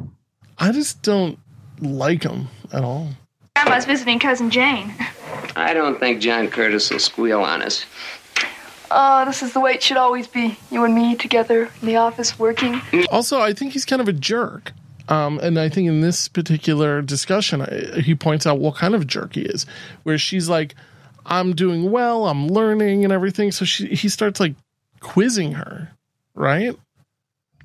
I 0.57 0.72
just 0.72 1.01
don't 1.03 1.39
like 1.80 2.24
him 2.24 2.47
at 2.74 2.84
all. 2.84 3.09
Grandma's 3.55 3.86
visiting 3.86 4.20
cousin 4.20 4.49
Jane. 4.49 4.93
I 5.55 5.74
don't 5.74 5.99
think 5.99 6.22
John 6.22 6.47
Curtis 6.49 6.89
will 6.89 6.99
squeal 6.99 7.41
on 7.41 7.61
us. 7.61 7.86
Oh, 8.91 9.26
this 9.26 9.43
is 9.43 9.53
the 9.53 9.59
way 9.59 9.74
it 9.74 9.84
should 9.84 9.97
always 9.97 10.28
be. 10.28 10.57
You 10.72 10.84
and 10.84 10.95
me 10.95 11.15
together 11.15 11.70
in 11.82 11.88
the 11.88 11.97
office 11.97 12.39
working. 12.39 12.82
Also, 13.11 13.39
I 13.39 13.53
think 13.53 13.74
he's 13.74 13.86
kind 13.86 14.01
of 14.01 14.07
a 14.07 14.13
jerk. 14.13 14.74
Um, 15.09 15.39
and 15.39 15.59
I 15.59 15.70
think 15.70 15.88
in 15.88 16.01
this 16.01 16.28
particular 16.28 17.01
discussion, 17.01 17.61
I, 17.61 17.99
he 18.01 18.15
points 18.15 18.45
out 18.45 18.59
what 18.59 18.76
kind 18.76 18.95
of 18.95 19.07
jerk 19.07 19.36
he 19.36 19.41
is, 19.41 19.65
where 20.03 20.17
she's 20.17 20.49
like, 20.49 20.76
"I'm 21.30 21.53
doing 21.53 21.91
well, 21.91 22.27
I'm 22.27 22.47
learning, 22.47 23.03
and 23.03 23.13
everything." 23.13 23.51
So 23.51 23.65
she, 23.65 23.88
he 23.88 24.09
starts 24.09 24.39
like 24.39 24.55
quizzing 24.99 25.53
her, 25.53 25.91
right? 26.36 26.75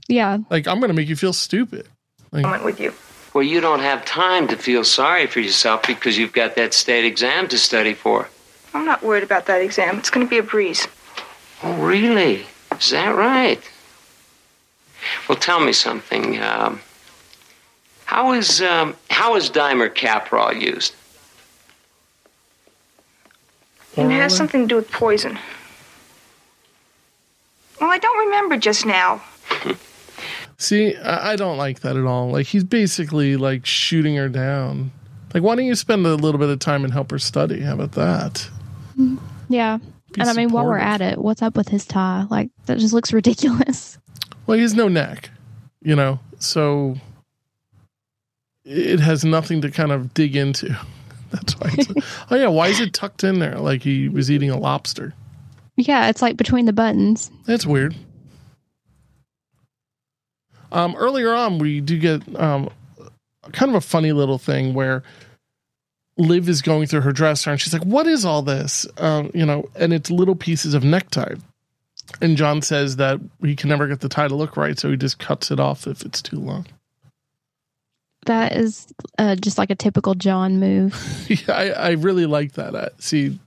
Yeah. 0.09 0.39
Like, 0.51 0.67
I'm 0.67 0.81
going 0.81 0.89
to 0.89 0.95
make 0.95 1.09
you 1.09 1.17
feel 1.17 1.33
stupid. 1.33 1.89
Like, 2.31 2.43
moment 2.43 2.65
with 2.65 2.81
you. 2.81 2.93
Well, 3.33 3.43
you 3.43 3.61
don't 3.61 3.81
have 3.81 4.05
time 4.05 4.47
to 4.49 4.57
feel 4.57 4.85
sorry 4.85 5.27
for 5.27 5.41
yourself 5.41 5.83
because 5.87 6.17
you've 6.17 6.33
got 6.33 6.55
that 6.57 6.73
state 6.73 7.05
exam 7.05 7.49
to 7.49 7.59
study 7.59 7.95
for. 7.95 8.29
I'm 8.75 8.85
not 8.85 9.03
worried 9.03 9.23
about 9.25 9.47
that 9.47 9.61
exam. 9.61 9.99
It's 9.99 10.11
going 10.11 10.27
to 10.27 10.31
be 10.31 10.39
a 10.39 10.43
breeze. 10.43 10.87
Oh, 11.62 11.73
really? 11.85 12.47
Is 12.79 12.91
that 12.91 13.15
right? 13.15 13.61
Well, 15.29 15.39
tell 15.39 15.61
me 15.61 15.73
something. 15.73 16.41
Um, 16.43 16.81
how 18.05 18.33
is 18.33 18.62
um, 18.62 18.95
how 19.11 19.37
is 19.37 19.51
dimercaprol 19.51 20.61
used? 20.61 20.95
And 23.97 24.13
it 24.13 24.17
has 24.17 24.37
something 24.37 24.63
to 24.63 24.67
do 24.67 24.77
with 24.77 24.91
poison. 24.91 25.39
Well, 27.81 27.91
I 27.91 27.99
don't 27.99 28.27
remember 28.27 28.57
just 28.57 28.87
now. 28.87 29.23
See, 30.57 30.97
I 30.97 31.33
I 31.33 31.37
don't 31.37 31.59
like 31.59 31.81
that 31.81 31.97
at 31.97 32.05
all. 32.05 32.31
Like 32.31 32.47
he's 32.47 32.65
basically 32.65 33.37
like 33.37 33.67
shooting 33.67 34.17
her 34.17 34.29
down. 34.29 34.93
Like, 35.35 35.43
why 35.43 35.57
don't 35.57 35.65
you 35.65 35.75
spend 35.75 36.07
a 36.07 36.15
little 36.15 36.39
bit 36.39 36.49
of 36.49 36.61
time 36.61 36.85
and 36.85 36.93
help 36.93 37.11
her 37.11 37.19
study? 37.19 37.61
How 37.61 37.75
about 37.75 37.93
that? 37.93 38.49
Mm-hmm. 38.97 39.17
Yeah. 39.49 39.79
Be 40.13 40.21
and 40.21 40.31
I 40.31 40.33
mean, 40.33 40.51
while 40.51 40.65
we're 40.65 40.79
supportive. 40.79 41.03
at 41.03 41.13
it, 41.13 41.19
what's 41.19 41.43
up 41.43 41.57
with 41.57 41.69
his 41.69 41.85
tie? 41.85 42.25
Like, 42.31 42.51
that 42.67 42.79
just 42.79 42.95
looks 42.95 43.13
ridiculous. 43.13 43.99
Well, 44.47 44.57
he 44.57 44.63
has 44.63 44.75
no 44.75 44.87
neck, 44.87 45.31
you 45.83 45.97
know, 45.97 46.21
so 46.39 46.97
it 48.65 49.01
has 49.01 49.25
nothing 49.25 49.61
to 49.63 49.71
kind 49.71 49.91
of 49.91 50.15
dig 50.15 50.37
into. 50.37 50.77
That's 51.35 51.59
why. 51.59 51.70
It's, 51.76 52.07
oh 52.30 52.37
yeah, 52.37 52.49
why 52.49 52.68
is 52.68 52.80
it 52.80 52.93
tucked 52.93 53.24
in 53.24 53.41
there 53.41 53.59
like 53.59 53.82
he 53.82 54.09
was 54.09 54.30
eating 54.30 54.51
a 54.51 54.59
lobster? 54.59 55.14
Yeah, 55.76 56.09
it's 56.09 56.22
like 56.22 56.37
between 56.37 56.66
the 56.66 56.72
buttons. 56.72 57.30
That's 57.47 57.66
weird. 57.66 57.95
Um, 60.70 60.95
earlier 60.97 61.32
on, 61.32 61.59
we 61.59 61.80
do 61.80 61.99
get 61.99 62.22
um, 62.37 62.70
kind 63.53 63.70
of 63.70 63.76
a 63.76 63.80
funny 63.80 64.12
little 64.12 64.39
thing 64.39 64.74
where 64.74 65.03
Liv 66.16 66.49
is 66.49 66.62
going 66.62 66.87
through 66.87 67.01
her 67.03 67.12
dresser 67.12 67.51
and 67.51 67.61
she's 67.61 67.72
like, 67.72 67.85
"What 67.85 68.07
is 68.07 68.24
all 68.24 68.43
this?" 68.43 68.87
Um, 68.99 69.30
you 69.35 69.45
know, 69.45 69.68
and 69.74 69.93
it's 69.93 70.11
little 70.11 70.37
pieces 70.37 70.74
of 70.74 70.85
necktie. 70.85 71.35
And 72.20 72.37
John 72.37 72.62
says 72.62 72.97
that 72.97 73.18
he 73.41 73.57
can 73.57 73.70
never 73.70 73.89
get 73.89 74.01
the 74.01 74.09
tie 74.09 74.28
to 74.28 74.35
look 74.35 74.57
right, 74.57 74.78
so 74.78 74.91
he 74.91 74.97
just 74.97 75.18
cuts 75.18 75.51
it 75.51 75.59
off 75.59 75.87
if 75.87 76.03
it's 76.03 76.22
too 76.22 76.39
long. 76.39 76.66
That 78.27 78.57
is 78.57 78.87
uh, 79.18 79.37
just 79.37 79.59
like 79.59 79.70
a 79.70 79.75
typical 79.75 80.14
John 80.14 80.59
move. 80.61 80.95
yeah, 81.29 81.55
I, 81.55 81.68
I 81.70 81.91
really 81.93 82.27
like 82.27 82.53
that. 82.53 82.75
I, 82.75 82.89
see, 82.99 83.39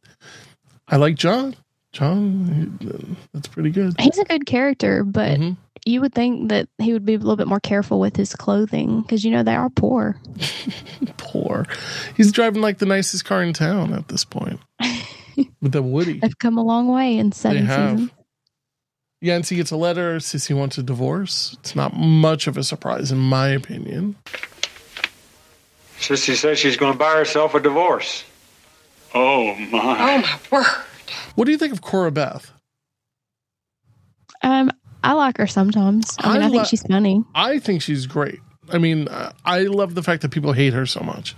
I 0.88 0.97
like 0.97 1.15
John. 1.15 1.55
John, 1.93 2.78
he- 2.80 3.15
that's 3.34 3.47
pretty 3.47 3.71
good. 3.71 3.93
He's 3.99 4.17
a 4.19 4.25
good 4.25 4.45
character, 4.45 5.03
but 5.03 5.39
Mhm. 5.39 5.57
you 5.86 6.01
would 6.01 6.13
think 6.13 6.49
that 6.49 6.67
he 6.78 6.93
would 6.93 7.05
be 7.05 7.15
a 7.15 7.17
little 7.17 7.38
bit 7.38 7.47
more 7.47 7.59
careful 7.59 7.99
with 7.99 8.15
his 8.15 8.36
clothing 8.36 9.01
because, 9.01 9.23
you 9.25 9.32
know, 9.32 9.41
they 9.43 9.55
are 9.55 9.69
poor. 9.69 10.15
Poor. 11.17 11.65
He's 12.15 12.32
driving 12.32 12.61
like 12.61 12.78
the 12.80 12.86
nicest 12.86 13.25
car 13.25 13.43
in 13.43 13.53
town 13.53 13.93
at 13.93 14.07
this 14.07 14.23
point 14.25 14.59
with 15.61 15.71
the 15.71 15.82
Woody. 15.82 16.19
They've 16.19 16.38
come 16.39 16.57
a 16.57 16.63
long 16.63 16.88
way 16.88 17.17
in 17.17 17.32
seven 17.32 17.67
seasons. 17.67 18.11
Yancy 19.21 19.55
gets 19.55 19.71
a 19.71 19.75
letter. 19.78 20.19
Cissy 20.19 20.53
wants 20.53 20.78
a 20.78 20.84
divorce. 20.84 21.55
It's 21.59 21.75
not 21.75 21.95
much 21.95 22.47
of 22.47 22.55
a 22.57 22.63
surprise, 22.63 23.11
in 23.11 23.17
my 23.17 23.49
opinion. 23.49 24.15
Cissy 26.00 26.36
says 26.36 26.60
she's 26.60 26.78
going 26.78 26.93
to 26.93 26.98
buy 27.00 27.16
herself 27.16 27.54
a 27.56 27.60
divorce. 27.60 28.24
Oh, 29.14 29.56
my. 29.56 29.68
Oh, 29.74 30.18
my 30.22 30.39
word. 30.52 30.66
What 31.36 31.45
do 31.45 31.52
you 31.52 31.58
think 31.58 31.74
of 31.74 31.82
Cora 31.82 32.12
Beth? 32.12 32.52
Um, 34.43 34.72
I 35.04 35.14
like 35.14 35.38
her 35.38 35.48
sometimes. 35.48 36.16
I 36.20 36.34
mean, 36.34 36.41
I 36.41 36.45
I, 36.45 36.50
think 36.50 36.64
li- 36.64 36.68
she's 36.70 36.84
funny. 36.84 37.24
I 37.34 37.60
think 37.60 37.82
she's 37.82 38.06
great. 38.06 38.39
I 38.70 38.78
mean, 38.78 39.08
uh, 39.08 39.32
I 39.45 39.62
love 39.64 39.95
the 39.95 40.04
fact 40.04 40.22
that 40.24 40.30
people 40.32 40.52
hate 40.54 40.74
her 40.74 40.86
so 40.86 41.00
much. 41.02 41.36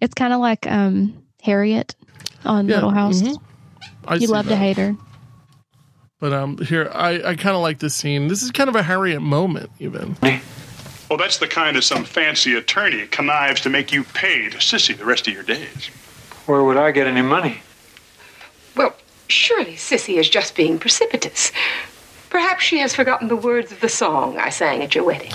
It's 0.00 0.14
kind 0.14 0.32
of 0.32 0.40
like 0.40 0.66
um 0.66 1.22
Harriet 1.42 1.94
on 2.44 2.68
Yeah, 2.68 2.76
Little 2.76 2.90
House. 2.90 3.22
mhm. 3.22 3.36
I 4.06 4.16
You 4.16 4.28
love 4.28 4.46
that. 4.46 4.50
to 4.52 4.56
hate 4.56 4.76
her. 4.78 4.96
But 6.20 6.32
um, 6.32 6.58
here 6.58 6.90
I, 6.92 7.14
I 7.30 7.34
kind 7.36 7.56
of 7.56 7.62
like 7.62 7.78
this 7.78 7.94
scene. 7.94 8.28
This 8.28 8.42
is 8.42 8.50
kind 8.50 8.68
of 8.68 8.76
a 8.76 8.82
Harriet 8.82 9.22
moment, 9.22 9.70
even. 9.78 10.16
Well, 11.12 11.18
that's 11.18 11.36
the 11.36 11.46
kind 11.46 11.76
of 11.76 11.84
some 11.84 12.06
fancy 12.06 12.54
attorney 12.54 13.06
connives 13.06 13.60
to 13.60 13.68
make 13.68 13.92
you 13.92 14.02
pay 14.02 14.48
to 14.48 14.58
Cissy 14.62 14.94
the 14.94 15.04
rest 15.04 15.28
of 15.28 15.34
your 15.34 15.42
days. 15.42 15.88
Where 16.46 16.64
would 16.64 16.78
I 16.78 16.90
get 16.90 17.06
any 17.06 17.20
money? 17.20 17.60
Well, 18.74 18.94
surely 19.28 19.76
Cissy 19.76 20.16
is 20.16 20.30
just 20.30 20.56
being 20.56 20.78
precipitous. 20.78 21.52
Perhaps 22.30 22.64
she 22.64 22.78
has 22.78 22.94
forgotten 22.94 23.28
the 23.28 23.36
words 23.36 23.70
of 23.72 23.82
the 23.82 23.90
song 23.90 24.38
I 24.38 24.48
sang 24.48 24.82
at 24.82 24.94
your 24.94 25.04
wedding. 25.04 25.32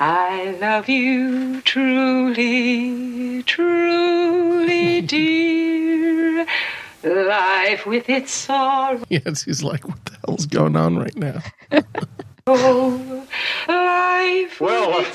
I 0.00 0.56
love 0.58 0.88
you 0.88 1.60
truly, 1.60 3.42
truly, 3.42 5.02
dear. 5.02 6.46
Life 7.02 7.84
with 7.84 8.08
its 8.08 8.32
sorrow, 8.32 9.02
Yes, 9.10 9.42
he's 9.42 9.62
like, 9.62 9.86
what 9.86 10.02
the 10.06 10.16
hell's 10.26 10.46
going 10.46 10.74
on 10.74 10.96
right 10.96 11.16
now? 11.16 11.42
Oh, 12.46 13.26
life 13.68 14.60
Well, 14.60 14.98
with 14.98 15.08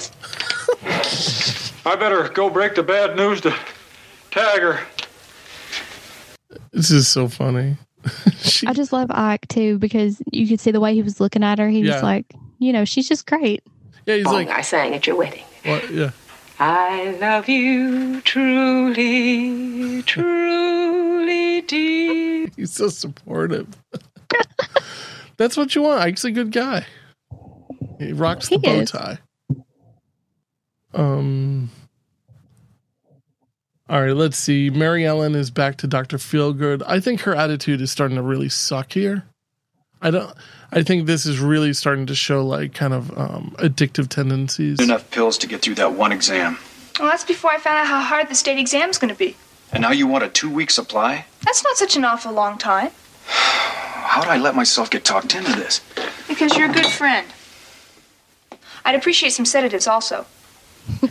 its 0.84 1.72
I 1.86 1.96
better 1.96 2.28
go 2.30 2.50
break 2.50 2.74
the 2.76 2.82
bad 2.84 3.16
news 3.16 3.42
to 3.42 3.56
Tagger. 4.32 4.80
This 6.72 6.90
is 6.90 7.08
so 7.08 7.28
funny. 7.28 7.78
she, 8.40 8.66
I 8.66 8.74
just 8.74 8.92
love 8.92 9.12
Ike 9.12 9.48
too 9.48 9.78
because 9.78 10.20
you 10.32 10.48
could 10.48 10.60
see 10.60 10.72
the 10.72 10.80
way 10.80 10.96
he 10.96 11.04
was 11.04 11.20
looking 11.20 11.44
at 11.44 11.60
her. 11.60 11.70
He 11.70 11.82
Yeah. 11.82 11.94
was 11.96 12.04
like, 12.04 12.26
you 12.58 12.74
know, 12.74 12.84
she's 12.86 13.08
just 13.08 13.28
great. 13.28 13.62
yeah, 14.08 14.16
he's 14.16 14.24
song 14.26 14.34
like, 14.34 14.50
I 14.50 14.62
sang 14.62 14.96
at 14.96 15.06
your 15.06 15.16
wedding. 15.16 15.44
what? 15.66 15.92
Yeah. 15.92 16.12
I 16.60 17.12
love 17.22 17.48
you 17.48 18.22
truly, 18.22 20.02
truly, 20.04 21.62
dear. 21.62 22.48
He's 22.58 22.74
so 22.74 22.90
supportive. 22.90 23.68
That's 25.38 25.56
what 25.56 25.74
you 25.76 25.84
want. 25.84 26.02
Ike's 26.02 26.26
a 26.26 26.32
good 26.32 26.52
guy. 26.52 26.86
He 28.00 28.14
rocks 28.14 28.50
the 28.50 28.56
He 28.56 28.62
bow 28.62 28.80
is. 28.80 28.92
tie. 28.92 29.20
Um. 30.94 31.70
All 33.90 34.02
right, 34.02 34.16
let's 34.16 34.38
see. 34.38 34.70
Mary 34.70 35.06
Ellen 35.06 35.34
is 35.36 35.50
back 35.52 35.78
to 35.78 35.88
Dr. 35.88 36.18
Feelgood. 36.18 36.84
I 36.88 37.00
think 37.00 37.22
her 37.22 37.36
attitude 37.36 37.82
is 37.82 37.90
starting 37.92 38.18
to 38.18 38.22
really 38.24 38.50
suck 38.50 38.94
here. 38.94 39.24
I 40.02 40.12
don't 40.12 40.34
I 40.72 40.84
think 40.84 41.08
this 41.08 41.26
is 41.26 41.40
really 41.40 41.74
starting 41.74 42.06
to 42.06 42.16
show 42.16 42.46
like 42.46 42.74
kind 42.74 42.94
of 42.94 43.16
um 43.18 43.56
addictive 43.60 44.08
tendencies. 44.08 44.80
Enough 44.80 45.12
pills 45.12 45.38
to 45.40 45.48
get 45.48 45.62
through 45.62 45.76
that 45.76 45.94
one 45.94 46.12
exam. 46.12 46.58
Well, 47.00 47.10
that's 47.10 47.26
before 47.26 47.52
I 47.52 47.58
found 47.58 47.78
out 47.78 47.88
how 47.88 48.00
hard 48.02 48.30
the 48.30 48.36
state 48.36 48.60
exam's 48.60 48.98
going 48.98 49.14
to 49.14 49.18
be. 49.18 49.36
And 49.72 49.82
now 49.82 49.92
you 49.92 50.08
want 50.08 50.24
a 50.24 50.30
two 50.30 50.50
week 50.50 50.72
supply? 50.72 51.26
That's 51.46 51.64
not 51.64 51.76
such 51.78 51.96
an 51.96 52.06
awful 52.06 52.32
long 52.32 52.58
time. 52.58 52.92
How'd 53.28 54.28
I 54.28 54.38
let 54.38 54.56
myself 54.56 54.90
get 54.90 55.04
talked 55.04 55.36
into 55.36 55.52
this? 55.52 55.82
Because 56.28 56.56
you're 56.58 56.70
a 56.70 56.74
good 56.74 56.88
friend. 56.88 57.28
I'd 58.90 58.96
appreciate 58.96 59.34
some 59.34 59.46
sedatives 59.46 59.86
also. 59.86 60.26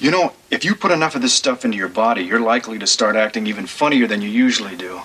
You 0.00 0.12
know, 0.12 0.32
if 0.48 0.64
you 0.64 0.76
put 0.76 0.92
enough 0.92 1.16
of 1.16 1.22
this 1.22 1.34
stuff 1.34 1.64
into 1.64 1.76
your 1.76 1.88
body, 1.88 2.22
you're 2.22 2.38
likely 2.38 2.78
to 2.78 2.86
start 2.86 3.16
acting 3.16 3.48
even 3.48 3.66
funnier 3.66 4.06
than 4.06 4.22
you 4.22 4.28
usually 4.28 4.76
do. 4.76 5.00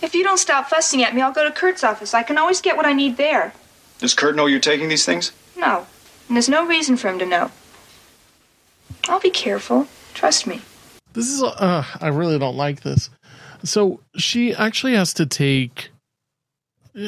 If 0.00 0.14
you 0.14 0.22
don't 0.22 0.38
stop 0.38 0.68
fussing 0.68 1.02
at 1.02 1.12
me, 1.12 1.20
I'll 1.22 1.32
go 1.32 1.44
to 1.44 1.50
Curt's 1.50 1.82
office. 1.82 2.14
I 2.14 2.22
can 2.22 2.38
always 2.38 2.60
get 2.60 2.76
what 2.76 2.86
I 2.86 2.92
need 2.92 3.16
there. 3.16 3.52
Does 3.98 4.14
Curt 4.14 4.36
know 4.36 4.46
you're 4.46 4.60
taking 4.60 4.88
these 4.88 5.04
things? 5.04 5.32
No. 5.56 5.88
And 6.28 6.36
there's 6.36 6.48
no 6.48 6.64
reason 6.64 6.96
for 6.96 7.08
him 7.08 7.18
to 7.18 7.26
know. 7.26 7.50
I'll 9.08 9.18
be 9.18 9.30
careful. 9.30 9.88
Trust 10.14 10.46
me. 10.46 10.60
This 11.14 11.28
is 11.28 11.42
uh 11.42 11.84
I 12.00 12.06
really 12.06 12.38
don't 12.38 12.56
like 12.56 12.82
this. 12.82 13.10
So 13.64 13.98
she 14.16 14.54
actually 14.54 14.94
has 14.94 15.12
to 15.14 15.26
take 15.26 15.90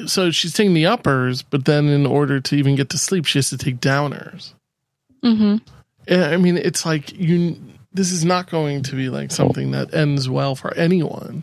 so 0.06 0.30
she's 0.30 0.54
taking 0.54 0.74
the 0.74 0.86
uppers, 0.86 1.42
but 1.42 1.64
then 1.64 1.88
in 1.88 2.06
order 2.06 2.40
to 2.40 2.56
even 2.56 2.76
get 2.76 2.90
to 2.90 2.98
sleep, 2.98 3.24
she 3.26 3.38
has 3.38 3.50
to 3.50 3.58
take 3.58 3.80
downers. 3.80 4.54
Mm-hmm. 5.24 5.56
And, 6.08 6.24
I 6.24 6.36
mean, 6.36 6.56
it's 6.56 6.86
like 6.86 7.12
you 7.12 7.56
this 7.92 8.12
is 8.12 8.24
not 8.24 8.48
going 8.50 8.82
to 8.84 8.94
be 8.94 9.08
like 9.08 9.32
something 9.32 9.72
that 9.72 9.92
ends 9.94 10.28
well 10.28 10.54
for 10.54 10.72
anyone. 10.74 11.42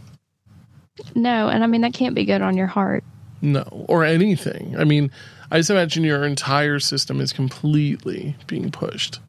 No, 1.14 1.50
and 1.50 1.64
I 1.64 1.68
mean 1.68 1.82
that 1.82 1.94
can't 1.94 2.16
be 2.16 2.26
good 2.26 2.42
on 2.42 2.58
your 2.58 2.68
heart. 2.68 3.04
No, 3.42 3.64
or 3.88 4.04
anything. 4.04 4.76
I 4.78 4.84
mean, 4.84 5.12
I 5.52 5.58
just 5.58 5.70
imagine 5.70 6.04
your 6.04 6.26
entire 6.26 6.80
system 6.80 7.22
is 7.22 7.34
completely 7.34 8.36
being 8.48 8.72
pushed. 8.72 9.20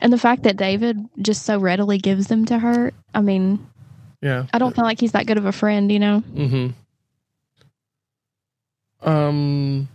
And 0.00 0.12
the 0.12 0.18
fact 0.18 0.42
that 0.42 0.56
David 0.56 0.98
just 1.22 1.44
so 1.44 1.58
readily 1.58 1.98
gives 1.98 2.26
them 2.26 2.44
to 2.46 2.58
her, 2.58 2.92
I 3.14 3.20
mean, 3.20 3.64
Yeah. 4.20 4.46
I 4.52 4.58
don't 4.58 4.74
feel 4.74 4.84
like 4.84 5.00
he's 5.00 5.12
that 5.12 5.26
good 5.26 5.38
of 5.38 5.46
a 5.46 5.52
friend, 5.52 5.90
you 5.92 5.98
know? 5.98 6.22
Mm-hmm. 6.34 6.68
Um, 9.06 9.88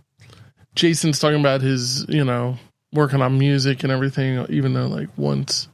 Jason's 0.74 1.18
talking 1.18 1.38
about 1.40 1.60
his, 1.60 2.06
you 2.08 2.24
know, 2.24 2.56
working 2.92 3.22
on 3.22 3.38
music 3.38 3.82
and 3.82 3.92
everything. 3.92 4.44
Even 4.48 4.72
though, 4.72 4.86
like, 4.86 5.08
once, 5.16 5.68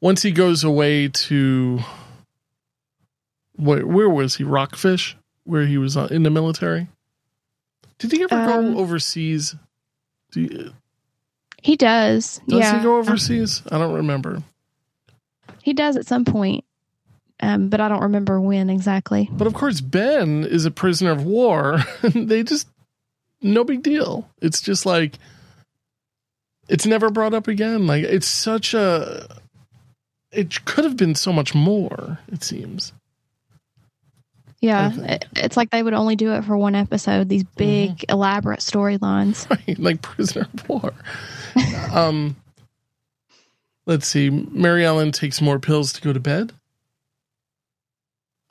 once 0.00 0.22
he 0.22 0.30
goes 0.30 0.64
away 0.64 1.08
to, 1.08 1.80
where, 3.56 3.86
where 3.86 4.08
was 4.08 4.36
he? 4.36 4.44
Rockfish, 4.44 5.16
where 5.44 5.66
he 5.66 5.76
was 5.78 5.96
uh, 5.96 6.08
in 6.10 6.22
the 6.22 6.30
military. 6.30 6.88
Did 7.98 8.12
he 8.12 8.22
ever 8.22 8.34
Um, 8.34 8.74
go 8.74 8.78
overseas? 8.80 9.56
Do 10.32 10.42
you, 10.42 10.72
He 11.62 11.76
does. 11.76 12.40
does 12.46 12.58
yeah. 12.60 12.76
he 12.76 12.82
go 12.82 12.98
overseas? 12.98 13.62
I 13.72 13.78
don't 13.78 13.94
remember. 13.94 14.42
He 15.62 15.72
does 15.72 15.96
at 15.96 16.06
some 16.06 16.24
point. 16.26 16.64
Um, 17.40 17.68
but 17.68 17.80
I 17.80 17.88
don't 17.88 18.02
remember 18.02 18.40
when 18.40 18.70
exactly. 18.70 19.28
But 19.30 19.46
of 19.46 19.54
course, 19.54 19.80
Ben 19.80 20.44
is 20.44 20.64
a 20.64 20.70
prisoner 20.70 21.10
of 21.10 21.24
war. 21.24 21.80
they 22.02 22.42
just 22.42 22.66
no 23.42 23.64
big 23.64 23.82
deal. 23.82 24.28
It's 24.40 24.62
just 24.62 24.86
like 24.86 25.18
it's 26.68 26.86
never 26.86 27.10
brought 27.10 27.34
up 27.34 27.48
again. 27.48 27.86
Like 27.86 28.04
it's 28.04 28.26
such 28.26 28.74
a. 28.74 29.40
It 30.32 30.64
could 30.64 30.84
have 30.84 30.96
been 30.96 31.14
so 31.14 31.32
much 31.32 31.54
more. 31.54 32.18
It 32.28 32.42
seems. 32.42 32.92
Yeah. 34.60 35.18
It's 35.36 35.56
like 35.56 35.70
they 35.70 35.82
would 35.82 35.94
only 35.94 36.16
do 36.16 36.32
it 36.32 36.44
for 36.44 36.56
one 36.56 36.74
episode, 36.74 37.28
these 37.28 37.44
big, 37.44 38.04
elaborate 38.08 38.60
storylines. 38.60 39.46
Right, 39.66 39.78
like 39.78 40.02
prisoner 40.02 40.48
of 40.52 40.68
war. 40.68 40.92
um, 41.92 42.36
let's 43.86 44.06
see. 44.06 44.30
Mary 44.30 44.84
Ellen 44.84 45.12
takes 45.12 45.40
more 45.40 45.58
pills 45.58 45.92
to 45.94 46.02
go 46.02 46.12
to 46.12 46.20
bed. 46.20 46.52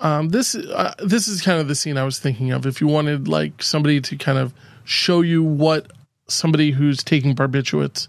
Um, 0.05 0.29
this 0.29 0.53
uh, 0.53 0.93
this 0.99 1.27
is 1.27 1.41
kind 1.41 1.59
of 1.59 1.67
the 1.67 1.73
scene 1.73 1.97
I 1.97 2.03
was 2.03 2.19
thinking 2.19 2.51
of. 2.51 2.67
If 2.67 2.79
you 2.79 2.85
wanted 2.85 3.27
like 3.27 3.63
somebody 3.63 3.99
to 4.01 4.15
kind 4.15 4.37
of 4.37 4.53
show 4.83 5.21
you 5.21 5.41
what 5.41 5.91
somebody 6.27 6.69
who's 6.69 7.03
taking 7.03 7.33
barbiturates, 7.33 8.07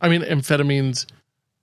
I 0.00 0.08
mean 0.08 0.22
amphetamines, 0.22 1.04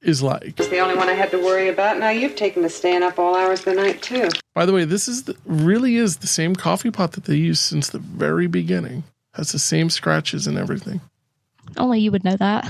is 0.03 0.21
like. 0.21 0.59
It's 0.59 0.67
the 0.67 0.77
only 0.77 0.95
one 0.95 1.09
I 1.09 1.13
had 1.13 1.31
to 1.31 1.39
worry 1.43 1.69
about. 1.69 1.97
Now 1.97 2.09
you've 2.09 2.35
taken 2.35 2.61
to 2.61 2.69
staying 2.69 3.01
up 3.01 3.17
all 3.17 3.35
hours 3.35 3.59
of 3.61 3.65
the 3.65 3.73
night, 3.73 4.03
too. 4.03 4.29
By 4.53 4.67
the 4.67 4.73
way, 4.73 4.85
this 4.85 5.07
is 5.07 5.23
the, 5.23 5.35
really 5.43 5.95
is 5.95 6.17
the 6.17 6.27
same 6.27 6.55
coffee 6.55 6.91
pot 6.91 7.13
that 7.13 7.23
they 7.23 7.35
used 7.35 7.63
since 7.63 7.89
the 7.89 7.97
very 7.97 8.45
beginning. 8.45 9.05
Has 9.33 9.53
the 9.53 9.59
same 9.59 9.89
scratches 9.89 10.45
and 10.45 10.55
everything. 10.55 11.01
Only 11.77 11.99
you 11.99 12.11
would 12.11 12.23
know 12.23 12.35
that. 12.35 12.69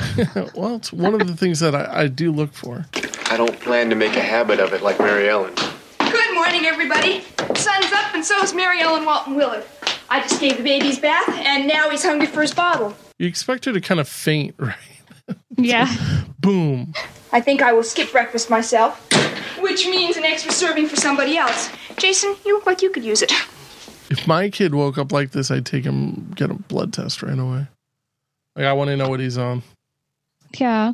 well, 0.56 0.78
it's 0.78 0.93
one 0.93 1.20
of 1.20 1.28
the 1.28 1.36
things 1.36 1.60
that 1.60 1.76
I, 1.76 2.04
I 2.04 2.08
do 2.08 2.32
look 2.32 2.54
for. 2.54 2.86
I 3.30 3.36
don't 3.36 3.60
plan 3.60 3.89
to 3.89 3.95
make 3.97 4.16
a 4.16 4.22
habit 4.22 4.62
of 4.62 4.72
it 4.72 4.82
like 4.82 4.99
Mary 4.99 5.28
Ellen. 5.28 5.54
Good 6.14 6.36
morning, 6.36 6.66
everybody. 6.68 7.22
Sun's 7.55 7.91
up, 7.91 8.14
and 8.14 8.24
so 8.24 8.39
is 8.43 8.53
Mary 8.53 8.82
Ellen 8.82 9.03
Walton 9.03 9.34
Willard. 9.34 9.66
I 10.11 10.22
just 10.22 10.39
gave 10.39 10.57
the 10.57 10.64
baby's 10.64 10.99
bath, 10.99 11.28
and 11.28 11.68
now 11.68 11.89
he's 11.89 12.03
hungry 12.03 12.28
for 12.28 12.43
his 12.43 12.53
bottle. 12.53 12.95
You 13.18 13.28
expect 13.28 13.66
her 13.66 13.74
to 13.74 13.82
kind 13.82 13.99
of 13.99 14.07
faint, 14.07 14.53
right? 14.59 14.76
Yeah. 15.57 15.91
Boom. 16.39 16.93
I 17.32 17.41
think 17.41 17.64
I 17.64 17.74
will 17.74 17.82
skip 17.82 18.11
breakfast 18.11 18.51
myself, 18.51 19.09
which 19.59 19.88
means 19.88 20.16
an 20.16 20.24
extra 20.24 20.51
serving 20.51 20.88
for 20.88 20.97
somebody 20.97 21.36
else. 21.36 21.72
Jason, 21.97 22.36
you 22.45 22.53
look 22.53 22.68
like 22.68 22.84
you 22.84 22.91
could 22.91 23.03
use 23.03 23.24
it. 23.24 23.32
If 24.11 24.28
my 24.28 24.51
kid 24.51 24.76
woke 24.76 24.99
up 24.99 25.11
like 25.11 25.32
this, 25.32 25.49
I'd 25.49 25.66
take 25.66 25.84
him 25.84 26.32
get 26.36 26.51
a 26.51 26.53
blood 26.53 26.93
test 26.93 27.24
right 27.24 27.39
away. 27.39 27.66
Like 28.55 28.66
I 28.66 28.74
want 28.74 28.89
to 28.89 28.97
know 28.97 29.09
what 29.09 29.20
he's 29.20 29.39
on. 29.39 29.64
Yeah. 30.59 30.93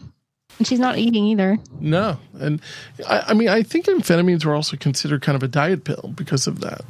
And 0.60 0.68
she's 0.68 0.80
not 0.80 0.97
eating 0.97 1.24
either. 1.26 1.57
No, 1.80 2.20
and 2.39 2.62
I, 3.07 3.24
I 3.30 3.34
mean 3.34 3.47
I 3.47 3.64
think 3.64 3.86
amphetamines 3.86 4.43
were 4.45 4.53
also 4.53 4.76
considered 4.78 5.22
kind 5.22 5.36
of 5.38 5.41
a 5.41 5.47
diet 5.47 5.86
pill 5.86 6.12
because 6.16 6.47
of 6.47 6.60
that. 6.60 6.82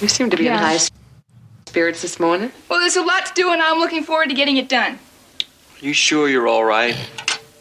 You 0.00 0.08
seem 0.08 0.28
to 0.30 0.36
be 0.36 0.46
in 0.46 0.52
Yeah. 0.52 0.58
high 0.58 0.78
spirits 1.66 2.02
this 2.02 2.20
morning. 2.20 2.52
Well, 2.68 2.78
there's 2.78 2.96
a 2.96 3.02
lot 3.02 3.24
to 3.26 3.32
do, 3.34 3.50
and 3.50 3.62
I'm 3.62 3.78
looking 3.78 4.02
forward 4.04 4.28
to 4.28 4.34
getting 4.34 4.58
it 4.58 4.68
done. 4.68 4.92
Are 5.80 5.84
You 5.86 5.94
sure 5.94 6.28
you're 6.28 6.46
all 6.46 6.64
right? 6.64 6.94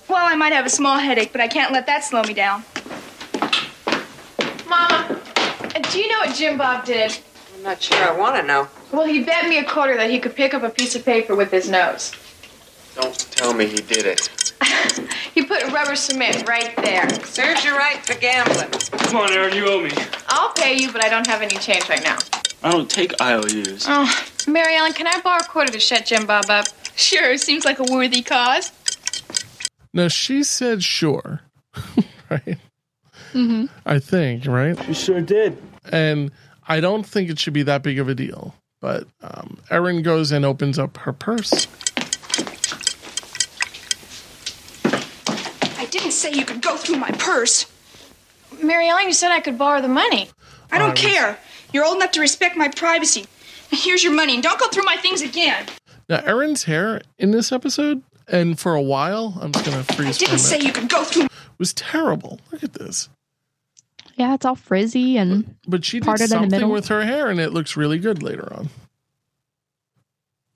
Well, 0.10 0.26
I 0.26 0.36
might 0.36 0.52
have 0.52 0.66
a 0.66 0.70
small 0.70 1.00
headache, 1.00 1.32
but 1.32 1.40
I 1.40 1.48
can't 1.48 1.72
let 1.72 1.86
that 1.88 2.04
slow 2.04 2.22
me 2.24 2.34
down. 2.34 2.64
Mama, 4.68 5.22
uh, 5.40 5.80
do 5.92 6.00
you 6.00 6.10
know 6.10 6.20
what 6.20 6.36
Jim 6.36 6.58
Bob 6.58 6.84
did? 6.86 7.18
I'm 7.56 7.64
not 7.64 7.82
sure 7.82 7.98
I 7.98 8.12
want 8.18 8.36
to 8.36 8.44
know. 8.44 8.68
Well, 8.92 9.06
he 9.08 9.24
bet 9.24 9.48
me 9.48 9.60
a 9.60 9.64
quarter 9.64 9.96
that 9.96 10.10
he 10.10 10.20
could 10.20 10.36
pick 10.36 10.54
up 10.54 10.62
a 10.64 10.70
piece 10.70 10.94
of 10.96 11.06
paper 11.06 11.36
with 11.36 11.52
his 11.52 11.70
nose. 11.70 12.12
Don't 12.96 13.18
tell 13.32 13.54
me 13.54 13.66
he 13.68 13.78
did 13.78 14.06
it. 14.06 14.54
He 15.36 15.44
put 15.44 15.70
rubber 15.74 15.98
cement 15.98 16.48
right 16.48 16.74
there. 16.78 17.10
Serves 17.26 17.66
you 17.66 17.76
right 17.76 17.98
for 18.06 18.18
gambling. 18.18 18.70
Come 19.10 19.18
on, 19.18 19.34
Erin, 19.34 19.54
you 19.54 19.68
owe 19.68 19.82
me. 19.82 19.92
I'll 20.30 20.54
pay 20.54 20.78
you, 20.80 20.94
but 20.94 21.04
I 21.04 21.10
don't 21.10 21.28
have 21.28 21.42
any 21.42 21.58
change 21.58 21.90
right 21.90 22.02
now. 22.02 22.18
I 22.64 22.72
don't 22.72 22.90
take 22.90 23.22
IOUs. 23.22 23.86
Oh, 23.86 24.26
Mary 24.48 24.78
Ellen, 24.78 24.94
can 24.94 25.08
I 25.08 25.20
borrow 25.20 25.42
a 25.42 25.44
quarter 25.44 25.74
to 25.74 25.80
shut 25.80 26.06
Jim 26.06 26.26
Bob 26.26 26.50
up? 26.50 26.68
Sure, 26.96 27.38
seems 27.38 27.66
like 27.66 27.80
a 27.80 27.84
worthy 27.84 28.22
cause. 28.22 28.72
Now 29.94 30.08
she 30.08 30.42
said 30.42 30.82
sure, 30.84 31.42
right? 32.30 32.58
Mm-hmm. 33.34 33.66
I 33.86 34.00
think 34.00 34.46
right. 34.48 34.82
She 34.86 34.94
sure 34.94 35.20
did. 35.22 35.58
And 35.92 36.32
I 36.66 36.80
don't 36.80 37.06
think 37.06 37.30
it 37.30 37.40
should 37.40 37.54
be 37.54 37.64
that 37.64 37.84
big 37.84 38.00
of 38.00 38.08
a 38.08 38.16
deal. 38.16 38.56
But 38.80 39.06
um, 39.22 39.60
Erin 39.70 40.02
goes 40.02 40.32
and 40.32 40.46
opens 40.46 40.80
up 40.80 40.96
her 40.98 41.12
purse. 41.12 41.68
I 45.78 45.86
didn't 45.92 46.12
say 46.26 46.38
you 46.38 46.46
could 46.46 46.62
go 46.62 46.76
through 46.76 46.98
my 46.98 47.12
purse. 47.12 47.66
Mary 48.62 48.88
Ellen, 48.90 49.06
you 49.06 49.14
said 49.14 49.32
I 49.32 49.40
could 49.40 49.58
borrow 49.58 49.82
the 49.82 49.88
money. 49.88 50.30
I 50.72 50.80
don't 50.80 50.96
care. 50.96 51.38
You're 51.74 51.86
old 51.86 51.98
enough 51.98 52.12
to 52.12 52.20
respect 52.22 52.58
my 52.58 52.70
privacy. 52.70 53.26
Here's 53.70 54.04
your 54.04 54.14
money, 54.14 54.36
and 54.36 54.44
don't 54.44 54.60
go 54.60 54.68
through 54.70 54.86
my 54.86 54.96
things 54.98 55.22
again. 55.22 55.66
Now 56.10 56.22
Erin's 56.26 56.64
hair 56.64 57.02
in 57.20 57.32
this 57.32 57.52
episode, 57.52 58.02
and 58.28 58.60
for 58.60 58.76
a 58.76 58.82
while, 58.82 59.38
I'm 59.42 59.52
just 59.52 59.66
gonna 59.66 59.84
freeze. 59.84 59.98
I 60.00 60.04
freeze 60.04 60.18
didn't 60.18 60.40
say 60.40 60.60
you 60.60 60.72
could 60.72 60.90
go 60.90 61.04
through 61.04 61.28
was 61.58 61.74
terrible. 61.74 62.40
Look 62.52 62.64
at 62.64 62.74
this. 62.74 63.10
Yeah, 64.16 64.34
it's 64.34 64.46
all 64.46 64.56
frizzy 64.56 65.18
and 65.18 65.56
But 65.68 65.84
she 65.84 66.00
did 66.00 66.06
parted 66.06 66.24
in 66.26 66.30
the 66.30 66.36
something 66.36 66.50
middle. 66.52 66.72
with 66.72 66.88
her 66.88 67.04
hair, 67.04 67.30
and 67.30 67.40
it 67.40 67.54
looks 67.54 67.76
really 67.76 68.00
good 68.00 68.24
later 68.24 68.52
on. 68.54 68.70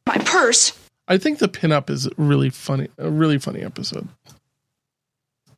my 0.05 0.17
purse. 0.17 0.77
I 1.07 1.17
think 1.17 1.39
the 1.39 1.47
pinup 1.49 1.89
is 1.89 2.07
really 2.17 2.49
funny, 2.49 2.87
a 2.97 3.09
really 3.09 3.37
funny 3.39 3.61
episode. 3.61 4.07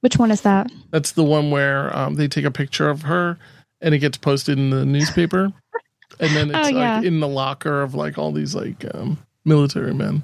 Which 0.02 0.18
one 0.18 0.32
is 0.32 0.42
that? 0.42 0.72
That's 0.92 1.12
the 1.14 1.24
one 1.24 1.52
where 1.52 1.96
um, 1.96 2.16
they 2.16 2.28
take 2.28 2.46
a 2.46 2.52
picture 2.52 2.90
of 2.90 3.04
her 3.04 3.38
and 3.82 3.94
it 3.96 4.00
gets 4.00 4.18
posted 4.18 4.58
in 4.60 4.70
the 4.70 4.86
newspaper, 4.86 5.52
and 6.20 6.36
then 6.36 6.50
it's 6.54 6.68
Oh, 6.68 6.72
yeah. 6.72 6.98
like 6.98 7.06
in 7.06 7.20
the 7.20 7.28
locker 7.28 7.82
of 7.82 7.96
like 7.96 8.18
all 8.18 8.32
these 8.32 8.54
like 8.56 8.84
um, 8.94 9.18
military 9.46 9.94
men. 9.94 10.24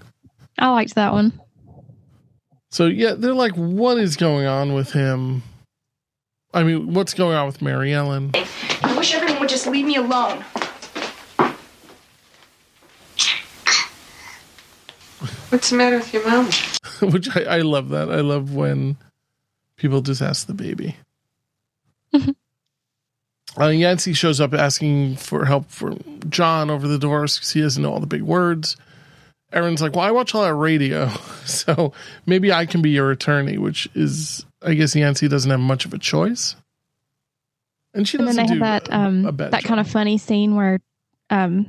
I 0.60 0.70
liked 0.70 0.96
that 0.96 1.14
one. 1.14 1.40
So 2.72 2.88
yeah, 2.88 3.14
they're 3.14 3.34
like, 3.34 3.54
what 3.54 3.98
is 3.98 4.18
going 4.18 4.46
on 4.46 4.74
with 4.74 4.92
him? 4.92 5.42
I 6.54 6.64
mean, 6.64 6.94
what's 6.94 7.14
going 7.14 7.36
on 7.36 7.46
with 7.46 7.62
Mary 7.62 7.94
Ellen? 7.94 8.32
I 8.82 8.96
wish 8.98 9.14
everyone 9.14 9.40
would 9.42 9.50
just 9.50 9.68
leave 9.68 9.86
me 9.86 9.96
alone. 9.96 10.44
What's 15.50 15.70
the 15.70 15.78
matter 15.78 15.98
with 15.98 16.14
your 16.14 16.28
mom? 16.28 16.50
Which 17.12 17.36
I, 17.36 17.42
I 17.44 17.60
love 17.62 17.90
that. 17.90 18.12
I 18.12 18.22
love 18.22 18.54
when 18.54 18.98
people 19.78 20.02
just 20.02 20.22
ask 20.22 20.48
the 20.48 20.54
baby. 20.54 20.96
uh, 23.60 23.68
Yancy 23.68 24.14
shows 24.14 24.42
up 24.42 24.54
asking 24.54 25.16
for 25.16 25.46
help 25.46 25.70
for 25.70 25.96
John 26.30 26.70
over 26.70 26.88
the 26.88 26.98
divorce 26.98 27.38
because 27.38 27.52
he 27.52 27.62
doesn't 27.62 27.82
know 27.82 27.94
all 27.94 28.00
the 28.00 28.08
big 28.08 28.24
words. 28.24 28.76
Erin's 29.54 29.82
like, 29.82 29.96
"Well, 29.96 30.06
I 30.06 30.12
watch 30.12 30.36
all 30.36 30.44
that 30.44 30.54
radio, 30.56 31.08
so 31.46 31.94
maybe 32.26 32.52
I 32.52 32.66
can 32.66 32.82
be 32.82 32.90
your 32.90 33.12
attorney." 33.12 33.58
Which 33.58 33.88
is, 33.96 34.46
I 34.62 34.74
guess, 34.74 34.96
Yancy 34.96 35.28
doesn't 35.28 35.50
have 35.50 35.60
much 35.60 35.86
of 35.86 35.94
a 35.94 35.98
choice, 35.98 36.56
and 37.94 38.08
she 38.08 38.18
and 38.18 38.28
then 38.28 38.36
doesn't 38.36 38.60
they 38.60 38.66
had 38.66 38.84
do 38.84 38.90
that 38.90 38.94
um 38.94 39.26
a 39.26 39.32
bad 39.32 39.52
that 39.52 39.64
kind 39.64 39.80
of 39.80 39.88
funny 39.88 40.18
scene 40.18 40.56
where 40.56 40.82
um 41.30 41.68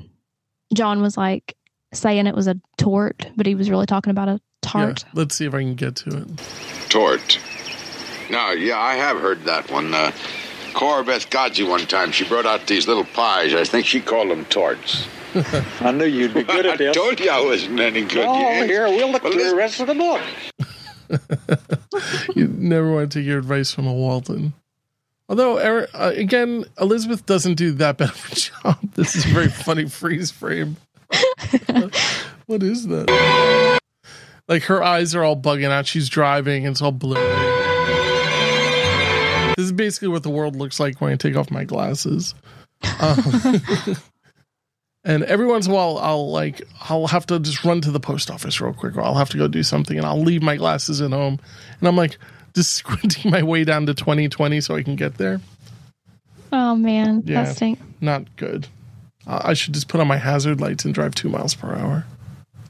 John 0.74 1.00
was 1.02 1.16
like 1.16 1.54
saying 1.94 2.26
it 2.26 2.34
was 2.34 2.48
a 2.48 2.56
tort, 2.76 3.28
but 3.36 3.46
he 3.46 3.54
was 3.54 3.70
really 3.70 3.86
talking 3.86 4.10
about 4.10 4.28
a 4.28 4.40
tart. 4.60 5.04
Yeah, 5.04 5.10
let's 5.14 5.36
see 5.36 5.46
if 5.46 5.54
I 5.54 5.60
can 5.60 5.74
get 5.74 5.96
to 5.96 6.18
it. 6.18 6.28
Tort. 6.90 7.38
No, 8.30 8.50
yeah, 8.52 8.78
I 8.78 8.94
have 8.94 9.18
heard 9.20 9.44
that 9.44 9.70
one. 9.70 9.94
Uh, 9.94 10.12
Cora 10.74 11.02
Beth 11.04 11.28
Godsey 11.30 11.66
one 11.68 11.86
time, 11.86 12.12
she 12.12 12.24
brought 12.24 12.46
out 12.46 12.66
these 12.66 12.86
little 12.86 13.04
pies. 13.04 13.54
I 13.54 13.64
think 13.64 13.86
she 13.86 14.00
called 14.00 14.30
them 14.30 14.44
torts. 14.46 15.06
I 15.80 15.90
knew 15.92 16.04
you'd 16.04 16.34
be 16.34 16.42
good 16.42 16.66
at 16.66 16.78
this. 16.78 16.90
I 16.90 16.92
told 16.92 17.18
you 17.20 17.30
I 17.30 17.40
wasn't 17.44 17.80
any 17.80 18.02
good. 18.02 18.26
Oh, 18.26 18.38
yes. 18.38 18.68
here, 18.68 18.84
we'll 18.86 19.10
look 19.10 19.22
Well, 19.24 19.32
through 19.32 19.42
this- 19.42 19.50
the 19.52 19.56
rest 19.56 19.80
of 19.80 19.86
the 19.88 19.94
book. 19.94 20.22
you 22.36 22.48
never 22.48 22.92
want 22.92 23.10
to 23.12 23.18
take 23.18 23.26
your 23.26 23.38
advice 23.38 23.72
from 23.72 23.86
a 23.86 23.92
Walton. 23.92 24.52
Although, 25.30 25.56
Eri- 25.56 25.86
uh, 25.94 26.12
again, 26.14 26.64
Elizabeth 26.80 27.24
doesn't 27.26 27.54
do 27.54 27.72
that 27.72 27.96
bad 27.98 28.10
of 28.10 28.28
a 28.30 28.34
job. 28.34 28.78
This 28.94 29.14
is 29.16 29.24
a 29.24 29.28
very 29.28 29.48
funny 29.48 29.86
freeze 29.88 30.30
frame. 30.30 30.76
what 32.46 32.62
is 32.62 32.86
that? 32.88 33.80
Like 34.48 34.64
her 34.64 34.82
eyes 34.82 35.14
are 35.14 35.22
all 35.24 35.36
bugging 35.36 35.70
out. 35.70 35.86
She's 35.86 36.08
driving 36.08 36.64
and 36.66 36.72
it's 36.74 36.80
all 36.82 36.92
blurry. 36.92 37.47
This 39.58 39.64
is 39.66 39.72
basically 39.72 40.06
what 40.06 40.22
the 40.22 40.30
world 40.30 40.54
looks 40.54 40.78
like 40.78 41.00
when 41.00 41.12
I 41.12 41.16
take 41.16 41.34
off 41.34 41.50
my 41.50 41.64
glasses. 41.64 42.32
Um, 43.00 43.60
and 45.04 45.24
every 45.24 45.46
once 45.46 45.66
in 45.66 45.72
a 45.72 45.74
while, 45.74 45.98
I'll 45.98 46.30
like 46.30 46.62
I'll 46.88 47.08
have 47.08 47.26
to 47.26 47.40
just 47.40 47.64
run 47.64 47.80
to 47.80 47.90
the 47.90 47.98
post 47.98 48.30
office 48.30 48.60
real 48.60 48.72
quick, 48.72 48.96
or 48.96 49.00
I'll 49.00 49.16
have 49.16 49.30
to 49.30 49.36
go 49.36 49.48
do 49.48 49.64
something, 49.64 49.96
and 49.96 50.06
I'll 50.06 50.22
leave 50.22 50.42
my 50.44 50.54
glasses 50.54 51.00
at 51.00 51.10
home, 51.10 51.40
and 51.80 51.88
I'm 51.88 51.96
like 51.96 52.18
just 52.54 52.72
squinting 52.74 53.32
my 53.32 53.42
way 53.42 53.64
down 53.64 53.86
to 53.86 53.94
2020 53.94 54.60
so 54.60 54.76
I 54.76 54.84
can 54.84 54.94
get 54.94 55.16
there. 55.18 55.40
Oh 56.52 56.76
man, 56.76 57.24
Yeah, 57.26 57.42
that 57.42 57.56
stink. 57.56 57.80
not 58.00 58.36
good. 58.36 58.68
Uh, 59.26 59.40
I 59.42 59.54
should 59.54 59.74
just 59.74 59.88
put 59.88 60.00
on 60.00 60.06
my 60.06 60.18
hazard 60.18 60.60
lights 60.60 60.84
and 60.84 60.94
drive 60.94 61.16
two 61.16 61.28
miles 61.28 61.56
per 61.56 61.74
hour. 61.74 62.06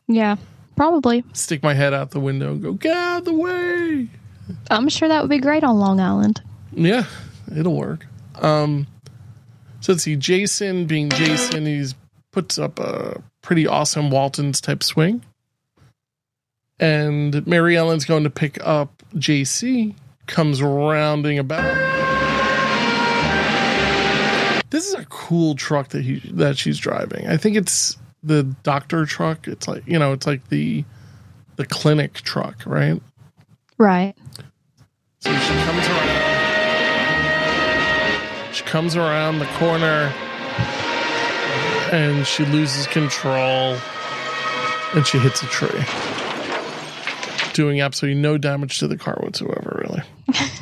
Yeah, 0.09 0.37
Probably. 0.79 1.25
Stick 1.33 1.63
my 1.65 1.75
head 1.75 1.93
out 1.93 2.13
the 2.13 2.21
window 2.21 2.53
and 2.53 2.63
go, 2.63 2.73
get 2.73 2.97
out 2.97 3.19
of 3.19 3.25
the 3.25 3.33
way. 3.35 4.09
I'm 4.71 4.89
sure 4.89 5.09
that 5.09 5.21
would 5.21 5.29
be 5.29 5.41
great 5.41 5.65
on 5.65 5.77
Long 5.77 5.99
Island. 5.99 6.41
Yeah, 6.79 7.07
it'll 7.55 7.77
work. 7.77 8.07
Um, 8.37 8.87
so 9.81 9.93
let's 9.93 10.05
see. 10.05 10.17
Jason, 10.17 10.87
being 10.87 11.11
Jason, 11.11 11.67
he's 11.67 11.95
puts 12.33 12.59
up 12.59 12.79
a 12.79 13.23
pretty 13.43 13.67
awesome 13.67 14.11
Waltons 14.11 14.61
type 14.61 14.83
swing, 14.83 15.25
and 16.79 17.45
Mary 17.47 17.77
Ellen's 17.77 18.05
going 18.05 18.25
to 18.25 18.31
pick 18.31 18.59
up 18.65 19.03
JC. 19.15 19.95
Comes 20.27 20.63
rounding 20.63 21.39
about. 21.39 21.65
This 24.71 24.87
is 24.87 24.95
a 24.95 25.07
cool 25.07 25.55
truck 25.55 25.89
that 25.89 26.03
he 26.03 26.21
that 26.33 26.59
she's 26.59 26.79
driving. 26.79 27.27
I 27.27 27.39
think 27.39 27.57
it's 27.57 27.97
the 28.23 28.43
doctor 28.63 29.07
truck. 29.07 29.49
It's 29.49 29.67
like 29.67 29.87
you 29.87 29.99
know, 29.99 30.13
it's 30.13 30.27
like 30.27 30.49
the 30.49 30.85
the 31.57 31.65
clinic 31.67 32.15
truck, 32.15 32.63
right? 32.67 33.01
Right. 33.79 34.15
So 35.21 35.33
she 35.33 35.55
comes 35.65 35.89
around. 35.89 35.98
She 38.59 38.65
comes 38.65 38.97
around 38.97 39.39
the 39.39 39.47
corner 39.55 40.13
and 41.93 42.27
she 42.27 42.45
loses 42.47 42.89
control 42.89 43.77
and 44.97 45.07
she 45.07 45.17
hits 45.19 45.45
a 45.45 45.47
tree. 45.47 45.81
Doing 47.53 47.81
absolutely 47.81 48.21
no 48.21 48.37
damage 48.37 48.81
to 48.81 48.89
the 48.89 48.97
car 48.97 49.17
whatsoever, 49.23 49.81
really. 49.85 50.03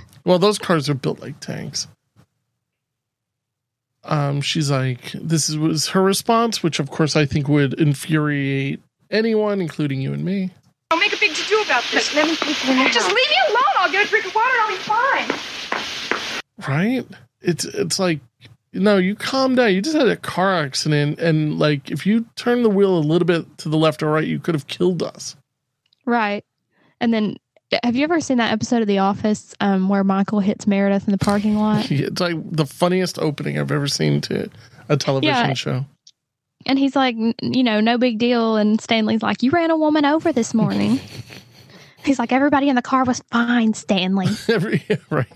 well, 0.27 0.39
those 0.39 0.59
cars 0.59 0.91
are 0.91 0.95
built 0.95 1.21
like 1.21 1.41
tanks. 1.41 1.89
Um, 4.05 4.43
she's 4.43 4.71
like, 4.71 5.13
this 5.15 5.49
is, 5.49 5.57
was 5.57 5.87
her 5.89 6.03
response, 6.03 6.63
which 6.63 6.79
of 6.79 6.91
course 6.91 7.17
I 7.17 7.25
think 7.25 7.49
would 7.49 7.81
infuriate 7.81 8.83
anyone, 9.11 9.63
including 9.63 10.03
you 10.03 10.13
and 10.13 10.23
me. 10.23 10.51
I'll 10.91 10.99
make 10.99 11.15
a 11.15 11.19
big 11.19 11.35
to 11.35 11.49
do 11.49 11.63
about 11.63 11.83
this. 11.91 12.15
Let 12.15 12.27
me 12.27 12.37
take 12.37 12.63
you 12.63 12.73
in 12.73 12.77
the 12.77 12.91
Just 12.91 13.09
leave 13.09 13.31
me 13.31 13.37
alone. 13.49 13.63
I'll 13.79 13.91
get 13.91 14.05
a 14.05 14.09
drink 14.11 14.27
of 14.27 14.35
water 14.35 14.51
and 14.53 14.61
I'll 14.61 14.69
be 14.69 14.83
fine. 14.83 16.69
right? 16.69 17.07
It's 17.41 17.65
it's 17.65 17.99
like 17.99 18.21
no, 18.73 18.99
you 18.99 19.15
calm 19.15 19.55
down. 19.55 19.73
You 19.75 19.81
just 19.81 19.97
had 19.97 20.09
a 20.09 20.17
car 20.17 20.55
accident, 20.55 21.19
and 21.19 21.59
like 21.59 21.91
if 21.91 22.07
you 22.07 22.27
turn 22.37 22.63
the 22.63 22.71
wheel 22.71 22.97
a 22.97 23.01
little 23.01 23.27
bit 23.27 23.59
to 23.59 23.69
the 23.69 23.77
left 23.79 24.03
or 24.03 24.11
right, 24.11 24.27
you 24.27 24.39
could 24.39 24.55
have 24.55 24.67
killed 24.67 25.03
us. 25.03 25.37
Right. 26.05 26.45
And 27.01 27.13
then 27.13 27.37
have 27.83 27.97
you 27.97 28.05
ever 28.05 28.21
seen 28.21 28.39
that 28.39 28.53
episode 28.53 28.81
of 28.83 28.87
The 28.89 28.99
Office 28.99 29.55
um, 29.61 29.89
where 29.89 30.05
Michael 30.05 30.41
hits 30.41 30.67
Meredith 30.67 31.07
in 31.09 31.13
the 31.13 31.19
parking 31.19 31.57
lot? 31.57 31.91
It's 31.91 32.21
like 32.21 32.37
the 32.53 32.67
funniest 32.67 33.19
opening 33.19 33.59
I've 33.59 33.73
ever 33.73 33.89
seen 33.89 34.21
to 34.23 34.49
a 34.89 34.97
television 34.97 35.49
Yeah. 35.49 35.55
show. 35.55 35.85
And 36.65 36.79
he's 36.79 36.97
like, 36.97 37.17
you 37.43 37.63
know, 37.63 37.81
no 37.81 37.99
big 37.99 38.19
deal. 38.19 38.57
And 38.57 38.81
Stanley's 38.81 39.23
like, 39.23 39.43
you 39.43 39.51
ran 39.51 39.71
a 39.71 39.77
woman 39.77 40.05
over 40.05 40.33
this 40.33 40.55
morning. 40.55 41.01
he's 42.07 42.19
like, 42.19 42.33
everybody 42.33 42.69
in 42.69 42.77
the 42.77 42.83
car 42.83 43.05
was 43.05 43.23
fine, 43.31 43.75
Stanley. 43.75 44.27
Every 44.49 44.83
right. 45.11 45.27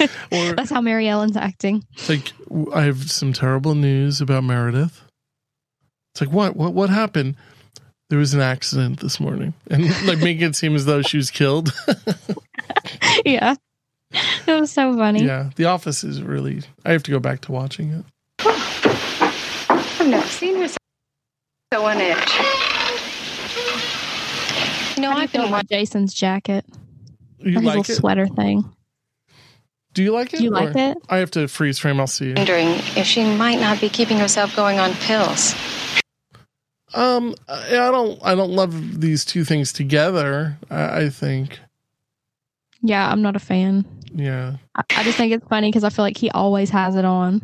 or 0.32 0.54
That's 0.54 0.70
how 0.70 0.80
Mary 0.80 1.08
Ellen's 1.08 1.36
acting. 1.36 1.84
it's 1.94 2.08
like 2.08 2.32
I 2.74 2.82
have 2.82 3.10
some 3.10 3.32
terrible 3.32 3.74
news 3.74 4.20
about 4.20 4.44
Meredith. 4.44 5.02
It's 6.14 6.20
like 6.20 6.30
what 6.32 6.56
what 6.56 6.74
what 6.74 6.90
happened? 6.90 7.36
There 8.10 8.18
was 8.18 8.32
an 8.34 8.40
accident 8.40 9.00
this 9.00 9.20
morning, 9.20 9.52
and 9.70 9.84
like 10.06 10.18
making 10.18 10.48
it 10.48 10.56
seem 10.56 10.74
as 10.74 10.86
though 10.86 11.02
she 11.02 11.18
was 11.18 11.30
killed. 11.30 11.72
yeah. 13.24 13.54
It 14.46 14.60
was 14.60 14.72
so 14.72 14.96
funny. 14.96 15.24
yeah, 15.24 15.50
The 15.56 15.66
Office 15.66 16.02
is 16.02 16.22
really. 16.22 16.62
I 16.86 16.92
have 16.92 17.02
to 17.02 17.10
go 17.10 17.18
back 17.20 17.42
to 17.42 17.52
watching 17.52 17.90
it. 17.92 18.04
I've 18.40 20.08
never 20.08 20.26
seen 20.26 20.56
her 20.56 20.68
so 20.68 21.84
on 21.84 21.98
edge. 21.98 22.77
You 24.98 25.02
know, 25.02 25.12
I 25.12 25.28
feel 25.28 25.42
been 25.42 25.52
watching 25.52 25.68
Jason's 25.68 26.12
jacket. 26.12 26.66
You 27.38 27.50
Or 27.50 27.60
his 27.60 27.62
like 27.62 27.76
little 27.76 27.92
it? 27.92 27.96
sweater 27.98 28.26
thing. 28.26 28.68
Do 29.94 30.02
you 30.02 30.10
like 30.10 30.34
it? 30.34 30.38
Do 30.38 30.42
you 30.44 30.50
like 30.50 30.74
it? 30.74 30.98
I 31.08 31.18
have 31.18 31.30
to 31.32 31.46
freeze 31.46 31.78
frame. 31.78 32.00
I'll 32.00 32.08
see 32.08 32.30
you. 32.30 32.34
Wondering 32.34 32.66
if 32.96 33.06
she 33.06 33.24
might 33.24 33.60
not 33.60 33.80
be 33.80 33.88
keeping 33.88 34.18
herself 34.18 34.56
going 34.56 34.80
on 34.80 34.92
pills. 34.94 35.54
Um, 36.94 37.36
I 37.48 37.78
I 37.78 37.90
don't. 37.92 38.18
I 38.24 38.34
don't 38.34 38.50
love 38.50 39.00
these 39.00 39.24
two 39.24 39.44
things 39.44 39.72
together. 39.72 40.58
I, 40.68 41.02
I 41.02 41.08
think. 41.10 41.60
Yeah, 42.82 43.08
I'm 43.08 43.22
not 43.22 43.36
a 43.36 43.40
fan. 43.40 43.84
Yeah. 44.12 44.56
I, 44.74 44.82
I 44.96 45.04
just 45.04 45.16
think 45.16 45.32
it's 45.32 45.46
funny 45.46 45.68
because 45.68 45.84
I 45.84 45.90
feel 45.90 46.04
like 46.04 46.16
he 46.16 46.28
always 46.30 46.70
has 46.70 46.96
it 46.96 47.04
on. 47.04 47.40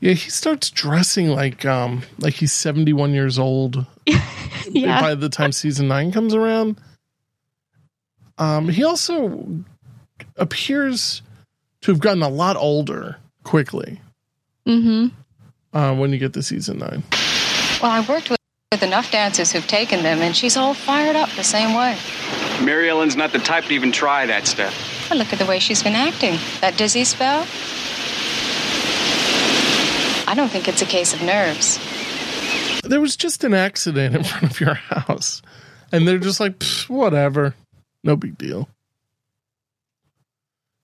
Yeah, 0.00 0.14
he 0.14 0.30
starts 0.30 0.70
dressing 0.70 1.28
like 1.28 1.66
um 1.66 2.02
like 2.18 2.34
he's 2.34 2.52
71 2.52 3.12
years 3.12 3.38
old 3.38 3.84
Yeah. 4.80 5.00
by 5.00 5.14
the 5.14 5.28
time 5.28 5.52
season 5.52 5.88
9 5.88 6.12
comes 6.12 6.34
around. 6.34 6.80
Um 8.38 8.68
he 8.68 8.84
also 8.84 9.46
appears 10.36 11.22
to 11.82 11.90
have 11.92 12.00
gotten 12.00 12.22
a 12.22 12.28
lot 12.28 12.56
older 12.56 13.16
quickly 13.44 14.00
Mm-hmm. 14.66 15.08
uh, 15.76 15.94
when 15.96 16.12
you 16.12 16.18
get 16.18 16.32
to 16.34 16.42
season 16.42 16.78
9. 16.78 17.02
Well, 17.82 17.90
I 17.90 18.00
worked 18.08 18.30
with, 18.30 18.38
with 18.70 18.82
enough 18.84 19.10
dancers 19.10 19.50
who've 19.50 19.66
taken 19.66 20.04
them, 20.04 20.20
and 20.20 20.36
she's 20.36 20.56
all 20.56 20.72
fired 20.72 21.16
up 21.16 21.28
the 21.30 21.42
same 21.42 21.74
way. 21.76 21.98
Mary 22.64 22.88
Ellen's 22.88 23.16
not 23.16 23.32
the 23.32 23.40
type 23.40 23.64
to 23.64 23.74
even 23.74 23.90
try 23.90 24.24
that 24.26 24.46
stuff. 24.46 24.72
Well, 25.10 25.18
look 25.18 25.32
at 25.32 25.40
the 25.40 25.46
way 25.46 25.58
she's 25.58 25.82
been 25.82 25.96
acting. 25.96 26.38
That 26.60 26.78
dizzy 26.78 27.02
spell? 27.02 27.44
I 30.28 30.34
don't 30.36 30.48
think 30.48 30.68
it's 30.68 30.80
a 30.80 30.86
case 30.86 31.12
of 31.12 31.22
nerves. 31.22 31.80
There 32.92 33.00
was 33.00 33.16
just 33.16 33.42
an 33.42 33.54
accident 33.54 34.14
in 34.14 34.22
front 34.32 34.44
of 34.52 34.60
your 34.60 34.74
house 34.74 35.40
and 35.90 36.06
they're 36.06 36.18
just 36.18 36.40
like 36.40 36.62
whatever. 36.88 37.54
No 38.04 38.16
big 38.16 38.36
deal. 38.36 38.68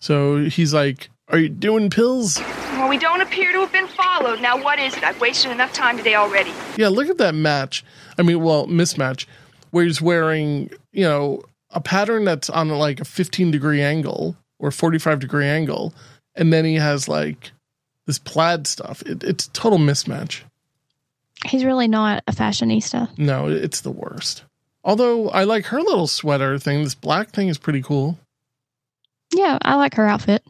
So 0.00 0.44
he's 0.44 0.72
like, 0.72 1.10
"Are 1.28 1.38
you 1.38 1.50
doing 1.50 1.90
pills?" 1.90 2.38
Well, 2.38 2.88
we 2.88 2.96
don't 2.96 3.20
appear 3.20 3.52
to 3.52 3.60
have 3.60 3.72
been 3.72 3.88
followed. 3.88 4.40
Now, 4.40 4.58
what 4.62 4.78
is 4.78 4.96
it? 4.96 5.04
I've 5.04 5.20
wasted 5.20 5.50
enough 5.50 5.74
time 5.74 5.98
today 5.98 6.14
already. 6.14 6.54
Yeah, 6.78 6.88
look 6.88 7.10
at 7.10 7.18
that 7.18 7.34
match. 7.34 7.84
I 8.16 8.22
mean, 8.22 8.42
well, 8.42 8.66
mismatch 8.68 9.26
where 9.70 9.84
he's 9.84 10.00
wearing, 10.00 10.70
you 10.92 11.04
know, 11.04 11.42
a 11.72 11.80
pattern 11.82 12.24
that's 12.24 12.48
on 12.48 12.70
like 12.70 13.00
a 13.00 13.04
15 13.04 13.50
degree 13.50 13.82
angle 13.82 14.34
or 14.58 14.70
45 14.70 15.20
degree 15.20 15.46
angle, 15.46 15.92
and 16.34 16.54
then 16.54 16.64
he 16.64 16.76
has 16.76 17.06
like 17.06 17.50
this 18.06 18.18
plaid 18.18 18.66
stuff. 18.66 19.02
It, 19.02 19.22
it's 19.22 19.48
total 19.48 19.78
mismatch. 19.78 20.40
He's 21.46 21.64
really 21.64 21.88
not 21.88 22.22
a 22.26 22.32
fashionista. 22.32 23.16
No, 23.18 23.48
it's 23.48 23.80
the 23.82 23.90
worst. 23.90 24.44
Although 24.84 25.28
I 25.30 25.44
like 25.44 25.66
her 25.66 25.80
little 25.80 26.06
sweater 26.06 26.58
thing. 26.58 26.82
This 26.82 26.94
black 26.94 27.30
thing 27.30 27.48
is 27.48 27.58
pretty 27.58 27.82
cool. 27.82 28.18
Yeah, 29.34 29.58
I 29.62 29.74
like 29.76 29.94
her 29.94 30.06
outfit. 30.06 30.42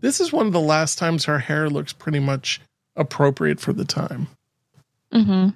This 0.00 0.20
is 0.20 0.32
one 0.32 0.46
of 0.46 0.52
the 0.52 0.60
last 0.60 0.98
times 0.98 1.24
her 1.24 1.38
hair 1.38 1.68
looks 1.68 1.92
pretty 1.92 2.20
much 2.20 2.60
appropriate 2.96 3.60
for 3.60 3.72
the 3.72 3.84
time. 3.84 4.28
Mm-hmm. 5.12 5.50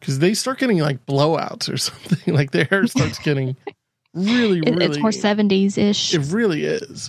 Because 0.00 0.18
they 0.18 0.34
start 0.34 0.58
getting 0.58 0.78
like 0.78 1.04
blowouts 1.06 1.72
or 1.72 1.76
something. 1.76 2.34
like 2.34 2.50
their 2.50 2.64
hair 2.64 2.86
starts 2.86 3.18
getting 3.18 3.56
really, 4.14 4.58
It, 4.66 4.70
really. 4.70 4.84
it's 4.86 4.98
more 4.98 5.10
70s 5.10 5.78
ish. 5.78 6.14
It 6.14 6.32
really 6.32 6.64
is. 6.64 7.08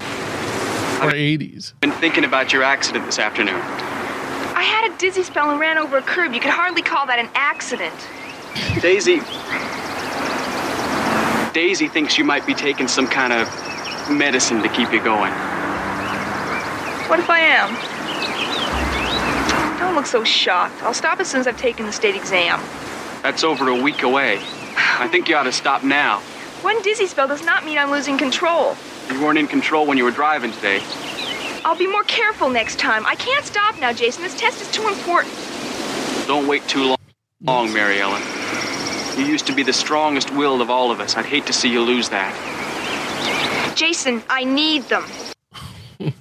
Or 1.02 1.12
80s. 1.12 1.74
Been 1.82 1.92
thinking 1.94 2.24
about 2.26 2.52
your 2.52 2.64
accident 2.64 3.06
this 3.06 3.20
afternoon. 3.20 3.62
I 4.58 4.64
had 4.64 4.92
a 4.92 4.98
dizzy 4.98 5.22
spell 5.22 5.52
and 5.52 5.60
ran 5.60 5.78
over 5.78 5.98
a 5.98 6.02
curb. 6.02 6.34
You 6.34 6.40
could 6.40 6.50
hardly 6.50 6.82
call 6.82 7.06
that 7.06 7.20
an 7.20 7.30
accident. 7.36 7.94
Daisy. 8.82 9.22
Daisy 11.54 11.88
thinks 11.88 12.18
you 12.18 12.24
might 12.24 12.44
be 12.48 12.56
taking 12.56 12.88
some 12.88 13.06
kind 13.06 13.34
of 13.34 13.48
medicine 14.10 14.64
to 14.64 14.70
keep 14.70 14.92
you 14.92 15.00
going. 15.04 15.32
What 17.08 17.20
if 17.20 17.30
I 17.30 17.40
am? 17.40 17.70
Don't 19.78 19.94
look 19.94 20.08
so 20.08 20.24
shocked. 20.24 20.82
I'll 20.82 20.92
stop 20.92 21.20
as 21.20 21.28
soon 21.28 21.42
as 21.42 21.46
I've 21.46 21.60
taken 21.60 21.86
the 21.86 21.94
state 21.94 22.16
exam. 22.16 22.60
That's 23.22 23.44
over 23.44 23.70
a 23.70 23.80
week 23.80 24.02
away. 24.02 24.40
I 24.76 25.08
think 25.08 25.30
you 25.30 25.36
ought 25.36 25.44
to 25.44 25.52
stop 25.52 25.84
now. 25.84 26.20
One 26.64 26.82
dizzy 26.82 27.06
spell 27.06 27.28
does 27.28 27.46
not 27.46 27.64
mean 27.64 27.78
I'm 27.78 27.92
losing 27.92 28.18
control. 28.18 28.76
You 29.12 29.22
weren't 29.22 29.38
in 29.38 29.46
control 29.46 29.86
when 29.86 30.00
you 30.00 30.04
were 30.04 30.10
driving 30.10 30.52
today. 30.52 30.82
I'll 31.66 31.78
be 31.78 31.88
more 31.88 32.04
careful 32.04 32.50
next 32.50 32.80
time. 32.80 33.06
I 33.06 33.16
can't 33.16 33.46
stop 33.46 33.80
now, 33.80 33.92
Jason. 33.94 34.24
This 34.24 34.38
test 34.40 34.62
is 34.62 34.72
too 34.72 34.88
important. 34.88 35.34
Don't 36.28 36.48
wait 36.48 36.68
too 36.68 36.84
long, 36.86 36.98
long, 37.44 37.74
Mary 37.74 38.00
Ellen. 38.00 38.22
You 39.18 39.26
used 39.26 39.48
to 39.48 39.54
be 39.56 39.64
the 39.64 39.74
strongest 39.74 40.32
willed 40.32 40.62
of 40.62 40.70
all 40.70 40.92
of 40.92 41.00
us. 41.00 41.18
I'd 41.18 41.26
hate 41.26 41.46
to 41.48 41.54
see 41.54 41.70
you 41.70 41.82
lose 41.82 42.10
that. 42.10 42.34
Jason, 43.76 44.22
I 44.30 44.44
need 44.44 44.84
them. 44.84 45.06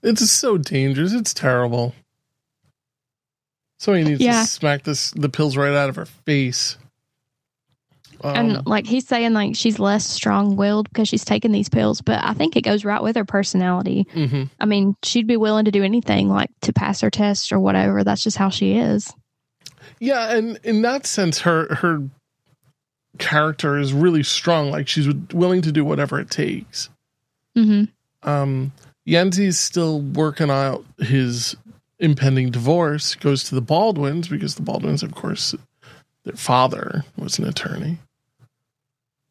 It's 0.00 0.30
so 0.30 0.56
dangerous. 0.56 1.12
It's 1.12 1.34
terrible. 1.34 1.92
Somebody 3.80 4.04
needs 4.04 4.20
Yeah. 4.20 4.42
to 4.42 4.46
smack 4.46 4.84
this 4.84 5.10
the 5.10 5.28
pills 5.28 5.56
right 5.56 5.72
out 5.72 5.88
of 5.88 5.96
her 5.96 6.04
face. 6.06 6.76
Um, 8.22 8.36
and 8.36 8.66
like 8.66 8.86
he's 8.86 9.06
saying, 9.06 9.32
like 9.32 9.54
she's 9.54 9.78
less 9.78 10.06
strong 10.06 10.56
willed 10.56 10.88
because 10.88 11.08
she's 11.08 11.24
taking 11.24 11.52
these 11.52 11.68
pills, 11.68 12.00
but 12.00 12.22
I 12.22 12.34
think 12.34 12.56
it 12.56 12.62
goes 12.62 12.84
right 12.84 13.02
with 13.02 13.16
her 13.16 13.24
personality. 13.24 14.06
mhm. 14.14 14.50
I 14.58 14.66
mean, 14.66 14.96
she'd 15.04 15.26
be 15.26 15.36
willing 15.36 15.64
to 15.66 15.70
do 15.70 15.84
anything 15.84 16.28
like 16.28 16.50
to 16.62 16.72
pass 16.72 17.00
her 17.00 17.10
test 17.10 17.52
or 17.52 17.60
whatever. 17.60 18.04
That's 18.04 18.22
just 18.22 18.36
how 18.36 18.48
she 18.50 18.74
is. 18.76 19.12
Yeah, 20.00 20.36
and 20.36 20.58
in 20.64 20.82
that 20.82 21.06
sense, 21.06 21.40
her 21.40 21.74
her 21.76 22.02
character 23.18 23.78
is 23.78 23.92
really 23.92 24.22
strong. 24.22 24.70
Like 24.70 24.88
she's 24.88 25.08
willing 25.32 25.62
to 25.62 25.72
do 25.72 25.84
whatever 25.84 26.18
it 26.20 26.30
takes. 26.30 26.88
Mm-hmm. 27.56 28.28
Um, 28.28 28.72
Yancy's 29.04 29.58
still 29.58 30.00
working 30.00 30.50
out 30.50 30.84
his 30.98 31.56
impending 31.98 32.50
divorce. 32.50 33.14
Goes 33.14 33.44
to 33.44 33.54
the 33.54 33.60
Baldwins 33.60 34.28
because 34.28 34.54
the 34.54 34.62
Baldwins, 34.62 35.02
of 35.02 35.14
course, 35.14 35.54
their 36.24 36.36
father 36.36 37.04
was 37.16 37.38
an 37.38 37.46
attorney. 37.46 37.98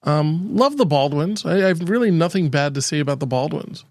Um, 0.04 0.56
love 0.56 0.78
the 0.78 0.86
Baldwins. 0.86 1.46
I, 1.46 1.56
I 1.56 1.68
have 1.68 1.90
really 1.90 2.12
nothing 2.12 2.50
bad 2.50 2.74
to 2.76 2.82
say 2.82 3.00
about 3.00 3.20
the 3.20 3.28
Baldwins, 3.28 3.84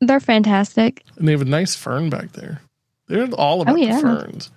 They're 0.00 0.20
fantastic. 0.20 1.02
and 1.16 1.26
they 1.28 1.32
have 1.32 1.42
a 1.42 1.46
nice 1.46 1.74
fern 1.74 2.08
back 2.10 2.32
there. 2.32 2.62
They're 3.08 3.28
all 3.34 3.60
about 3.62 3.74
Oh, 3.74 3.76
yeah. 3.76 3.96
the 3.96 4.00
ferns. 4.02 4.50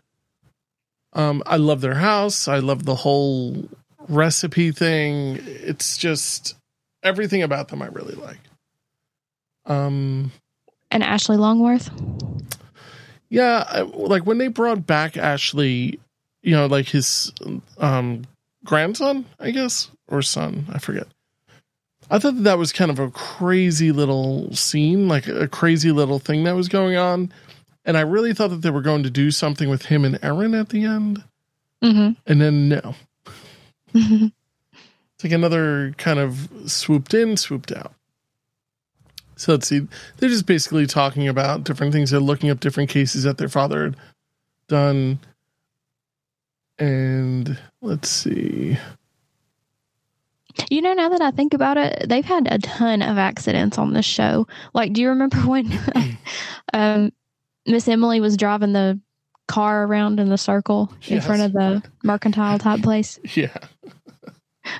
Um, 1.14 1.42
I 1.46 1.58
love 1.58 1.82
their 1.82 1.96
house. 1.96 2.48
I 2.48 2.60
love 2.60 2.86
the 2.86 2.96
whole 2.96 3.68
recipe 4.08 4.72
thing. 4.72 5.40
It's 5.44 5.98
just 5.98 6.56
everything 7.04 7.42
about 7.44 7.70
them 7.70 7.82
I 7.82 7.88
really 7.88 8.16
like. 8.16 8.40
Um, 9.66 10.32
And 10.92 11.04
Ashley 11.04 11.38
Longworth. 11.38 11.90
Yeah, 13.30 13.64
I- 13.68 13.82
like 13.82 14.26
when 14.26 14.38
they 14.40 14.48
brought 14.48 14.86
back 14.88 15.18
Ashley, 15.18 16.00
you 16.42 16.52
know, 16.56 16.66
like 16.68 16.88
his 16.88 17.32
um 17.78 18.24
grandson, 18.64 19.26
I 19.40 19.52
guess, 19.52 19.90
or 20.10 20.22
son, 20.22 20.66
I 20.72 20.80
forget. 20.80 21.08
I 22.12 22.20
thought 22.20 22.36
that, 22.36 22.44
that 22.44 22.58
was 22.58 22.74
kind 22.74 22.92
of 22.92 23.00
a 23.00 23.12
crazy 23.12 23.92
little 23.92 24.54
scene, 24.56 25.08
like 25.08 25.28
a 25.28 25.48
crazy 25.48 25.92
little 25.92 26.20
thing 26.20 26.44
that 26.44 26.56
was 26.56 26.68
going 26.68 26.96
on, 26.98 27.32
and 27.86 27.98
I 27.98 28.02
really 28.02 28.34
thought 28.34 28.50
that 28.50 28.62
they 28.62 28.72
were 28.72 28.82
going 28.82 29.04
to 29.04 29.10
do 29.10 29.32
something 29.32 29.70
with 29.70 29.86
him 29.86 30.04
and 30.04 30.20
Erin 30.24 30.56
at 30.56 30.70
the 30.70 30.84
end, 30.86 31.24
hmm 31.82 32.12
and 32.28 32.42
then 32.42 32.70
no. 32.70 32.96
It's 33.94 35.24
like 35.26 35.34
another 35.34 35.94
kind 35.98 36.18
of 36.18 36.50
swooped 36.66 37.14
in, 37.14 37.36
swooped 37.36 37.74
out. 37.74 37.94
So 39.36 39.52
let's 39.52 39.68
see. 39.68 39.88
They're 40.18 40.30
just 40.30 40.46
basically 40.46 40.86
talking 40.86 41.28
about 41.28 41.64
different 41.64 41.92
things. 41.94 42.12
They're 42.12 42.20
looking 42.20 42.50
up 42.50 42.60
different 42.60 42.90
cases 42.90 43.24
that 43.24 43.38
their 43.38 43.50
father 43.50 43.84
had 43.84 43.98
done. 44.68 45.20
And 46.78 47.58
let's 47.82 48.10
see. 48.10 48.78
You 50.70 50.82
know, 50.82 50.94
now 50.94 51.10
that 51.10 51.22
I 51.22 51.32
think 51.32 51.54
about 51.54 51.78
it, 51.78 52.08
they've 52.10 52.26
had 52.26 52.48
a 52.52 52.58
ton 52.60 53.02
of 53.02 53.18
accidents 53.18 53.78
on 53.78 53.94
this 53.94 54.06
show. 54.06 54.48
Like, 54.74 54.94
do 54.94 55.02
you 55.02 55.10
remember 55.10 55.38
when 55.46 55.72
um, 56.74 57.12
Miss 57.66 57.88
Emily 57.88 58.20
was 58.20 58.38
driving 58.38 58.74
the 58.74 59.00
car 59.48 59.84
around 59.86 60.20
in 60.20 60.30
the 60.30 60.38
circle 60.38 60.92
in 61.08 61.16
Yes. 61.16 61.26
front 61.26 61.42
of 61.42 61.54
the 61.54 61.84
mercantile 62.04 62.60
type 62.60 62.82
place? 62.82 63.20
Yeah. 63.36 63.56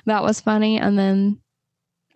That 0.06 0.22
was 0.22 0.40
funny. 0.40 0.78
And 0.78 0.96
then 0.98 1.40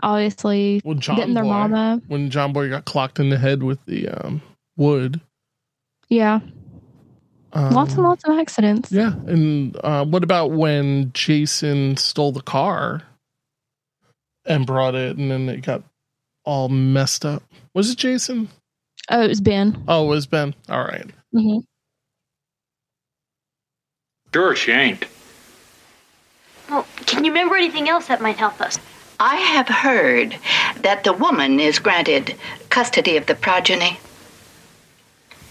obviously 0.00 0.80
Well, 0.84 0.94
John 0.94 1.16
getting 1.16 1.34
their 1.34 1.42
Boy, 1.42 1.48
mama. 1.50 2.02
when 2.06 2.30
John 2.30 2.52
Boy 2.52 2.68
got 2.68 2.84
clocked 2.84 3.18
in 3.18 3.30
the 3.30 3.38
head 3.38 3.62
with 3.64 3.84
the 3.86 4.08
um, 4.08 4.42
wood. 4.76 5.20
Yeah. 6.08 6.40
Um, 7.52 7.72
lots 7.72 7.94
and 7.94 8.02
lots 8.04 8.22
of 8.24 8.38
accidents. 8.38 8.92
Yeah. 8.92 9.14
And 9.26 9.76
uh, 9.82 10.04
what 10.04 10.22
about 10.22 10.52
when 10.52 11.10
Jason 11.14 11.96
stole 11.96 12.30
the 12.32 12.42
car 12.42 13.02
and 14.46 14.66
brought 14.66 14.94
it 14.94 15.16
and 15.16 15.30
then 15.30 15.48
it 15.48 15.62
got 15.62 15.82
all 16.44 16.68
messed 16.68 17.24
up? 17.24 17.42
Was 17.74 17.90
it 17.90 17.98
Jason? 17.98 18.48
Oh, 19.10 19.22
it 19.22 19.28
was 19.28 19.40
Ben. 19.40 19.82
Oh, 19.88 20.04
it 20.06 20.08
was 20.08 20.26
Ben. 20.26 20.54
All 20.68 20.84
right. 20.84 21.06
hmm 21.32 21.58
Sure, 24.32 24.56
she 24.56 24.72
ain't. 24.72 25.04
Well, 26.68 26.86
can 27.06 27.24
you 27.24 27.30
remember 27.30 27.54
anything 27.56 27.88
else 27.88 28.06
that 28.08 28.20
might 28.20 28.36
help 28.36 28.60
us? 28.60 28.78
I 29.20 29.36
have 29.36 29.68
heard 29.68 30.36
that 30.80 31.04
the 31.04 31.12
woman 31.12 31.60
is 31.60 31.78
granted 31.78 32.34
custody 32.68 33.16
of 33.16 33.26
the 33.26 33.36
progeny. 33.36 33.98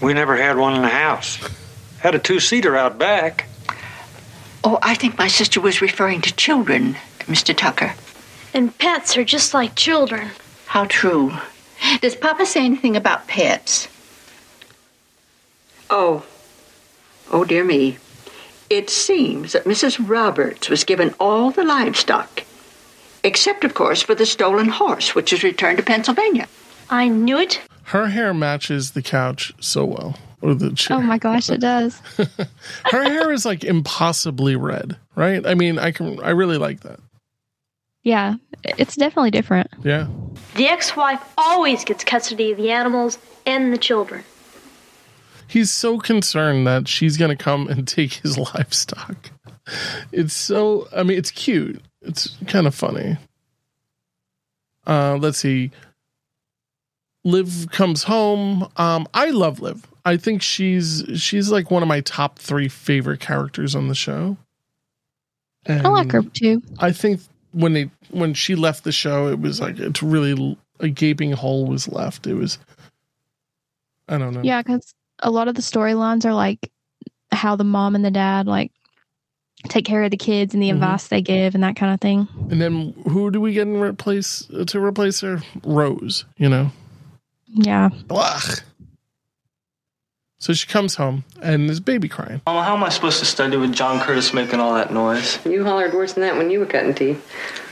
We 0.02 0.14
never 0.14 0.36
had 0.36 0.58
one 0.58 0.76
in 0.76 0.82
the 0.82 0.89
house. 0.89 1.38
Had 2.00 2.16
a 2.16 2.20
two 2.20 2.41
seater 2.41 2.76
out 2.76 2.98
back. 3.00 3.48
Oh, 4.66 4.80
I 4.82 4.96
think 4.96 5.18
my 5.18 5.30
sister 5.30 5.62
was 5.62 5.82
referring 5.82 6.20
to 6.22 6.36
children, 6.36 6.96
Mr. 7.20 7.56
Tucker. 7.56 7.94
And 8.54 8.78
pets 8.78 9.18
are 9.18 9.24
just 9.24 9.54
like 9.54 9.76
children. 9.76 10.30
How 10.68 10.86
true. 10.86 11.32
Does 12.01 12.16
Papa 12.16 12.45
say 12.45 12.64
anything 12.66 12.95
about 12.95 13.28
pets? 13.28 13.88
Oh. 15.89 16.26
Oh, 17.32 17.43
dear 17.43 17.64
me. 17.64 17.97
It 18.70 18.89
seems 18.89 19.54
that 19.54 19.66
Mrs. 19.66 20.08
Roberts 20.08 20.70
was 20.70 20.84
given 20.84 21.14
all 21.20 21.51
the 21.51 21.64
livestock, 21.64 22.43
except, 23.24 23.64
of 23.64 23.74
course, 23.74 24.01
for 24.01 24.16
the 24.16 24.26
stolen 24.26 24.68
horse, 24.68 25.14
which 25.14 25.32
was 25.32 25.43
returned 25.43 25.78
to 25.78 25.84
Pennsylvania. 25.84 26.47
I 26.89 27.08
knew 27.08 27.38
it. 27.38 27.62
Her 27.84 28.08
hair 28.08 28.34
matches 28.34 28.91
the 28.91 29.01
couch 29.01 29.51
so 29.60 29.86
well. 29.86 30.16
Or 30.41 30.54
the 30.54 30.72
chair. 30.74 30.97
Oh 30.97 31.01
my 31.01 31.18
gosh, 31.18 31.49
it 31.49 31.62
does. 31.62 32.01
Her 32.86 33.04
hair 33.04 33.32
is 33.32 33.45
like 33.45 33.64
impossibly 33.64 34.58
red, 34.58 34.97
right? 35.16 35.45
I 35.45 35.54
mean, 35.54 35.80
I 35.80 35.91
can 35.91 36.20
I 36.22 36.32
really 36.32 36.58
like 36.58 36.82
that. 36.82 36.99
Yeah, 38.04 38.36
it's 38.64 38.95
definitely 38.95 39.32
different. 39.32 39.70
Yeah. 39.84 40.08
The 40.56 40.68
ex 40.68 40.95
wife 40.95 41.22
always 41.38 41.84
gets 41.86 42.04
custody 42.04 42.51
of 42.51 42.58
the 42.58 42.72
animals 42.72 43.18
and 43.45 43.72
the 43.72 43.78
children. 43.78 44.24
He's 45.47 45.72
so 45.72 45.99
concerned 45.99 46.68
that 46.68 46.88
she's 46.88 47.16
going 47.18 47.36
to 47.36 47.41
come 47.41 47.68
and 47.68 47.88
take 47.88 48.14
his 48.14 48.38
livestock. 48.38 49.32
It's 50.12 50.34
so 50.34 50.88
I 50.95 51.04
mean, 51.04 51.18
it's 51.18 51.32
cute. 51.32 51.82
It's 52.01 52.36
kind 52.47 52.68
of 52.68 52.76
funny. 52.76 53.18
Uh 54.86 55.18
let's 55.22 55.38
see. 55.38 55.72
Liv 57.24 57.68
comes 57.72 58.04
home. 58.04 58.68
Um 58.76 59.08
I 59.14 59.30
love 59.30 59.62
Liv. 59.62 59.88
I 60.04 60.18
think 60.18 60.41
she's 60.41 61.06
she's 61.16 61.49
like 61.49 61.72
one 61.72 61.82
of 61.82 61.88
my 61.88 62.01
top 62.01 62.38
3 62.39 62.68
favorite 62.68 63.22
characters 63.22 63.76
on 63.76 63.88
the 63.88 63.95
show. 63.95 64.36
I 65.66 65.88
like 65.88 66.12
her 66.12 66.24
too. 66.24 66.62
I 66.80 66.91
think 66.91 67.22
when 67.54 67.74
they 67.74 67.89
when 68.12 68.34
she 68.34 68.56
left 68.56 68.84
the 68.84 68.91
show, 68.91 69.28
it 69.30 69.39
was 69.39 69.62
like 69.62 69.80
it's 69.80 70.04
really 70.04 70.58
a 70.80 70.89
gaping 70.89 71.32
hole 71.32 71.66
was 71.66 71.88
left. 71.88 72.28
It 72.28 72.34
was 72.36 72.58
I 74.10 74.18
don't 74.18 74.34
know. 74.34 74.41
Yeah, 74.43 74.62
because 74.62 74.93
a 75.20 75.32
lot 75.32 75.47
of 75.47 75.56
the 75.56 75.62
storylines 75.62 76.26
are 76.26 76.34
like 76.34 76.70
how 77.32 77.56
the 77.56 77.64
mom 77.64 77.95
and 77.95 78.04
the 78.04 78.12
dad 78.12 78.47
like 78.47 78.72
take 79.70 79.86
care 79.86 80.04
of 80.04 80.12
the 80.12 80.18
kids 80.18 80.54
and 80.54 80.62
the 80.62 80.70
Mhm. 80.70 80.74
advice 80.74 81.08
they 81.08 81.22
give 81.22 81.56
and 81.56 81.64
that 81.64 81.76
kind 81.78 81.93
of 81.93 82.01
thing. 82.01 82.28
And 82.51 82.60
then 82.62 82.93
who 83.08 83.32
do 83.32 83.39
we 83.39 83.54
get 83.54 83.68
in 83.68 83.78
replace 83.78 84.45
to 84.68 84.80
replace 84.80 85.22
her? 85.22 85.41
Rose, 85.64 86.26
you 86.38 86.49
know. 86.49 86.72
Yeah. 87.47 87.89
Blah. 88.08 88.41
So 90.44 90.52
she 90.52 90.68
comes 90.68 90.96
home 90.96 91.24
and 91.41 91.70
there's 91.70 91.80
baby 91.80 92.10
crying. 92.10 92.41
Mama, 92.46 92.66
how 92.66 92.76
am 92.76 92.84
I 92.84 92.89
supposed 92.89 93.20
to 93.20 93.26
study 93.26 93.56
with 93.56 93.72
John 93.72 94.02
Curtis 94.02 94.34
making 94.34 94.60
all 94.60 94.74
that 94.74 94.91
noise? 94.91 95.39
You 95.46 95.64
hollered 95.64 95.94
worse 95.94 96.12
than 96.12 96.24
that 96.24 96.36
when 96.36 96.50
you 96.50 96.60
were 96.60 96.66
cutting 96.66 96.94
teeth. 96.94 97.26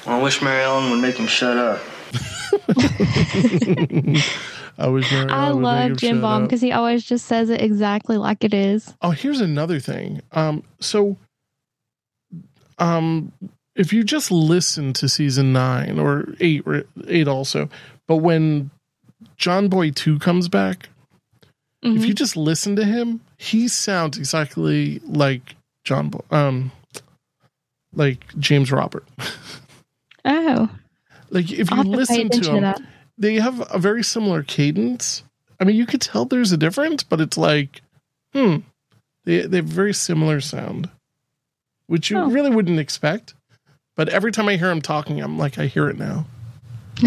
Well, 0.08 0.18
I 0.18 0.24
wish 0.24 0.42
Mary 0.42 0.64
Ellen 0.64 0.90
would 0.90 1.02
make 1.02 1.18
him 1.18 1.28
shut 1.28 1.58
up. 1.58 1.82
I 4.78 4.88
wish 4.88 5.12
Mary 5.12 5.30
I 5.30 5.48
Ellen 5.48 5.62
would 5.62 5.70
make 5.70 5.82
him 5.84 5.90
love 5.90 5.98
Jim 5.98 6.16
shut 6.16 6.22
Baum 6.22 6.44
because 6.44 6.62
he 6.62 6.72
always 6.72 7.04
just 7.04 7.26
says 7.26 7.50
it 7.50 7.62
exactly 7.62 8.16
like 8.16 8.46
it 8.46 8.54
is. 8.54 8.94
Oh, 9.02 9.12
here's 9.12 9.42
another 9.42 9.82
thing. 9.82 10.22
Um, 10.32 10.64
so, 10.80 11.18
um, 12.80 13.34
if 13.76 13.92
you 13.92 14.06
just 14.06 14.32
listen 14.32 14.94
to 14.94 15.10
season 15.10 15.52
nine 15.52 16.00
or 16.00 16.36
eight, 16.40 16.64
or 16.66 16.86
eight 17.10 17.28
also, 17.28 17.68
but 18.08 18.16
when 18.20 18.72
John 19.36 19.68
Boy 19.68 19.92
two 19.92 20.20
comes 20.20 20.48
back, 20.48 20.88
if 21.84 22.06
you 22.06 22.14
just 22.14 22.38
listen 22.38 22.76
to 22.76 22.84
him, 22.86 23.22
he 23.38 23.68
sounds 23.68 24.18
exactly 24.18 25.00
like 25.06 25.56
John, 25.84 26.10
Boy, 26.10 26.22
um, 26.32 26.72
like 27.94 28.24
James 28.40 28.72
Robert. 28.72 29.06
Oh, 30.26 30.70
Like 31.30 31.50
if 31.52 31.72
you 31.72 31.78
I'll 31.78 31.78
have 31.78 31.86
to 31.86 31.92
pay 31.92 31.96
listen 31.98 32.16
to 32.18 32.22
attention 32.26 32.44
to 32.44 32.52
them, 32.52 32.62
that. 32.64 32.82
they 33.18 33.36
have 33.36 33.66
a 33.74 33.80
very 33.80 34.04
similar 34.04 34.44
cadence. 34.44 35.24
I 35.60 35.64
mean, 35.64 35.76
you 35.78 35.86
could 35.86 36.02
tell 36.02 36.26
there's 36.26 36.52
a 36.52 36.58
difference, 36.58 37.04
but 37.04 37.22
it's 37.22 37.38
like, 37.38 37.82
hmm, 38.34 38.58
they 39.24 39.42
they 39.48 39.58
have 39.58 39.66
very 39.66 39.94
similar 39.94 40.42
sound, 40.42 40.90
which 41.88 42.10
you 42.12 42.18
Oh. 42.18 42.30
really 42.30 42.50
wouldn't 42.50 42.80
expect. 42.80 43.34
But 43.96 44.10
every 44.10 44.32
time 44.32 44.48
I 44.50 44.58
hear 44.58 44.72
him 44.72 44.82
talking, 44.82 45.22
I'm 45.22 45.38
like, 45.38 45.58
I 45.58 45.68
hear 45.68 45.88
it 45.90 45.98
now. 45.98 46.26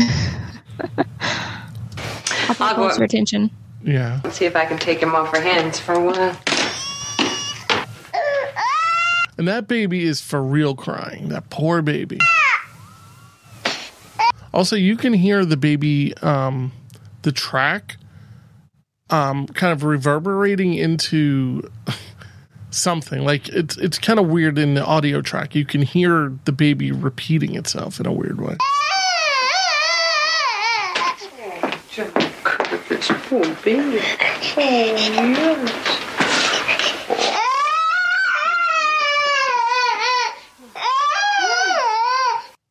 I'll 2.48 2.54
pay 2.54 2.74
closer 2.74 3.04
attention. 3.04 3.50
Yeah. 3.84 4.20
Let's 4.24 4.36
see 4.36 4.46
if 4.46 4.56
I 4.56 4.64
can 4.64 4.78
take 4.78 4.98
him 4.98 5.14
off 5.14 5.28
her 5.34 5.40
hands 5.40 5.78
for 5.78 5.92
a 5.92 6.02
while. 6.02 6.36
And 9.36 9.48
that 9.48 9.66
baby 9.68 10.04
is 10.04 10.20
for 10.20 10.42
real 10.42 10.74
crying. 10.74 11.28
That 11.28 11.50
poor 11.50 11.82
baby. 11.82 12.18
Also, 14.52 14.76
you 14.76 14.96
can 14.96 15.12
hear 15.12 15.44
the 15.44 15.56
baby, 15.56 16.16
um, 16.18 16.72
the 17.22 17.32
track, 17.32 17.96
um, 19.10 19.46
kind 19.48 19.72
of 19.72 19.82
reverberating 19.82 20.74
into 20.74 21.68
something. 22.70 23.24
Like 23.24 23.48
it's 23.48 23.76
it's 23.76 23.98
kind 23.98 24.20
of 24.20 24.28
weird 24.28 24.56
in 24.56 24.74
the 24.74 24.84
audio 24.84 25.20
track. 25.20 25.56
You 25.56 25.64
can 25.64 25.82
hear 25.82 26.32
the 26.44 26.52
baby 26.52 26.92
repeating 26.92 27.56
itself 27.56 27.98
in 27.98 28.06
a 28.06 28.12
weird 28.12 28.40
way. 28.40 28.56
This 33.34 33.46
poor 33.46 33.56
baby. 33.64 34.00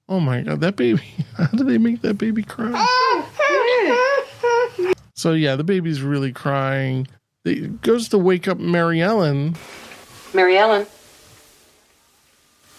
Oh 0.07 0.20
my 0.20 0.41
god, 0.41 0.61
that 0.61 0.76
baby! 0.76 1.01
How 1.38 1.47
did 1.47 1.68
they 1.68 1.78
make 1.78 2.01
that 2.01 2.18
baby 2.18 2.43
cry? 2.43 2.72
So 5.16 5.34
yeah, 5.34 5.55
the 5.55 5.64
baby's 5.64 6.01
really 6.01 6.32
crying. 6.32 7.07
It 7.43 7.82
goes 7.82 8.07
to 8.09 8.18
wake 8.18 8.47
up 8.47 8.57
Mary 8.57 9.01
Ellen. 9.01 9.55
Mary 10.34 10.57
Ellen. 10.57 10.86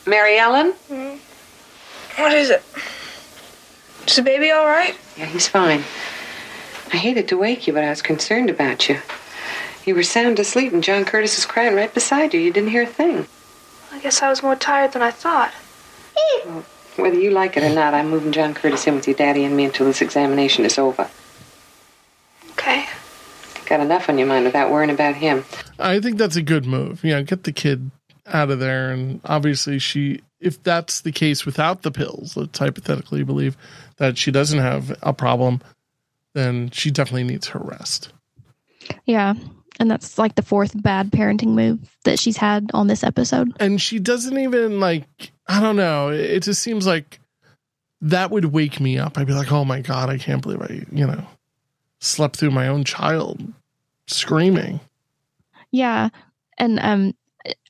Mary 0.07 0.39
Ellen? 0.39 0.73
What 2.17 2.33
is 2.33 2.51
it? 2.51 2.63
Is 4.07 4.17
the 4.17 4.23
baby 4.23 4.51
all 4.53 4.67
right? 4.67 4.97
Yeah, 5.19 5.27
he's 5.27 5.49
fine. 5.49 5.83
I 6.95 6.97
hated 6.97 7.27
to 7.27 7.37
wake 7.37 7.67
you, 7.67 7.73
but 7.73 7.83
I 7.83 7.91
was 7.91 8.03
concerned 8.03 8.51
about 8.51 8.89
you. 8.89 9.01
You 9.85 9.97
were 9.97 10.05
sound 10.05 10.39
asleep, 10.39 10.73
and 10.73 10.85
John 10.85 11.05
Curtis 11.05 11.35
was 11.35 11.45
crying 11.45 11.75
right 11.75 11.93
beside 11.93 12.33
you. 12.33 12.39
You 12.39 12.53
didn't 12.53 12.71
hear 12.71 12.85
a 12.85 12.87
thing. 12.87 13.27
I 13.91 13.99
guess 13.99 14.23
I 14.23 14.31
was 14.31 14.45
more 14.45 14.55
tired 14.55 14.93
than 14.93 15.03
I 15.03 15.11
thought. 15.11 15.53
Whether 16.95 17.19
you 17.19 17.33
like 17.33 17.57
it 17.57 17.65
or 17.65 17.75
not, 17.75 17.95
I'm 17.95 18.11
moving 18.11 18.31
John 18.31 18.55
Curtis 18.55 18.87
in 18.87 18.95
with 18.95 19.09
your 19.09 19.17
daddy 19.17 19.43
and 19.43 19.57
me 19.57 19.65
until 19.65 19.87
this 19.87 20.03
examination 20.03 20.65
is 20.65 20.79
over. 20.79 21.11
Okay. 22.53 22.87
Got 23.67 23.81
enough 23.81 24.09
on 24.09 24.17
your 24.17 24.29
mind 24.29 24.45
without 24.45 24.71
worrying 24.71 24.91
about 24.91 25.17
him. 25.17 25.45
I 25.81 25.99
think 25.99 26.17
that's 26.17 26.37
a 26.37 26.43
good 26.43 26.65
move. 26.65 27.03
Yeah, 27.03 27.23
get 27.23 27.43
the 27.43 27.51
kid 27.51 27.91
out 28.25 28.53
of 28.53 28.61
there. 28.61 28.93
And 28.93 29.21
obviously, 29.25 29.81
she, 29.81 30.23
if 30.39 30.63
that's 30.63 31.01
the 31.01 31.11
case 31.11 31.45
without 31.45 31.83
the 31.83 31.91
pills, 31.91 32.37
let's 32.37 32.57
hypothetically 32.57 33.25
believe 33.25 33.57
that 33.97 34.17
she 34.17 34.31
doesn't 34.31 34.61
have 34.61 34.97
a 35.03 35.13
problem, 35.13 35.61
then 36.35 36.71
she 36.71 36.91
definitely 36.91 37.25
needs 37.25 37.49
her 37.49 37.61
rest. 37.61 38.13
Yeah. 39.07 39.35
And 39.81 39.91
that's 39.91 40.19
like 40.19 40.35
the 40.35 40.43
fourth 40.43 40.81
bad 40.81 41.11
parenting 41.11 41.55
move 41.55 41.97
that 42.05 42.19
she's 42.19 42.37
had 42.37 42.71
on 42.75 42.87
this 42.87 43.03
episode. 43.03 43.53
And 43.59 43.81
she 43.81 43.99
doesn't 43.99 44.39
even 44.39 44.79
like, 44.79 45.33
I 45.49 45.61
don't 45.61 45.77
know. 45.77 46.11
It 46.11 46.43
just 46.43 46.63
seems 46.63 46.87
like 46.87 47.19
that 48.03 48.31
would 48.31 48.47
wake 48.47 48.81
me 48.81 48.99
up. 48.99 49.19
I'd 49.19 49.27
be 49.27 49.33
like, 49.33 49.51
oh 49.51 49.65
my 49.65 49.81
God, 49.81 50.11
I 50.11 50.19
can't 50.19 50.43
believe 50.43 50.63
I, 50.63 50.85
you 50.93 51.07
know, 51.07 51.27
slept 52.01 52.37
through 52.37 52.51
my 52.51 52.69
own 52.69 52.85
child 52.85 53.43
screaming. 54.07 54.81
Yeah. 55.71 56.11
And 56.59 56.79
um 56.81 57.15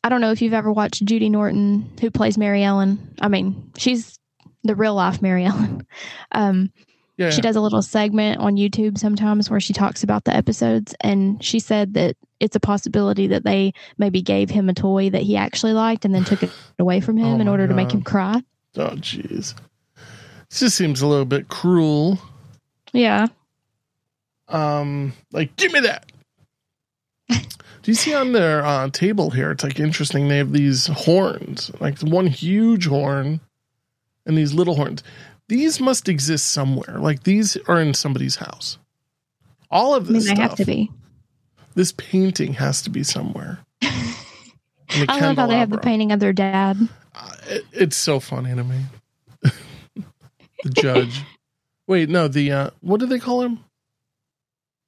I 0.02 0.08
don't 0.08 0.20
know 0.20 0.32
if 0.32 0.42
you've 0.42 0.52
ever 0.52 0.72
watched 0.72 1.04
Judy 1.04 1.30
Norton 1.30 1.90
who 2.00 2.10
plays 2.10 2.36
Mary 2.36 2.62
Ellen. 2.62 3.14
I 3.20 3.28
mean, 3.28 3.72
she's 3.78 4.18
the 4.62 4.74
real 4.74 4.94
life 4.94 5.22
Mary 5.22 5.44
Ellen. 5.44 5.86
Um 6.32 6.72
Yeah. 7.16 7.30
she 7.30 7.40
does 7.40 7.54
a 7.54 7.60
little 7.60 7.82
segment 7.82 8.40
on 8.40 8.56
YouTube 8.56 8.98
sometimes 8.98 9.48
where 9.48 9.60
she 9.60 9.72
talks 9.72 10.02
about 10.02 10.24
the 10.24 10.34
episodes 10.34 10.96
and 11.00 11.42
she 11.42 11.60
said 11.60 11.94
that 11.94 12.16
it's 12.40 12.56
a 12.56 12.60
possibility 12.60 13.28
that 13.28 13.44
they 13.44 13.72
maybe 13.98 14.20
gave 14.20 14.50
him 14.50 14.68
a 14.68 14.74
toy 14.74 15.10
that 15.10 15.22
he 15.22 15.36
actually 15.36 15.74
liked 15.74 16.04
and 16.04 16.14
then 16.14 16.24
took 16.24 16.42
it 16.42 16.50
away 16.78 17.00
from 17.00 17.16
him 17.16 17.36
Oh 17.36 17.40
in 17.40 17.48
order 17.48 17.68
to 17.68 17.74
make 17.74 17.92
him 17.92 18.02
cry. 18.02 18.42
Oh, 18.76 18.90
jeez. 18.96 19.54
This 20.50 20.60
just 20.60 20.76
seems 20.76 21.00
a 21.02 21.06
little 21.06 21.24
bit 21.24 21.48
cruel. 21.48 22.18
Yeah. 22.92 23.26
Um, 24.48 25.12
like, 25.32 25.56
give 25.56 25.72
me 25.72 25.80
that. 25.80 26.10
Do 27.28 27.44
you 27.84 27.94
see 27.94 28.14
on 28.14 28.32
their 28.32 28.64
uh, 28.64 28.90
table 28.90 29.30
here? 29.30 29.50
It's 29.52 29.64
like 29.64 29.80
interesting. 29.80 30.28
They 30.28 30.38
have 30.38 30.52
these 30.52 30.86
horns, 30.86 31.70
like 31.80 31.98
one 32.00 32.26
huge 32.26 32.86
horn 32.86 33.40
and 34.26 34.36
these 34.36 34.54
little 34.54 34.74
horns. 34.74 35.02
These 35.48 35.80
must 35.80 36.08
exist 36.08 36.50
somewhere. 36.50 36.98
Like 36.98 37.24
these 37.24 37.56
are 37.68 37.80
in 37.80 37.94
somebody's 37.94 38.36
house. 38.36 38.78
All 39.70 39.94
of 39.94 40.06
this. 40.06 40.24
I 40.26 40.28
mean, 40.28 40.36
stuff. 40.36 40.50
have 40.50 40.56
to 40.58 40.64
be. 40.64 40.90
This 41.74 41.92
painting 41.92 42.54
has 42.54 42.82
to 42.82 42.90
be 42.90 43.02
somewhere. 43.02 43.58
I 43.82 45.18
love 45.20 45.36
how 45.36 45.46
they 45.46 45.58
have 45.58 45.70
the 45.70 45.78
painting 45.78 46.12
of 46.12 46.20
their 46.20 46.32
dad. 46.32 46.76
It- 47.48 47.66
it's 47.72 47.96
so 47.96 48.20
funny 48.20 48.54
to 48.54 48.64
me. 48.64 48.80
the 49.42 50.70
judge. 50.70 51.20
Wait, 51.86 52.08
no, 52.08 52.28
the 52.28 52.50
uh 52.52 52.70
what 52.80 53.00
do 53.00 53.06
they 53.06 53.18
call 53.18 53.42
him? 53.42 53.58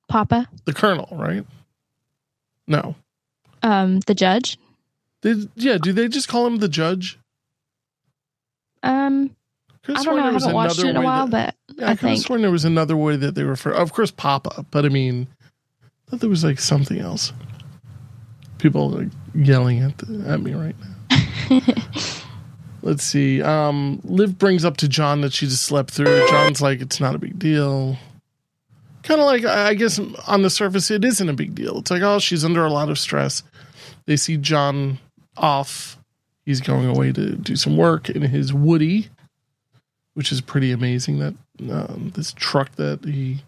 Papa, 0.08 0.48
The 0.64 0.72
colonel, 0.72 1.08
right? 1.12 1.44
No. 2.68 2.94
um, 3.64 3.98
the 4.00 4.14
judge. 4.14 4.56
Did 5.22 5.50
yeah, 5.56 5.78
do 5.78 5.92
they 5.92 6.06
just 6.08 6.28
call 6.28 6.46
him 6.46 6.58
the 6.58 6.68
judge? 6.68 7.18
Um, 8.84 9.34
I 9.88 10.02
don't 10.02 10.16
know. 10.16 10.22
I 10.24 10.32
haven't 10.32 10.52
watched 10.54 10.78
it 10.78 10.86
in 10.86 10.96
a 10.96 11.02
while, 11.02 11.26
that- 11.28 11.56
but 11.68 11.76
Yeah, 11.78 11.88
I, 11.88 11.90
I 11.92 11.94
think 11.96 12.24
sworn 12.24 12.42
there 12.42 12.50
was 12.50 12.64
another 12.64 12.96
way 12.96 13.16
that 13.16 13.34
they 13.34 13.42
refer 13.44 13.70
of 13.72 13.92
course 13.92 14.10
Papa, 14.10 14.64
but 14.70 14.84
I 14.84 14.88
mean 14.88 15.28
I 15.82 16.10
thought 16.10 16.20
there 16.20 16.30
was 16.30 16.44
like 16.44 16.58
something 16.60 16.98
else. 16.98 17.32
People 18.58 18.90
like 18.90 19.08
yelling 19.34 19.80
at 19.80 19.98
the, 19.98 20.24
at 20.28 20.40
me 20.40 20.54
right 20.54 20.74
now. 21.10 21.60
Let's 22.82 23.02
see. 23.02 23.42
Um, 23.42 24.00
Liv 24.04 24.38
brings 24.38 24.64
up 24.64 24.76
to 24.78 24.88
John 24.88 25.20
that 25.22 25.32
she 25.32 25.46
just 25.46 25.64
slept 25.64 25.90
through. 25.90 26.26
John's 26.28 26.62
like, 26.62 26.80
it's 26.80 27.00
not 27.00 27.14
a 27.16 27.18
big 27.18 27.38
deal. 27.38 27.96
Kind 29.02 29.20
of 29.20 29.26
like, 29.26 29.44
I 29.44 29.74
guess 29.74 29.98
on 30.28 30.42
the 30.42 30.50
surface, 30.50 30.90
it 30.90 31.04
isn't 31.04 31.28
a 31.28 31.32
big 31.32 31.54
deal. 31.54 31.78
It's 31.78 31.90
like, 31.90 32.02
oh, 32.02 32.18
she's 32.20 32.44
under 32.44 32.64
a 32.64 32.70
lot 32.70 32.88
of 32.88 32.98
stress. 32.98 33.42
They 34.06 34.16
see 34.16 34.36
John 34.36 34.98
off. 35.36 35.98
He's 36.44 36.60
going 36.60 36.86
away 36.86 37.10
to 37.12 37.34
do 37.34 37.56
some 37.56 37.76
work 37.76 38.08
in 38.08 38.22
his 38.22 38.54
Woody, 38.54 39.08
which 40.16 40.32
is 40.32 40.40
pretty 40.40 40.72
amazing. 40.72 41.18
That 41.18 41.34
um, 41.70 42.10
this 42.14 42.32
truck 42.32 42.74
that 42.76 43.04
he 43.04 43.42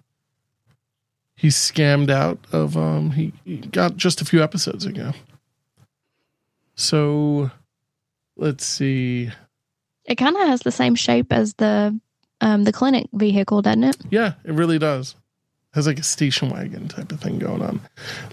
he 1.34 1.48
scammed 1.48 2.10
out 2.10 2.38
of, 2.52 2.76
um, 2.76 3.12
he, 3.12 3.32
he 3.44 3.56
got 3.58 3.96
just 3.96 4.20
a 4.20 4.24
few 4.24 4.42
episodes 4.42 4.84
ago. 4.84 5.12
So 6.74 7.50
let's 8.36 8.64
see. 8.64 9.30
it 10.04 10.16
kind 10.16 10.36
of 10.36 10.42
has 10.48 10.60
the 10.60 10.72
same 10.72 10.94
shape 10.94 11.32
as 11.32 11.54
the 11.54 11.98
um 12.40 12.64
the 12.64 12.72
clinic 12.72 13.08
vehicle, 13.12 13.62
doesn't 13.62 13.84
it? 13.84 13.96
Yeah, 14.10 14.34
it 14.44 14.52
really 14.52 14.78
does. 14.78 15.14
Has 15.74 15.86
like 15.86 15.98
a 15.98 16.02
station 16.02 16.48
wagon 16.50 16.88
type 16.88 17.12
of 17.12 17.20
thing 17.20 17.38
going 17.38 17.62
on. 17.62 17.80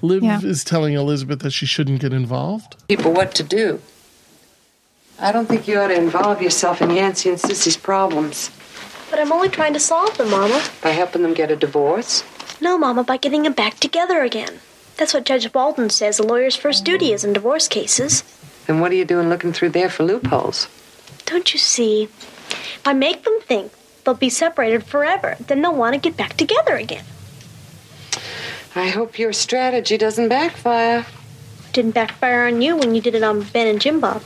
Liv 0.02 0.24
Yeah. 0.24 0.40
is 0.42 0.64
telling 0.64 0.94
Elizabeth 0.94 1.40
that 1.40 1.52
she 1.52 1.66
shouldn't 1.66 2.00
get 2.02 2.14
involved. 2.14 2.76
People 2.88 3.12
what 3.12 3.36
to 3.36 3.44
do. 3.44 3.82
I 5.20 5.32
don't 5.32 5.48
think 5.48 5.68
you 5.68 5.80
ought 5.80 5.88
to 5.88 5.96
involve 5.98 6.42
yourself 6.42 6.82
in 6.82 6.92
Yancy 6.92 7.30
and 7.30 7.40
Cissy's 7.40 7.78
problems 7.78 8.52
But 9.10 9.20
I'm 9.20 9.32
only 9.32 9.50
trying 9.50 9.74
to 9.74 9.80
solve 9.80 10.18
them, 10.18 10.30
Mama. 10.32 10.62
by 10.82 10.90
helping 10.90 11.22
them 11.22 11.34
get 11.34 11.52
a 11.52 11.56
divorce. 11.56 12.24
No, 12.62 12.78
Mama, 12.78 13.04
by 13.04 13.18
getting 13.18 13.44
them 13.44 13.54
back 13.54 13.80
together 13.80 14.22
again. 14.24 14.60
That's 14.98 15.14
what 15.14 15.26
Judge 15.26 15.52
Baldwin 15.52 15.90
says 15.90 16.20
a 16.20 16.24
lawyer's 16.24 16.56
first 16.56 16.84
duty 16.86 17.12
is 17.12 17.24
in 17.24 17.34
divorce 17.34 17.68
cases. 17.68 18.24
Then 18.68 18.80
what 18.80 18.92
are 18.92 18.96
you 18.96 19.06
doing 19.06 19.30
looking 19.30 19.54
through 19.54 19.70
there 19.70 19.90
for 19.90 20.04
loopholes? 20.04 20.68
Don't 21.26 21.54
you 21.54 21.60
see? 21.60 22.04
If 22.04 22.82
I 22.86 22.94
make 22.94 23.24
them 23.24 23.40
think 23.42 23.72
they'll 24.04 24.14
be 24.16 24.30
separated 24.30 24.86
forever, 24.86 25.38
then 25.40 25.62
they'll 25.62 25.76
want 25.76 25.94
to 25.96 26.00
get 26.00 26.18
back 26.18 26.36
together 26.38 26.76
again. 26.76 27.04
I 28.76 28.90
hope 28.90 29.18
your 29.20 29.34
strategy 29.34 29.98
doesn't 29.98 30.30
backfire. 30.30 31.06
Didn't 31.74 31.92
backfire 31.92 32.48
on 32.48 32.62
you 32.62 32.76
when 32.76 32.96
you 32.96 33.02
did 33.02 33.16
it 33.16 33.24
on 33.24 33.42
Ben 33.44 33.68
and 33.68 33.82
Jim 33.82 34.00
Bob. 34.00 34.22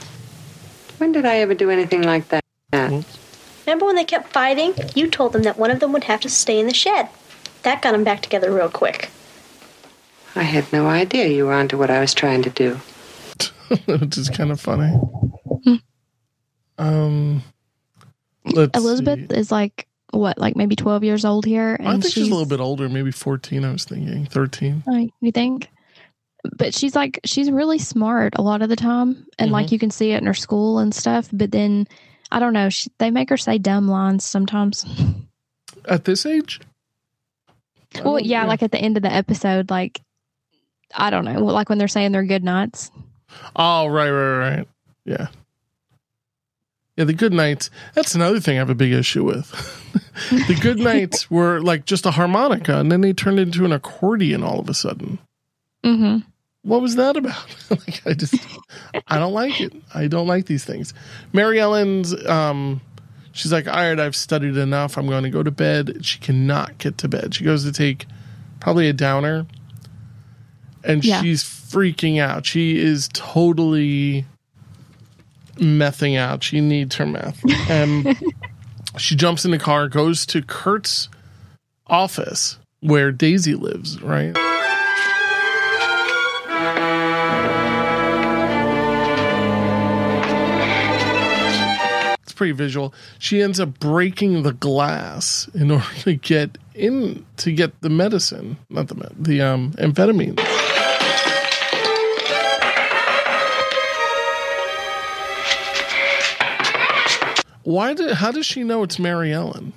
When 1.00 1.14
did 1.14 1.26
I 1.26 1.38
ever 1.38 1.54
do 1.54 1.70
anything 1.70 2.04
like 2.04 2.28
that? 2.30 2.44
Remember 2.72 3.86
when 3.86 3.96
they 3.96 4.04
kept 4.04 4.34
fighting? 4.34 4.74
You 4.96 5.10
told 5.10 5.34
them 5.34 5.44
that 5.44 5.58
one 5.58 5.72
of 5.72 5.80
them 5.80 5.94
would 5.94 6.04
have 6.04 6.20
to 6.22 6.30
stay 6.30 6.60
in 6.60 6.68
the 6.68 6.74
shed. 6.74 7.08
That 7.64 7.82
got 7.82 7.94
them 7.94 8.04
back 8.04 8.22
together 8.22 8.52
real 8.52 8.70
quick. 8.70 9.10
I 10.36 10.44
had 10.44 10.72
no 10.72 10.88
idea 10.88 11.28
you 11.28 11.46
were 11.46 11.54
onto 11.54 11.78
what 11.78 11.90
I 11.90 12.00
was 12.00 12.14
trying 12.14 12.44
to 12.44 12.50
do. 12.50 12.80
which 13.86 14.18
is 14.18 14.30
kind 14.30 14.52
of 14.52 14.60
funny. 14.60 14.94
Um, 16.78 17.44
let's 18.46 18.78
Elizabeth 18.78 19.32
is 19.32 19.52
like 19.52 19.88
what, 20.12 20.38
like 20.38 20.56
maybe 20.56 20.76
twelve 20.76 21.04
years 21.04 21.26
old 21.26 21.46
here, 21.46 21.76
see. 21.78 21.84
and 21.84 21.90
I 21.90 21.92
think 21.94 22.04
she's, 22.06 22.14
she's 22.14 22.28
a 22.28 22.32
little 22.32 22.46
bit 22.46 22.60
older, 22.62 22.88
maybe 22.90 23.12
14, 23.12 23.66
I 23.66 23.72
was 23.72 23.84
thinking. 23.84 24.26
13. 24.26 24.84
Like, 24.88 25.10
you 25.20 25.32
think? 25.32 25.70
But 26.58 26.74
she's 26.74 26.96
like 26.96 27.20
she's 27.26 27.52
really 27.52 27.80
smart 27.80 28.34
a 28.38 28.42
lot 28.42 28.62
of 28.62 28.70
the 28.70 28.76
time, 28.76 29.26
and 29.38 29.52
like 29.52 29.68
Mhm. 29.68 29.72
you 29.74 29.80
can 29.80 29.92
see 29.92 30.12
it 30.12 30.20
in 30.22 30.26
her 30.26 30.34
school 30.34 30.80
and 30.80 30.94
stuff. 30.96 31.28
But 31.34 31.52
then 31.52 31.88
I 32.32 32.40
don't 32.40 32.54
know, 32.54 32.70
she, 32.70 32.90
they 32.98 33.12
make 33.12 33.30
her 33.30 33.38
say 33.38 33.58
dumb 33.58 33.88
lines 33.88 34.24
sometimes. 34.24 34.86
At 35.86 36.06
this 36.06 36.26
age? 36.26 36.60
Well, 37.96 38.16
don't- 38.16 38.26
yeah, 38.26 38.46
like 38.46 38.62
at 38.64 38.72
the 38.72 38.78
end 38.78 38.98
of 38.98 39.04
the 39.04 39.12
episode, 39.12 39.70
like 39.70 40.02
I 40.96 41.10
don't 41.10 41.26
know, 41.26 41.44
like 41.44 41.70
when 41.70 41.78
they're 41.78 41.88
saying 41.88 42.12
their 42.14 42.24
good 42.24 42.44
nights. 42.44 42.90
Oh, 43.56 43.88
right, 43.88 44.10
right, 44.10 44.38
right. 44.58 44.68
Yeah. 45.06 45.28
Yeah, 46.98 47.06
the 47.06 47.14
good 47.14 47.32
nights. 47.34 47.70
That's 47.96 48.14
another 48.16 48.40
thing 48.40 48.58
I 48.58 48.60
have 48.60 48.70
a 48.70 48.76
big 48.76 48.92
issue 48.92 49.24
with. 49.24 49.50
the 50.48 50.58
good 50.62 50.80
nights 50.80 51.30
were 51.32 51.62
like 51.62 51.86
just 51.86 52.06
a 52.06 52.12
harmonica, 52.12 52.78
and 52.80 52.92
then 52.92 53.02
they 53.02 53.14
turned 53.14 53.40
into 53.40 53.66
an 53.66 53.72
accordion 53.72 54.44
all 54.44 54.60
of 54.60 54.68
a 54.70 54.74
sudden. 54.74 55.20
Mm-hmm. 55.84 56.29
What 56.64 56.82
was 56.82 56.96
that 56.98 57.16
about? 57.16 57.56
like, 57.70 58.02
I 58.06 58.14
just, 58.14 58.36
I 59.08 59.18
don't 59.18 59.34
like 59.34 59.62
it. 59.62 59.74
I 59.94 60.08
don't 60.08 60.28
like 60.28 60.46
these 60.46 60.66
things. 60.66 60.94
Mary 61.32 61.60
Ellen's, 61.60 62.14
um, 62.28 62.82
she's 63.32 63.52
like, 63.54 63.68
all 63.68 63.74
right, 63.76 64.00
I've 64.00 64.16
studied 64.16 64.58
enough. 64.58 64.98
I'm 64.98 65.08
going 65.08 65.24
to 65.24 65.30
go 65.30 65.42
to 65.42 65.52
bed. 65.52 66.06
She 66.06 66.20
cannot 66.20 66.78
get 66.78 66.98
to 67.00 67.08
bed. 67.08 67.34
She 67.36 67.44
goes 67.46 67.64
to 67.64 67.72
take 67.72 68.06
probably 68.60 68.90
a 68.90 68.94
downer 68.94 69.46
and 70.84 71.04
Yeah. 71.04 71.22
she's 71.22 71.44
freaking 71.44 72.20
out. 72.20 72.46
She 72.46 72.78
is 72.78 73.10
totally 73.14 74.26
mething 75.60 76.16
out. 76.16 76.44
She 76.44 76.62
needs 76.62 76.96
her 76.96 77.06
meth. 77.06 77.42
And 77.70 78.18
she 78.98 79.16
jumps 79.16 79.46
in 79.46 79.52
the 79.52 79.60
car, 79.60 79.88
goes 79.88 80.26
to 80.28 80.42
Curt's 80.42 81.10
office 81.88 82.60
where 82.82 83.12
Daisy 83.12 83.56
lives, 83.56 84.02
right? 84.02 84.36
Pretty 92.40 92.54
visual. 92.54 92.94
She 93.20 93.42
ends 93.42 93.60
up 93.60 93.80
breaking 93.80 94.44
the 94.44 94.54
glass 94.54 95.50
in 95.54 95.72
order 95.72 95.86
to 96.04 96.16
get 96.16 96.58
in 96.74 97.26
to 97.36 97.52
get 97.52 97.82
the 97.82 97.90
medicine, 97.90 98.56
not 98.70 98.88
the 98.88 98.96
med- 98.96 99.14
the 99.20 99.42
um 99.42 99.74
amphetamine. 99.74 100.40
Why 107.64 107.94
did? 107.94 108.12
How 108.14 108.32
does 108.32 108.46
she 108.46 108.64
know 108.64 108.84
it's 108.84 108.98
Mary 108.98 109.34
Ellen? 109.34 109.74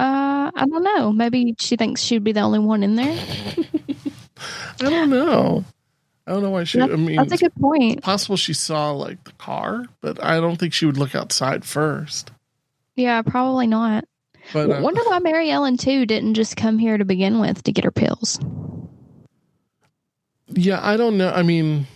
Uh, 0.00 0.50
I 0.52 0.66
don't 0.68 0.82
know. 0.82 1.12
Maybe 1.12 1.54
she 1.60 1.76
thinks 1.76 2.02
she'd 2.02 2.24
be 2.24 2.32
the 2.32 2.40
only 2.40 2.58
one 2.58 2.82
in 2.82 2.96
there. 2.96 3.16
I 4.80 4.90
don't 4.90 5.10
know. 5.10 5.64
I 6.26 6.32
don't 6.32 6.42
know 6.42 6.50
why 6.50 6.64
she. 6.64 6.80
I 6.80 6.86
mean, 6.86 7.16
that's 7.16 7.32
a 7.32 7.36
good 7.36 7.54
point. 7.54 7.98
It's 7.98 8.04
possible 8.04 8.36
she 8.36 8.52
saw 8.52 8.90
like 8.90 9.22
the 9.24 9.32
car, 9.32 9.84
but 10.00 10.22
I 10.24 10.40
don't 10.40 10.56
think 10.56 10.72
she 10.72 10.86
would 10.86 10.96
look 10.98 11.14
outside 11.14 11.64
first. 11.64 12.32
Yeah, 12.96 13.22
probably 13.22 13.66
not. 13.66 14.04
But 14.52 14.70
uh, 14.70 14.80
Wonder 14.82 15.02
why 15.04 15.18
Mary 15.20 15.50
Ellen 15.50 15.76
too 15.76 16.06
didn't 16.06 16.34
just 16.34 16.56
come 16.56 16.78
here 16.78 16.96
to 16.98 17.04
begin 17.04 17.40
with 17.40 17.62
to 17.64 17.72
get 17.72 17.84
her 17.84 17.90
pills. 17.90 18.40
yeah, 20.48 20.80
I 20.82 20.96
don't 20.96 21.16
know. 21.18 21.30
I 21.30 21.42
mean, 21.42 21.86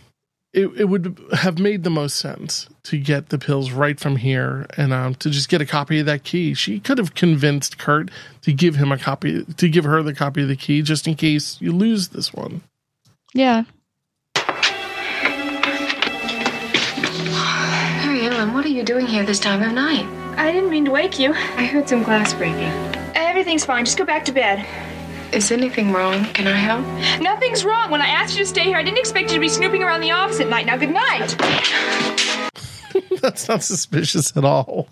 it 0.52 0.66
it 0.76 0.84
would 0.84 1.18
have 1.32 1.58
made 1.58 1.84
the 1.84 1.90
most 1.90 2.16
sense 2.16 2.68
to 2.84 2.98
get 2.98 3.28
the 3.28 3.38
pills 3.38 3.70
right 3.72 3.98
from 3.98 4.16
here 4.16 4.66
and 4.76 4.92
um 4.92 5.14
to 5.16 5.30
just 5.30 5.48
get 5.48 5.60
a 5.60 5.66
copy 5.66 6.00
of 6.00 6.06
that 6.06 6.24
key. 6.24 6.54
She 6.54 6.80
could 6.80 6.98
have 6.98 7.14
convinced 7.14 7.78
Curt 7.78 8.10
to 8.42 8.52
give 8.52 8.76
him 8.76 8.92
a 8.92 8.98
copy 8.98 9.44
to 9.44 9.68
give 9.68 9.84
her 9.84 10.02
the 10.02 10.14
copy 10.14 10.42
of 10.42 10.48
the 10.48 10.56
key 10.56 10.82
just 10.82 11.06
in 11.06 11.14
case 11.14 11.56
you 11.60 11.72
lose 11.72 12.08
this 12.08 12.32
one. 12.32 12.62
Yeah. 13.34 13.64
You 18.80 18.86
doing 18.86 19.06
here 19.06 19.24
this 19.24 19.38
time 19.38 19.62
of 19.62 19.72
night? 19.74 20.06
I 20.38 20.50
didn't 20.52 20.70
mean 20.70 20.86
to 20.86 20.90
wake 20.90 21.18
you. 21.18 21.32
I 21.34 21.66
heard 21.66 21.86
some 21.86 22.02
glass 22.02 22.32
breaking. 22.32 22.62
Everything's 23.14 23.62
fine. 23.62 23.84
Just 23.84 23.98
go 23.98 24.06
back 24.06 24.24
to 24.24 24.32
bed. 24.32 24.64
Is 25.34 25.50
anything 25.52 25.92
wrong? 25.92 26.24
Can 26.32 26.46
I 26.46 26.52
help? 26.56 26.82
Nothing's 27.20 27.62
wrong. 27.62 27.90
When 27.90 28.00
I 28.00 28.06
asked 28.06 28.38
you 28.38 28.44
to 28.44 28.48
stay 28.48 28.62
here, 28.64 28.78
I 28.78 28.82
didn't 28.82 28.96
expect 28.98 29.28
you 29.28 29.34
to 29.34 29.40
be 29.40 29.50
snooping 29.50 29.82
around 29.82 30.00
the 30.00 30.12
office 30.12 30.40
at 30.40 30.48
night. 30.48 30.64
Now, 30.64 30.78
good 30.78 30.90
night. 30.92 31.36
That's 33.20 33.48
not 33.48 33.62
suspicious 33.62 34.34
at 34.34 34.44
all. 34.46 34.88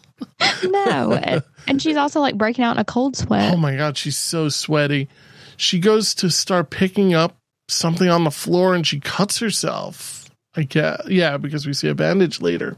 No. 0.65 1.13
and- 1.15 1.43
and 1.67 1.81
she's 1.83 1.97
also 1.97 2.21
like 2.21 2.37
breaking 2.37 2.65
out 2.65 2.73
in 2.77 2.81
a 2.81 2.85
cold 2.85 3.17
sweat. 3.17 3.55
Oh 3.55 3.57
my 3.57 3.75
god, 3.77 3.97
she's 3.97 4.17
so 4.19 4.49
sweaty. 4.51 5.09
She 5.57 5.79
goes 5.79 6.15
to 6.17 6.31
start 6.31 6.69
picking 6.71 7.15
up 7.15 7.37
something 7.69 8.09
on 8.09 8.25
the 8.25 8.31
floor 8.31 8.75
and 8.75 8.87
she 8.87 9.01
cuts 9.01 9.39
herself. 9.39 10.31
I 10.57 10.63
guess, 10.65 11.03
yeah, 11.09 11.37
because 11.39 11.67
we 11.67 11.73
see 11.73 11.89
a 11.89 11.95
bandage 11.95 12.41
later, 12.41 12.77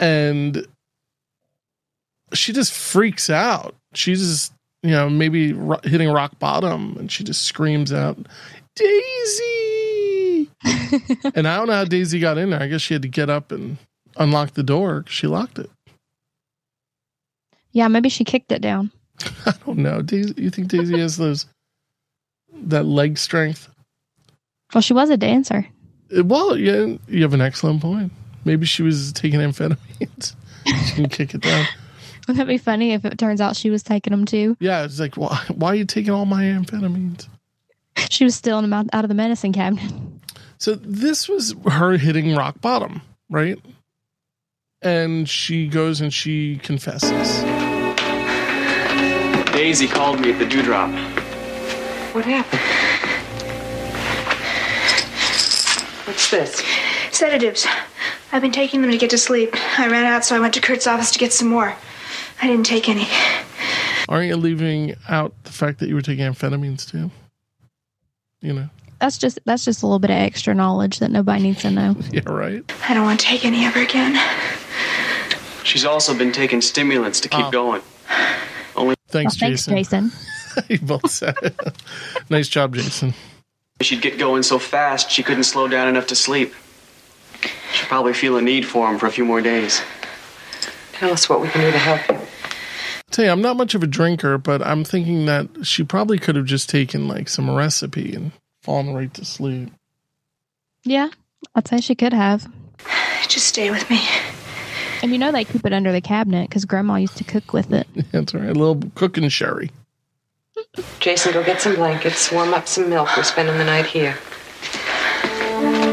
and 0.00 0.66
she 2.32 2.52
just 2.52 2.72
freaks 2.72 3.30
out. 3.30 3.74
She 3.94 4.14
just, 4.14 4.52
you 4.82 4.90
know, 4.90 5.08
maybe 5.08 5.52
ro- 5.52 5.80
hitting 5.84 6.10
rock 6.10 6.38
bottom, 6.38 6.96
and 6.98 7.12
she 7.12 7.22
just 7.22 7.42
screams 7.42 7.92
out, 7.92 8.18
"Daisy!" 8.74 10.50
and 11.34 11.46
I 11.46 11.56
don't 11.56 11.68
know 11.68 11.74
how 11.74 11.84
Daisy 11.84 12.18
got 12.18 12.38
in 12.38 12.50
there. 12.50 12.62
I 12.62 12.66
guess 12.66 12.80
she 12.80 12.94
had 12.94 13.02
to 13.02 13.08
get 13.08 13.30
up 13.30 13.52
and 13.52 13.76
unlock 14.16 14.54
the 14.54 14.62
door. 14.62 15.04
She 15.06 15.26
locked 15.26 15.58
it. 15.58 15.70
Yeah, 17.72 17.88
maybe 17.88 18.08
she 18.08 18.24
kicked 18.24 18.50
it 18.50 18.62
down. 18.62 18.90
I 19.46 19.52
don't 19.64 19.78
know. 19.78 20.02
Daisy, 20.02 20.34
you 20.36 20.50
think 20.50 20.68
Daisy 20.68 20.98
has 20.98 21.16
those 21.18 21.46
that 22.52 22.84
leg 22.84 23.18
strength? 23.18 23.68
Well, 24.74 24.82
she 24.82 24.94
was 24.94 25.10
a 25.10 25.16
dancer. 25.16 25.66
Well, 26.24 26.56
yeah, 26.56 26.96
you 27.06 27.22
have 27.22 27.34
an 27.34 27.40
excellent 27.40 27.82
point. 27.82 28.12
Maybe 28.44 28.66
she 28.66 28.82
was 28.82 29.12
taking 29.12 29.40
amphetamines. 29.40 30.34
she 30.86 30.94
can 30.94 31.08
kick 31.08 31.34
it 31.34 31.42
down. 31.42 31.66
Wouldn't 32.26 32.38
that 32.38 32.46
be 32.46 32.58
funny 32.58 32.92
if 32.92 33.04
it 33.04 33.18
turns 33.18 33.40
out 33.40 33.56
she 33.56 33.70
was 33.70 33.82
taking 33.82 34.12
them 34.12 34.24
too? 34.24 34.56
Yeah, 34.60 34.84
it's 34.84 35.00
like, 35.00 35.16
why, 35.16 35.42
why 35.54 35.68
are 35.68 35.74
you 35.74 35.84
taking 35.84 36.12
all 36.12 36.26
my 36.26 36.44
amphetamines? 36.44 37.28
She 38.08 38.24
was 38.24 38.34
stealing 38.34 38.62
them 38.62 38.72
out, 38.72 38.86
out 38.92 39.04
of 39.04 39.08
the 39.08 39.14
medicine 39.14 39.52
cabinet. 39.52 39.92
So 40.58 40.74
this 40.74 41.28
was 41.28 41.54
her 41.68 41.96
hitting 41.96 42.34
rock 42.36 42.60
bottom, 42.60 43.02
right? 43.30 43.58
And 44.82 45.28
she 45.28 45.66
goes 45.68 46.00
and 46.00 46.12
she 46.12 46.56
confesses. 46.58 47.42
Daisy 49.52 49.88
called 49.88 50.20
me 50.20 50.32
at 50.32 50.38
the 50.38 50.46
dewdrop. 50.46 50.90
What 52.14 52.24
happened? 52.24 52.60
What's 56.06 56.30
this? 56.30 56.62
Sedatives. 57.10 57.66
I've 58.32 58.42
been 58.42 58.52
taking 58.52 58.82
them 58.82 58.90
to 58.90 58.98
get 58.98 59.10
to 59.10 59.18
sleep. 59.18 59.54
I 59.78 59.88
ran 59.88 60.06
out, 60.06 60.24
so 60.24 60.36
I 60.36 60.40
went 60.40 60.54
to 60.54 60.60
Curt's 60.60 60.86
office 60.86 61.10
to 61.12 61.18
get 61.18 61.32
some 61.32 61.48
more. 61.48 61.74
I 62.40 62.46
didn't 62.46 62.66
take 62.66 62.88
any. 62.88 63.06
Aren't 64.08 64.28
you 64.28 64.36
leaving 64.36 64.94
out 65.08 65.34
the 65.44 65.52
fact 65.52 65.78
that 65.80 65.88
you 65.88 65.94
were 65.94 66.02
taking 66.02 66.24
amphetamines 66.24 66.88
too? 66.88 67.10
You 68.40 68.54
know, 68.54 68.68
That's 69.00 69.18
just 69.18 69.38
that's 69.44 69.64
just 69.64 69.82
a 69.82 69.86
little 69.86 69.98
bit 69.98 70.10
of 70.10 70.16
extra 70.16 70.54
knowledge 70.54 71.00
that 71.00 71.10
nobody 71.10 71.42
needs 71.42 71.60
to 71.62 71.70
know. 71.70 71.94
yeah, 72.12 72.22
right. 72.26 72.64
I 72.88 72.94
don't 72.94 73.04
want 73.04 73.20
to 73.20 73.26
take 73.26 73.44
any 73.44 73.64
ever 73.66 73.80
again. 73.80 74.18
She's 75.62 75.84
also 75.84 76.16
been 76.16 76.32
taking 76.32 76.60
stimulants 76.62 77.20
to 77.20 77.28
keep 77.28 77.46
Oh. 77.46 77.50
going. 77.50 77.82
Only 78.76 78.94
Thanks, 79.08 79.36
thanks, 79.36 79.66
Jason. 79.66 80.10
Jason. 80.10 80.64
you 80.68 80.78
both 80.78 81.10
said 81.10 81.36
it. 81.42 81.54
nice 82.30 82.48
job, 82.48 82.74
Jason. 82.74 83.12
she'd 83.82 84.00
get 84.00 84.18
going 84.18 84.42
so 84.42 84.58
fast 84.58 85.10
she 85.10 85.22
couldn't 85.22 85.44
slow 85.44 85.68
down 85.68 85.86
enough 85.88 86.06
to 86.06 86.14
sleep. 86.16 86.54
She'll 87.72 87.88
probably 87.88 88.12
feel 88.12 88.36
a 88.36 88.42
need 88.42 88.66
for 88.66 88.90
him 88.90 88.98
for 88.98 89.06
a 89.06 89.10
few 89.10 89.24
more 89.24 89.40
days. 89.40 89.82
Tell 90.92 91.10
us 91.12 91.28
what 91.28 91.40
we 91.40 91.48
can 91.48 91.60
do 91.62 91.70
to 91.70 91.78
help 91.78 92.08
you. 92.08 92.26
tell 93.10 93.24
you, 93.24 93.30
I'm 93.30 93.40
not 93.40 93.56
much 93.56 93.74
of 93.74 93.82
a 93.82 93.86
drinker, 93.86 94.38
but 94.38 94.60
I'm 94.62 94.84
thinking 94.84 95.26
that 95.26 95.48
she 95.62 95.82
probably 95.82 96.18
could 96.18 96.36
have 96.36 96.44
just 96.44 96.68
taken 96.68 97.08
like 97.08 97.28
some 97.28 97.50
recipe 97.50 98.14
and 98.14 98.32
fallen 98.62 98.92
right 98.94 99.12
to 99.14 99.24
sleep. 99.24 99.70
Yeah, 100.84 101.08
I'd 101.54 101.68
say 101.68 101.80
she 101.80 101.94
could 101.94 102.12
have. 102.12 102.46
Just 103.28 103.46
stay 103.46 103.70
with 103.70 103.88
me. 103.90 104.00
And 105.02 105.12
you 105.12 105.18
know 105.18 105.32
they 105.32 105.44
keep 105.44 105.64
it 105.64 105.72
under 105.72 105.92
the 105.92 106.00
cabinet 106.00 106.48
because 106.48 106.64
Grandma 106.66 106.96
used 106.96 107.16
to 107.16 107.24
cook 107.24 107.52
with 107.52 107.72
it. 107.72 107.86
That's 108.12 108.34
right. 108.34 108.50
A 108.50 108.52
little 108.52 108.82
cooking 108.94 109.28
sherry. 109.28 109.70
Jason, 110.98 111.32
go 111.32 111.42
get 111.42 111.60
some 111.60 111.74
blankets, 111.74 112.30
warm 112.30 112.52
up 112.52 112.68
some 112.68 112.90
milk. 112.90 113.08
We're 113.16 113.22
spending 113.22 113.56
the 113.56 113.64
night 113.64 113.86
here. 113.86 114.18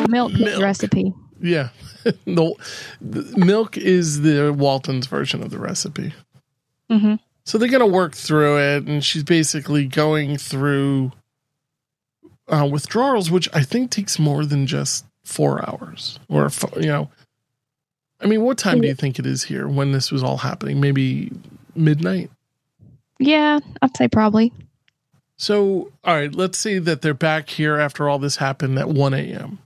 Milk, 0.09 0.33
is 0.33 0.55
the 0.55 0.59
recipe. 0.61 1.13
Yeah. 1.41 1.69
the, 2.03 2.55
the 3.01 3.37
milk 3.37 3.77
is 3.77 4.21
the 4.21 4.53
Walton's 4.53 5.07
version 5.07 5.43
of 5.43 5.49
the 5.49 5.59
recipe. 5.59 6.13
Mm-hmm. 6.89 7.15
So 7.45 7.57
they're 7.57 7.69
to 7.79 7.85
work 7.85 8.13
through 8.13 8.59
it, 8.59 8.87
and 8.87 9.03
she's 9.03 9.23
basically 9.23 9.85
going 9.85 10.37
through 10.37 11.13
uh, 12.49 12.67
withdrawals, 12.69 13.31
which 13.31 13.47
I 13.53 13.63
think 13.63 13.91
takes 13.91 14.19
more 14.19 14.45
than 14.45 14.67
just 14.67 15.05
four 15.23 15.67
hours. 15.67 16.19
Or, 16.27 16.49
you 16.75 16.87
know, 16.87 17.09
I 18.19 18.25
mean, 18.25 18.41
what 18.41 18.57
time 18.57 18.81
do 18.81 18.87
you 18.87 18.95
think 18.95 19.19
it 19.19 19.25
is 19.25 19.43
here 19.43 19.67
when 19.67 19.91
this 19.91 20.11
was 20.11 20.23
all 20.23 20.37
happening? 20.37 20.81
Maybe 20.81 21.31
midnight? 21.75 22.31
Yeah, 23.19 23.59
I'd 23.81 23.95
say 23.95 24.07
probably. 24.07 24.51
So, 25.37 25.91
all 26.03 26.15
right, 26.15 26.33
let's 26.33 26.57
say 26.57 26.79
that 26.79 27.01
they're 27.01 27.13
back 27.13 27.49
here 27.49 27.77
after 27.77 28.09
all 28.09 28.17
this 28.17 28.37
happened 28.37 28.79
at 28.79 28.89
1 28.89 29.13
a.m. 29.13 29.59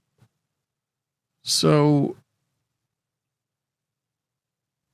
So, 1.44 2.16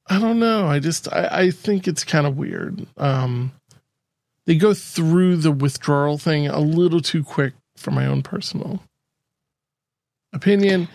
I 0.07 0.19
don't 0.19 0.39
know. 0.39 0.67
I 0.67 0.79
just, 0.79 1.11
I, 1.11 1.27
I 1.31 1.51
think 1.51 1.87
it's 1.87 2.03
kind 2.03 2.25
of 2.25 2.37
weird. 2.37 2.85
Um, 2.97 3.51
they 4.45 4.55
go 4.55 4.73
through 4.73 5.37
the 5.37 5.51
withdrawal 5.51 6.17
thing 6.17 6.47
a 6.47 6.59
little 6.59 7.01
too 7.01 7.23
quick 7.23 7.53
for 7.75 7.91
my 7.91 8.05
own 8.05 8.21
personal 8.23 8.81
opinion. 10.33 10.87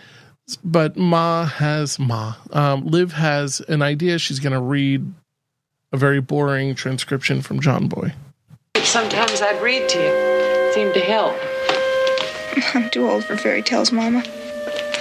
But 0.63 0.97
Ma 0.97 1.45
has, 1.45 1.99
Ma, 1.99 2.35
um, 2.51 2.85
Liv 2.85 3.13
has 3.13 3.61
an 3.61 3.81
idea. 3.81 4.19
She's 4.19 4.39
going 4.39 4.53
to 4.53 4.59
read 4.59 5.05
a 5.93 5.97
very 5.97 6.19
boring 6.19 6.75
transcription 6.75 7.41
from 7.41 7.61
John 7.61 7.87
Boy. 7.87 8.13
Sometimes 8.77 9.41
I'd 9.41 9.61
read 9.61 9.87
to 9.89 9.99
you. 9.99 10.73
Seemed 10.73 10.93
to 10.95 10.99
help. 10.99 11.35
I'm 12.75 12.89
too 12.89 13.07
old 13.09 13.23
for 13.23 13.37
fairy 13.37 13.61
tales, 13.61 13.91
Mama. 13.91 14.23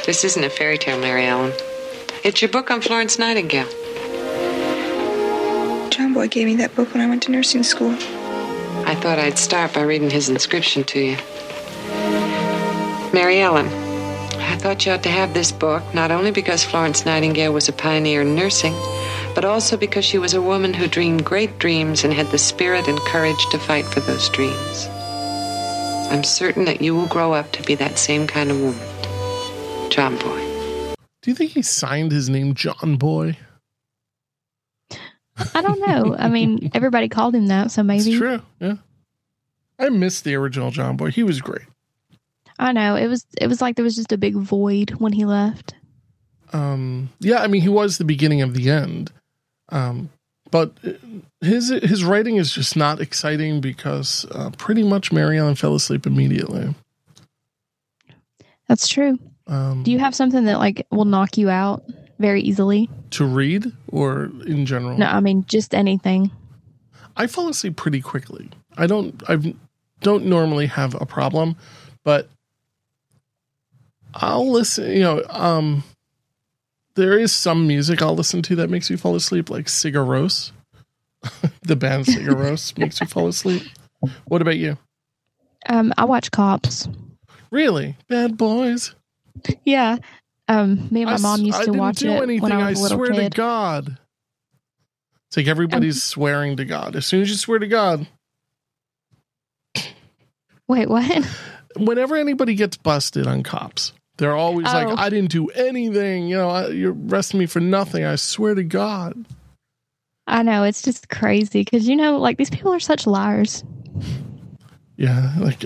This 0.05 0.25
isn't 0.25 0.43
a 0.43 0.51
fairy 0.51 0.79
tale, 0.79 0.99
Mary 0.99 1.27
Ellen. 1.27 1.53
It's 2.25 2.43
your 2.43 2.51
book 2.51 2.73
on 2.73 2.81
Florence 2.81 3.21
Nightingale. 3.21 3.69
John 5.91 6.13
Boy 6.13 6.27
gave 6.27 6.47
me 6.47 6.57
that 6.57 6.75
book 6.75 6.93
when 6.93 7.01
I 7.01 7.09
went 7.09 7.23
to 7.25 7.31
nursing 7.31 7.63
school. 7.63 7.93
I 8.85 8.97
thought 8.97 9.21
I'd 9.21 9.39
start 9.39 9.75
by 9.75 9.83
reading 9.83 10.11
his 10.11 10.29
inscription 10.29 10.83
to 10.85 10.99
you. 10.99 11.17
Mary 13.15 13.41
Ellen, 13.41 13.69
I 14.41 14.57
thought 14.57 14.85
you 14.85 14.91
ought 14.91 15.05
to 15.05 15.09
have 15.09 15.35
this 15.35 15.53
book, 15.53 15.85
not 15.95 16.11
only 16.11 16.33
because 16.33 16.65
Florence 16.65 17.07
Nightingale 17.07 17.53
was 17.53 17.69
a 17.69 17.73
pioneer 17.73 18.23
in 18.23 18.35
nursing, 18.35 18.75
but 19.37 19.45
also 19.45 19.77
because 19.77 20.05
she 20.05 20.19
was 20.19 20.35
a 20.35 20.43
woman 20.43 20.75
who 20.75 20.89
dreamed 20.89 21.25
great 21.25 21.61
dreams 21.61 22.03
and 22.03 22.13
had 22.13 22.27
the 22.33 22.39
spirit 22.39 22.89
and 22.89 22.99
courage 23.03 23.47
to 23.53 23.59
fight 23.59 23.85
for 23.85 24.01
those 24.01 24.29
dreams. 24.31 24.89
I'm 26.11 26.25
certain 26.25 26.65
that 26.65 26.81
you 26.81 26.97
will 26.97 27.07
grow 27.07 27.35
up 27.35 27.53
to 27.53 27.63
be 27.63 27.77
that 27.77 27.99
same 27.99 28.27
kind 28.27 28.51
of 28.51 28.61
woman. 28.61 29.02
John 29.93 30.17
Boy. 30.17 30.95
Do 31.21 31.31
you 31.31 31.35
think 31.35 31.51
he 31.51 31.61
signed 31.61 32.13
his 32.13 32.31
name 32.31 32.55
John 32.55 32.97
Boy? 32.97 33.37
I 35.55 35.61
don't 35.61 35.81
know. 35.87 36.17
I 36.19 36.31
mean, 36.31 36.71
everybody 36.75 37.11
called 37.11 37.35
him 37.35 37.49
that, 37.49 37.71
so 37.71 37.83
maybe. 37.83 38.11
It's 38.11 38.19
true. 38.19 38.41
Yeah. 38.59 38.77
I 39.79 39.91
missed 39.91 40.25
the 40.25 40.35
original 40.35 40.71
John 40.71 40.97
Boy. 40.97 41.11
He 41.11 41.23
was 41.23 41.43
great. 41.43 41.67
I 42.59 42.73
know. 42.73 42.97
It 42.97 43.07
was 43.09 43.27
it 43.39 43.49
was 43.49 43.61
like 43.61 43.77
there 43.77 43.85
was 43.85 43.95
just 43.95 44.13
a 44.13 44.17
big 44.17 44.35
void 44.35 44.93
when 44.93 45.13
he 45.13 45.27
left. 45.27 45.75
Um 46.55 47.11
yeah, 47.21 47.43
I 47.43 47.47
mean 47.47 47.61
he 47.61 47.69
was 47.69 47.99
the 47.99 48.05
beginning 48.05 48.41
of 48.41 48.55
the 48.55 48.71
end. 48.71 49.13
Um 49.69 50.09
but 50.51 50.73
his 51.43 51.69
his 51.69 52.03
writing 52.03 52.37
is 52.37 52.53
just 52.53 52.77
not 52.77 53.01
exciting 53.01 53.61
because 53.61 54.25
uh, 54.31 54.51
pretty 54.57 54.85
much 54.85 55.13
Mary 55.13 55.39
Ellen 55.39 55.55
fell 55.55 55.75
asleep 55.75 56.07
immediately. 56.07 56.75
That's 58.69 58.89
true. 58.89 59.19
Um, 59.53 59.83
Do 59.83 59.91
you 59.93 59.99
have 59.99 60.15
something 60.15 60.45
that 60.45 60.59
like 60.59 60.87
will 60.91 61.05
knock 61.05 61.37
you 61.37 61.51
out 61.51 61.83
very 62.19 62.41
easily? 62.43 62.89
to 63.11 63.27
read 63.27 63.71
or 63.89 64.31
in 64.47 64.65
general? 64.65 64.97
No, 64.97 65.05
I 65.07 65.21
mean 65.21 65.45
just 65.47 65.75
anything. 65.75 66.31
I 67.15 67.27
fall 67.27 67.49
asleep 67.51 67.77
pretty 67.77 68.01
quickly. 68.01 68.49
I 68.79 68.87
don't 68.87 69.23
I 69.29 69.55
don't 70.01 70.25
normally 70.25 70.67
have 70.67 70.95
a 71.01 71.05
problem, 71.05 71.57
but 72.05 72.31
I'll 74.15 74.51
listen, 74.51 74.91
you 74.91 75.01
know, 75.01 75.23
um 75.29 75.85
there 76.95 77.19
is 77.19 77.35
some 77.35 77.67
music 77.67 78.01
I'll 78.01 78.15
listen 78.17 78.41
to 78.43 78.57
that 78.57 78.71
makes 78.71 78.91
me 78.91 78.97
fall 78.97 79.15
asleep 79.15 79.51
like 79.51 79.67
Sigur 79.67 80.07
Rós. 80.07 80.53
the 81.63 81.77
band 81.77 82.07
Sigur 82.07 82.35
Rós 82.35 82.77
makes 82.79 83.01
me 83.01 83.07
fall 83.07 83.29
asleep. 83.29 83.63
What 84.25 84.41
about 84.41 84.57
you? 84.57 84.79
Um, 85.69 85.93
I 85.99 86.07
watch 86.07 86.31
Cops. 86.31 86.89
Really? 87.51 87.97
Bad 88.09 88.37
boys. 88.37 88.95
Yeah. 89.65 89.99
Um, 90.49 90.89
me 90.91 91.03
and 91.03 91.11
my 91.11 91.15
I 91.15 91.19
mom 91.19 91.41
used 91.43 91.59
I 91.59 91.65
to 91.67 91.73
watch 91.73 92.03
it 92.03 92.09
anything. 92.09 92.43
when 92.43 92.53
I 92.53 92.67
I 92.67 92.71
was 92.71 92.81
a 92.81 92.83
little 92.83 92.99
swear 92.99 93.13
to. 93.13 93.31
God. 93.31 93.99
It's 95.29 95.37
like 95.37 95.47
everybody's 95.47 95.97
Um, 95.97 96.01
swearing 96.01 96.57
to 96.59 96.65
God. 96.65 96.95
As 96.97 97.07
soon 97.07 97.23
as 97.23 97.31
you 97.31 97.37
swear 97.37 97.59
to 97.59 97.67
God, 97.69 98.07
Wait, 100.69 100.89
what? 100.89 101.27
whenever 101.77 102.17
anybody 102.17 102.55
gets 102.55 102.77
busted 102.77 103.27
on 103.27 103.43
cops, 103.43 103.93
they're 104.19 104.37
always 104.37 104.67
Oh. 104.69 104.73
like, 104.73 104.99
"I 104.99 105.09
didn't 105.11 105.31
do 105.31 105.49
anything." 105.49 106.29
You 106.29 106.37
know, 106.37 106.51
I, 106.51 106.69
you're 106.69 106.95
arresting 106.95 107.41
me 107.41 107.47
for 107.47 107.61
nothing. 107.61 108.05
I 108.05 108.17
swear 108.17 108.55
to 108.55 108.63
God. 108.65 109.25
I 110.27 110.43
know 110.43 110.63
it's 110.65 110.83
just 110.83 111.09
crazy 111.09 111.61
because 111.65 111.89
you 111.89 111.97
know, 111.97 112.19
like 112.19 112.37
these 112.39 112.51
people 112.51 112.73
are 112.73 112.81
such 112.81 113.07
liars. 113.07 113.65
Yeah, 114.97 115.33
like, 115.41 115.65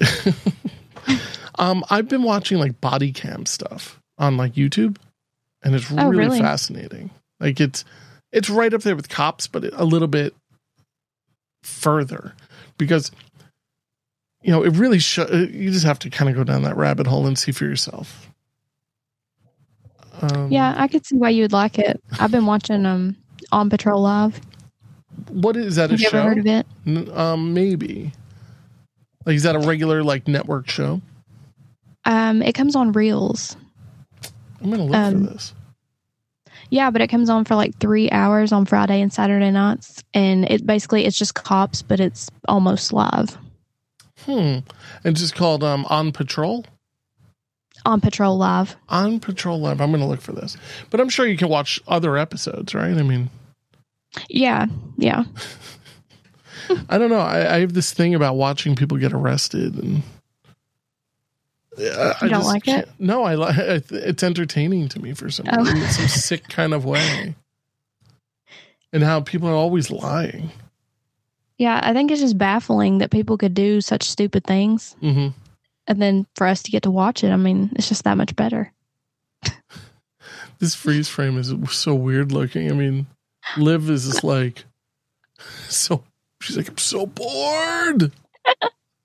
um, 1.59 1.85
I've 1.91 2.09
been 2.09 2.23
watching 2.23 2.59
like 2.59 2.81
body 2.81 3.13
cam 3.13 3.47
stuff 3.47 4.01
on 4.19 4.37
like 4.37 4.55
YouTube, 4.55 4.97
and 5.63 5.75
it's 5.75 5.91
Oh, 5.91 6.09
really, 6.09 6.17
really? 6.27 6.41
fascinating. 6.41 7.11
Like 7.41 7.61
it's 7.61 7.85
it's 8.33 8.49
right 8.51 8.73
up 8.73 8.83
there 8.83 8.97
with 8.97 9.09
cops, 9.09 9.47
but 9.47 9.65
a 9.75 9.85
little 9.85 10.09
bit 10.09 10.35
further 11.63 12.33
because 12.79 13.11
you 14.43 14.51
know 14.53 14.63
it 14.63 14.71
really 14.77 14.99
show, 14.99 15.27
you 15.29 15.71
just 15.71 15.85
have 15.87 15.99
to 16.01 16.11
kind 16.11 16.29
of 16.31 16.37
go 16.37 16.45
down 16.45 16.63
that 16.63 16.77
rabbit 16.77 17.07
hole 17.07 17.27
and 17.27 17.39
see 17.39 17.53
for 17.53 17.65
yourself. 17.65 18.31
Um, 20.23 20.51
Yeah, 20.51 20.75
I 20.77 20.89
could 20.89 21.05
see 21.05 21.17
why 21.17 21.31
you 21.31 21.43
would 21.43 21.53
like 21.53 21.79
it. 21.79 22.03
I've 22.19 22.31
been 22.31 22.47
watching 22.47 22.87
um 22.87 23.17
on 23.53 23.69
Patrol 23.71 24.01
Live. 24.03 24.41
What 25.29 25.57
is 25.57 25.77
that? 25.77 25.91
Have 25.91 25.99
a 25.99 26.03
you 26.03 26.09
show? 26.09 26.19
ever 26.19 26.29
heard 26.29 26.39
of 26.39 26.47
it? 26.47 26.67
Um, 27.17 27.53
maybe. 27.55 28.13
Like, 29.25 29.35
is 29.37 29.43
that 29.43 29.57
a 29.57 29.61
regular 29.61 30.03
like 30.05 30.29
network 30.29 30.69
show? 30.69 31.01
Um, 32.07 32.41
it 32.41 32.55
comes 32.55 32.75
on 32.75 32.93
Reelz. 32.95 33.57
I'm 34.63 34.71
gonna 34.71 34.85
look 34.85 34.95
Um, 34.97 35.27
for 35.27 35.33
this. 35.35 35.53
Yeah, 36.71 36.91
but 36.91 37.01
it 37.01 37.09
comes 37.09 37.29
on 37.29 37.45
for 37.45 37.55
like 37.55 37.77
three 37.79 38.11
hours 38.11 38.51
on 38.53 38.65
Friday 38.65 39.01
and 39.01 39.13
Saturday 39.13 39.51
nights, 39.51 40.03
and 40.15 40.45
it 40.51 40.67
basically 40.67 41.05
it's 41.05 41.19
just 41.19 41.35
cops, 41.35 41.83
but 41.83 42.01
it's 42.01 42.31
almost 42.49 42.93
live 42.93 43.37
Hmm. 44.25 44.59
And 45.05 45.15
just 45.15 45.35
called 45.37 45.63
um 45.63 45.85
on 45.91 46.11
patrol. 46.11 46.65
on 47.85 48.01
Patrol 48.01 48.37
Live. 48.37 48.75
On 48.89 49.21
patrol 49.21 49.61
live. 49.61 49.81
I'm 49.81 49.93
gonna 49.93 50.09
look 50.09 50.21
for 50.23 50.33
this, 50.33 50.57
but 50.91 51.01
I'm 51.01 51.09
sure 51.11 51.27
you 51.27 51.37
can 51.37 51.49
watch 51.49 51.81
other 51.87 52.17
episodes, 52.17 52.75
right? 52.75 52.97
I 52.97 53.03
mean, 53.03 53.31
Yeah, 54.29 54.67
yeah. 54.97 55.25
I 56.89 56.99
don't 56.99 57.11
know. 57.11 57.21
I, 57.21 57.57
I 57.57 57.61
have 57.61 57.75
this 57.75 57.93
thing 57.93 58.15
about 58.15 58.35
watching 58.35 58.75
people 58.75 58.97
get 58.97 59.13
arrested, 59.13 59.77
and 59.77 60.03
I, 61.79 62.15
You 62.23 62.29
don't 62.31 62.45
like 62.45 62.65
can't- 62.65 62.89
No, 62.99 63.25
I 63.25 63.35
like 63.35 63.57
it's 63.91 64.23
entertaining 64.23 64.89
to 64.91 65.01
me 65.01 65.13
for 65.15 65.31
some 65.31 65.47
Oh. 65.51 65.65
some 65.65 66.09
sick 66.09 66.49
kind 66.49 66.73
of 66.75 66.85
way, 66.85 67.35
and 68.93 69.03
how 69.03 69.21
people 69.21 69.49
are 69.49 69.55
always 69.55 69.91
lying. 69.91 70.51
Yeah, 71.59 71.81
I 71.83 71.93
think 71.95 72.11
it's 72.11 72.21
just 72.21 72.37
baffling 72.39 72.99
that 72.99 73.11
people 73.11 73.39
could 73.39 73.55
do 73.55 73.81
such 73.81 74.05
stupid 74.05 74.45
things, 74.45 74.95
hmm 75.01 75.29
and 75.89 76.03
then 76.03 76.27
for 76.35 76.47
us 76.49 76.65
to 76.65 76.71
get 76.73 76.83
to 76.83 76.91
watch 76.91 77.23
it, 77.23 77.31
I 77.31 77.37
mean, 77.37 77.71
it's 77.77 77.89
just 77.89 78.03
that 78.05 78.17
much 78.17 78.35
better. 78.35 78.73
This 80.59 80.75
freeze 80.75 81.09
frame 81.09 81.39
is 81.39 81.55
so 81.71 81.95
weird 81.95 82.33
looking. 82.33 82.71
I 82.71 82.75
mean, 82.75 83.07
Liv 83.57 83.89
is 83.91 84.07
just 84.07 84.25
like 84.25 84.65
so. 85.69 86.03
She's 86.43 86.57
like, 86.57 86.69
I'm 86.69 86.79
so 86.79 87.07
bored. 87.07 88.11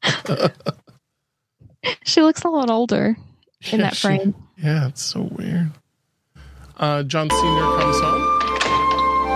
She 2.04 2.22
looks 2.22 2.44
a 2.44 2.50
lot 2.50 2.70
older 2.70 3.18
in 3.72 3.80
Yeah, 3.80 3.86
that 3.86 3.96
she- 3.96 4.08
frame. 4.08 4.36
yeah, 4.58 4.88
it's 4.88 5.02
so 5.02 5.22
weird. 5.24 5.72
Uh, 6.78 7.04
John 7.04 7.30
Senior 7.30 7.78
comes 7.78 8.00
home. 8.02 9.32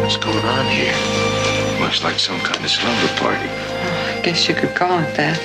What's 0.00 0.16
going 0.16 0.44
on 0.44 0.66
here? 0.66 0.94
Looks 1.80 2.02
like 2.02 2.18
some 2.18 2.38
kind 2.40 2.64
of 2.64 2.70
slumber 2.70 3.12
party. 3.20 3.48
I 3.48 4.20
guess 4.22 4.48
you 4.48 4.54
could 4.54 4.74
call 4.74 4.98
it 5.00 5.14
that. 5.16 5.38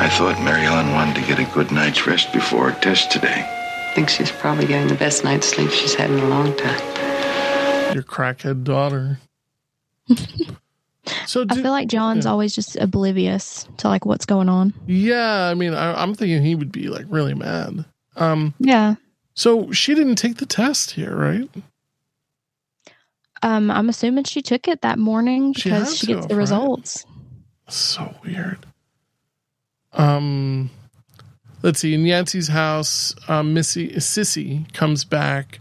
I 0.00 0.08
thought 0.08 0.40
Mary 0.42 0.64
Ellen 0.64 0.92
wanted 0.92 1.16
to 1.16 1.26
get 1.26 1.38
a 1.38 1.44
good 1.54 1.70
night's 1.72 2.06
rest 2.06 2.32
before 2.32 2.70
her 2.70 2.80
test 2.80 3.10
today. 3.10 3.44
I 3.90 3.92
think 3.92 4.08
she's 4.08 4.30
probably 4.30 4.66
getting 4.66 4.86
the 4.86 4.94
best 4.94 5.24
night's 5.24 5.48
sleep 5.48 5.68
she's 5.70 5.94
had 5.94 6.10
in 6.12 6.20
a 6.20 6.28
long 6.28 6.56
time. 6.56 6.78
Your 7.92 8.04
crackhead 8.04 8.62
daughter. 8.62 9.18
so 11.26 11.44
do, 11.44 11.58
I 11.58 11.60
feel 11.60 11.72
like 11.72 11.88
John's 11.88 12.24
yeah. 12.24 12.30
always 12.30 12.54
just 12.54 12.76
oblivious 12.76 13.66
to 13.78 13.88
like 13.88 14.06
what's 14.06 14.26
going 14.26 14.48
on. 14.48 14.72
Yeah, 14.86 15.48
I 15.48 15.54
mean, 15.54 15.74
I, 15.74 16.00
I'm 16.00 16.14
thinking 16.14 16.40
he 16.40 16.54
would 16.54 16.70
be 16.70 16.88
like 16.88 17.06
really 17.08 17.34
mad. 17.34 17.84
Um, 18.14 18.54
Yeah. 18.60 18.94
so 19.34 19.72
she 19.72 19.96
didn't 19.96 20.16
take 20.16 20.36
the 20.36 20.46
test 20.46 20.92
here, 20.92 21.16
right? 21.16 21.50
Um, 23.42 23.72
I'm 23.72 23.88
assuming 23.88 24.22
she 24.22 24.40
took 24.40 24.68
it 24.68 24.82
that 24.82 25.00
morning 25.00 25.50
because 25.52 25.88
had 25.88 25.96
she 25.96 26.06
gets 26.06 26.20
have, 26.20 26.28
the 26.28 26.36
right? 26.36 26.40
results. 26.42 27.04
So 27.68 28.14
weird. 28.24 28.66
Um, 29.94 30.70
let's 31.62 31.80
see. 31.80 31.94
In 31.94 32.04
Yancy's 32.04 32.48
house, 32.48 33.14
um, 33.28 33.54
Missy 33.54 33.98
Cissy 34.00 34.66
comes 34.72 35.04
back, 35.04 35.60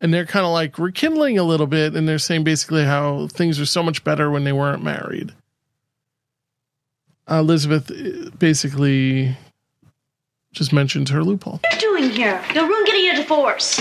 and 0.00 0.12
they're 0.12 0.26
kind 0.26 0.46
of 0.46 0.52
like 0.52 0.78
rekindling 0.78 1.38
a 1.38 1.44
little 1.44 1.66
bit, 1.66 1.94
and 1.94 2.08
they're 2.08 2.18
saying 2.18 2.44
basically 2.44 2.84
how 2.84 3.26
things 3.28 3.60
are 3.60 3.66
so 3.66 3.82
much 3.82 4.04
better 4.04 4.30
when 4.30 4.44
they 4.44 4.52
weren't 4.52 4.82
married. 4.82 5.32
Uh, 7.30 7.38
Elizabeth 7.38 7.90
uh, 7.90 8.30
basically 8.38 9.36
just 10.52 10.72
mentions 10.72 11.10
her 11.10 11.22
loophole. 11.22 11.60
What 11.62 11.72
are 11.72 11.74
you 11.76 11.80
doing 11.80 12.10
here? 12.10 12.42
No 12.54 12.66
room 12.66 12.84
getting 12.84 13.10
a 13.10 13.16
divorce. 13.16 13.76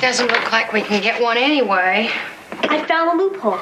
Doesn't 0.00 0.28
look 0.28 0.52
like 0.52 0.72
we 0.72 0.82
can 0.82 1.02
get 1.02 1.20
one 1.20 1.36
anyway. 1.36 2.10
I 2.52 2.84
found 2.86 3.20
a 3.20 3.24
loophole. 3.24 3.58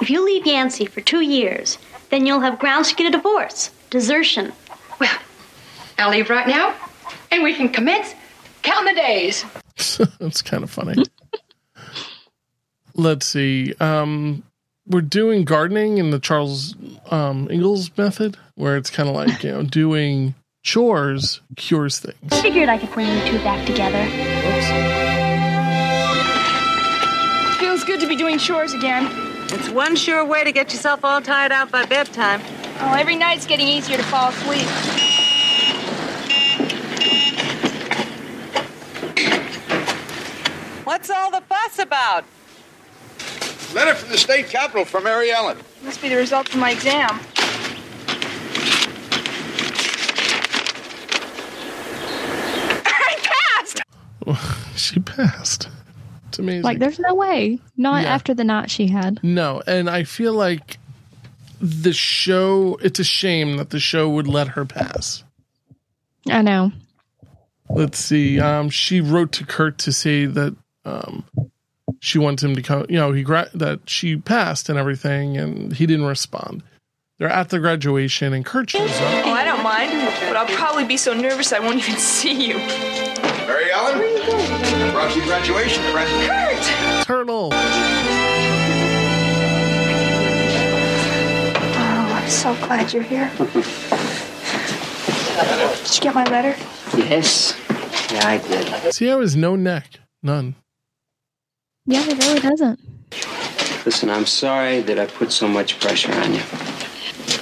If 0.00 0.10
you 0.10 0.24
leave 0.24 0.46
Yancy 0.46 0.86
for 0.86 1.00
two 1.00 1.20
years, 1.20 1.78
then 2.08 2.26
you'll 2.26 2.40
have 2.40 2.58
grounds 2.58 2.88
to 2.88 2.96
get 2.96 3.06
a 3.06 3.10
divorce. 3.10 3.70
Desertion. 3.90 4.52
I'll 6.00 6.10
leave 6.10 6.30
right 6.30 6.46
now, 6.46 6.74
and 7.30 7.42
we 7.42 7.54
can 7.54 7.68
commence 7.68 8.14
counting 8.62 8.94
the 8.94 9.00
days. 9.00 9.44
That's 10.18 10.42
kind 10.42 10.62
of 10.62 10.70
funny. 10.70 11.04
let's 12.94 13.26
see. 13.26 13.74
Um, 13.80 14.42
we're 14.86 15.02
doing 15.02 15.44
gardening 15.44 15.98
in 15.98 16.10
the 16.10 16.18
Charles 16.18 16.74
um, 17.10 17.48
Ingalls 17.50 17.96
method, 17.96 18.36
where 18.54 18.76
it's 18.76 18.90
kind 18.90 19.08
of 19.08 19.14
like 19.14 19.42
you 19.44 19.52
know 19.52 19.62
doing 19.62 20.34
chores 20.62 21.40
cures 21.56 21.98
things. 21.98 22.32
I 22.32 22.42
Figured 22.42 22.68
I 22.68 22.78
could 22.78 22.90
bring 22.92 23.06
you 23.06 23.24
two 23.26 23.38
back 23.44 23.66
together. 23.66 24.04
Feels 27.58 27.84
good 27.84 28.00
to 28.00 28.06
be 28.06 28.16
doing 28.16 28.38
chores 28.38 28.72
again. 28.72 29.08
It's 29.52 29.68
one 29.68 29.96
sure 29.96 30.24
way 30.24 30.44
to 30.44 30.52
get 30.52 30.72
yourself 30.72 31.04
all 31.04 31.20
tired 31.20 31.52
out 31.52 31.70
by 31.70 31.84
bedtime. 31.84 32.40
Oh, 32.80 32.94
every 32.94 33.16
night's 33.16 33.46
getting 33.46 33.68
easier 33.68 33.96
to 33.96 34.02
fall 34.04 34.30
asleep. 34.30 34.66
What's 41.00 41.08
all 41.08 41.30
the 41.30 41.40
fuss 41.40 41.78
about? 41.78 42.26
Letter 43.74 43.94
from 43.94 44.10
the 44.10 44.18
state 44.18 44.50
capitol 44.50 44.84
for 44.84 45.00
Mary 45.00 45.30
Ellen. 45.30 45.56
Must 45.82 46.02
be 46.02 46.10
the 46.10 46.16
result 46.16 46.50
of 46.50 46.56
my 46.56 46.72
exam. 46.72 47.18
I 52.86 53.16
passed! 53.56 53.82
she 54.76 55.00
passed. 55.00 55.68
It's 56.28 56.38
amazing. 56.38 56.62
Like, 56.62 56.78
there's 56.78 56.98
no 56.98 57.14
way. 57.14 57.58
Not 57.76 58.02
Yeah. 58.02 58.14
after 58.14 58.34
the 58.34 58.44
night 58.44 58.70
she 58.70 58.86
had. 58.88 59.20
No, 59.22 59.62
and 59.66 59.88
I 59.90 60.04
feel 60.04 60.32
like 60.32 60.78
the 61.60 61.92
show. 61.92 62.78
It's 62.82 62.98
a 63.00 63.04
shame 63.04 63.56
that 63.56 63.70
the 63.70 63.80
show 63.80 64.08
would 64.10 64.28
let 64.28 64.48
her 64.48 64.64
pass. 64.64 65.24
I 66.28 66.42
know. 66.42 66.72
Let's 67.68 67.98
see. 67.98 68.38
Um, 68.40 68.68
she 68.70 69.00
wrote 69.00 69.32
to 69.32 69.46
Curt 69.46 69.78
to 69.78 69.92
say 69.92 70.26
that 70.26 70.56
um, 70.84 71.24
she 72.00 72.18
wants 72.18 72.42
him 72.42 72.56
to 72.56 72.62
come. 72.62 72.86
You 72.88 72.96
know, 72.96 73.12
he 73.12 73.22
gra- 73.22 73.50
that 73.54 73.88
she 73.88 74.16
passed 74.16 74.68
and 74.68 74.78
everything, 74.78 75.36
and 75.36 75.72
he 75.72 75.86
didn't 75.86 76.06
respond. 76.06 76.62
They're 77.18 77.28
at 77.28 77.50
the 77.50 77.58
graduation, 77.58 78.32
and 78.32 78.46
Curt 78.46 78.70
shows 78.70 78.90
up. 78.90 79.26
Oh, 79.26 79.32
I 79.32 79.44
don't 79.44 79.62
mind, 79.62 79.90
but 80.26 80.36
I'll 80.36 80.46
probably 80.56 80.84
be 80.86 80.96
so 80.96 81.12
nervous 81.12 81.52
I 81.52 81.58
won't 81.58 81.76
even 81.78 81.96
see 81.98 82.46
you. 82.48 82.56
Mary 82.56 83.70
Ellen? 83.72 83.98
I 84.00 84.90
brought 84.92 85.14
you 85.14 85.22
a 85.22 85.26
graduation 85.26 85.82
present. 85.92 86.30
Curt! 86.30 87.06
Turtle. 87.06 87.50
Oh, 90.72 92.12
I'm 92.14 92.28
so 92.30 92.54
glad 92.66 92.92
you're 92.92 93.02
here. 93.02 93.30
Did 93.38 93.54
you 95.96 96.00
get 96.02 96.14
my 96.14 96.24
letter? 96.24 96.54
Yes. 96.96 97.56
Yeah, 98.12 98.26
I 98.28 98.38
did. 98.38 98.94
See 98.94 99.06
how 99.06 99.20
his 99.20 99.36
no 99.36 99.56
neck, 99.56 100.00
none. 100.22 100.54
Yeah, 101.90 102.04
it 102.06 102.24
really 102.24 102.38
doesn't. 102.38 102.78
Listen, 103.84 104.10
I'm 104.10 104.24
sorry 104.24 104.80
that 104.82 104.96
I 104.96 105.06
put 105.06 105.32
so 105.32 105.48
much 105.48 105.80
pressure 105.80 106.12
on 106.12 106.34
you. 106.34 106.40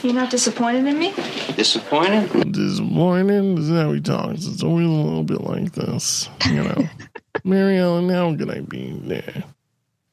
You're 0.03 0.15
not 0.15 0.31
disappointed 0.31 0.87
in 0.87 0.99
me? 0.99 1.13
Disappointed? 1.55 2.53
Disappointed. 2.53 3.59
This 3.59 3.67
is 3.67 3.79
how 3.79 3.93
he 3.93 4.01
talks. 4.01 4.47
It's 4.47 4.63
always 4.63 4.87
a 4.87 4.89
little 4.89 5.23
bit 5.23 5.43
like 5.43 5.73
this, 5.73 6.31
you 6.47 6.63
know. 6.63 6.89
Mary 7.45 7.77
Ellen, 7.77 8.09
how 8.09 8.35
could 8.35 8.51
I 8.51 8.61
be 8.61 8.93
there? 9.03 9.45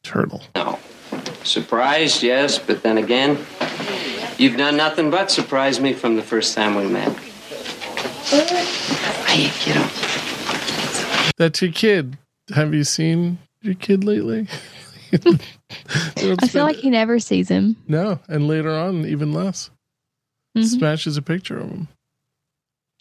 Turtle. 0.03 0.41
No. 0.53 0.79
Surprised, 1.45 2.21
yes, 2.21 2.59
but 2.59 2.83
then 2.83 2.97
again, 2.97 3.37
you've 4.37 4.57
done 4.57 4.75
nothing 4.75 5.09
but 5.09 5.31
surprise 5.31 5.79
me 5.79 5.93
from 5.93 6.17
the 6.17 6.21
first 6.21 6.53
time 6.53 6.75
we 6.75 6.87
met. 6.87 7.15
Hey, 9.27 9.49
kiddo. 9.59 9.87
That's 11.37 11.61
your 11.61 11.71
kid. 11.71 12.17
Have 12.53 12.73
you 12.73 12.83
seen 12.83 13.37
your 13.65 13.75
kid 13.75 14.03
lately? 14.03 14.47
I 16.17 16.47
feel 16.47 16.63
like 16.63 16.77
he 16.77 16.89
never 16.89 17.19
sees 17.19 17.49
him. 17.49 17.75
no, 17.87 18.19
and 18.27 18.47
later 18.47 18.71
on, 18.71 19.05
even 19.05 19.33
less. 19.33 19.69
Mhm. 20.57 20.65
Smashes 20.65 21.17
a 21.17 21.21
picture 21.21 21.57
of 21.59 21.69
him. 21.69 21.87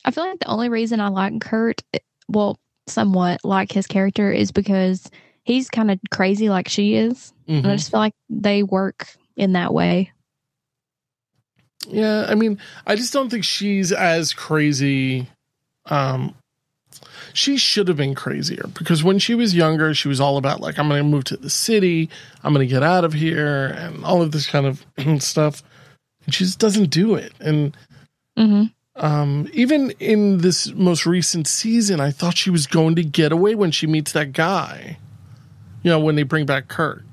I 0.04 0.10
feel 0.10 0.26
like 0.26 0.40
the 0.40 0.48
only 0.48 0.68
reason 0.68 1.00
I 1.00 1.08
like 1.08 1.40
Curt, 1.40 1.82
well, 2.28 2.58
somewhat 2.88 3.40
like 3.44 3.72
his 3.72 3.86
character, 3.86 4.30
is 4.30 4.52
because 4.52 5.08
he's 5.44 5.70
kind 5.70 5.90
of 5.90 5.98
crazy 6.10 6.48
like 6.48 6.68
she 6.68 6.94
is. 6.96 7.32
And 7.48 7.66
I 7.66 7.70
Mhm. 7.70 7.76
just 7.76 7.90
feel 7.90 8.00
like 8.00 8.14
they 8.28 8.62
work 8.62 9.08
in 9.36 9.52
that 9.52 9.72
way. 9.72 10.12
Yeah, 11.86 12.26
I 12.28 12.34
mean, 12.34 12.58
I 12.86 12.96
just 12.96 13.12
don't 13.12 13.28
think 13.30 13.44
she's 13.44 13.92
as 13.92 14.32
crazy. 14.32 15.28
Um, 15.86 16.34
she 17.34 17.56
should 17.58 17.88
have 17.88 17.96
been 17.98 18.14
crazier 18.14 18.64
because 18.78 19.04
when 19.04 19.18
she 19.18 19.34
was 19.34 19.54
younger, 19.54 19.92
she 19.92 20.08
was 20.08 20.20
all 20.20 20.36
about 20.38 20.60
like, 20.60 20.78
I'm 20.78 20.88
going 20.88 21.00
to 21.02 21.08
move 21.08 21.24
to 21.24 21.36
the 21.36 21.50
city, 21.50 22.08
I'm 22.42 22.54
going 22.54 22.66
to 22.66 22.72
get 22.72 22.82
out 22.82 23.04
of 23.04 23.12
here, 23.12 23.66
and 23.76 24.04
all 24.04 24.22
of 24.22 24.32
this 24.32 24.46
kind 24.46 24.64
of 24.66 24.84
stuff. 25.22 25.62
And 26.24 26.34
she 26.34 26.44
just 26.44 26.58
doesn't 26.58 26.90
do 26.90 27.14
it. 27.16 27.32
And 27.40 27.76
Mm-hmm. 28.38 29.04
um, 29.04 29.48
even 29.52 29.90
in 30.00 30.38
this 30.38 30.72
most 30.72 31.06
recent 31.06 31.46
season, 31.46 32.00
I 32.00 32.10
thought 32.10 32.36
she 32.36 32.50
was 32.50 32.66
going 32.66 32.96
to 32.96 33.04
get 33.04 33.30
away 33.30 33.54
when 33.54 33.70
she 33.70 33.86
meets 33.86 34.10
that 34.12 34.32
guy. 34.32 34.98
You 35.84 35.90
know, 35.90 36.00
when 36.00 36.16
they 36.16 36.22
bring 36.24 36.46
back 36.46 36.66
Curt, 36.68 37.04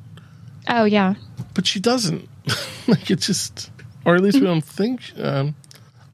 Oh, 0.68 0.86
yeah. 0.86 1.16
but 1.54 1.68
she 1.68 1.80
doesn't. 1.80 2.28
like 2.88 3.12
it 3.12 3.20
just, 3.20 3.70
or 4.06 4.16
at 4.16 4.22
least 4.22 4.40
we 4.40 4.46
don't 4.48 4.64
think. 4.64 5.02
Um, 5.20 5.54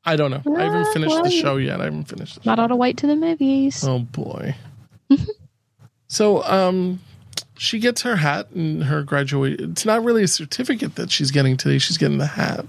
I 0.07 0.15
don't 0.15 0.31
know. 0.31 0.41
I 0.55 0.63
haven't 0.63 0.93
finished 0.93 1.21
the 1.21 1.29
show 1.29 1.57
yet. 1.57 1.81
I 1.81 1.83
haven't 1.83 2.05
finished. 2.05 2.45
Not 2.45 2.59
ought 2.59 2.67
to 2.67 2.77
white 2.77 2.95
to 2.97 3.07
the 3.07 3.15
movies. 3.17 3.83
Oh 3.85 3.99
boy. 3.99 4.55
so, 6.07 6.43
um, 6.43 7.01
she 7.57 7.79
gets 7.79 8.03
her 8.03 8.15
hat 8.15 8.49
and 8.51 8.85
her 8.85 9.03
graduate. 9.03 9.59
It's 9.59 9.85
not 9.85 10.05
really 10.05 10.23
a 10.23 10.27
certificate 10.29 10.95
that 10.95 11.11
she's 11.11 11.29
getting 11.29 11.57
today. 11.57 11.77
She's 11.77 11.97
getting 11.97 12.19
the 12.19 12.27
hat. 12.27 12.65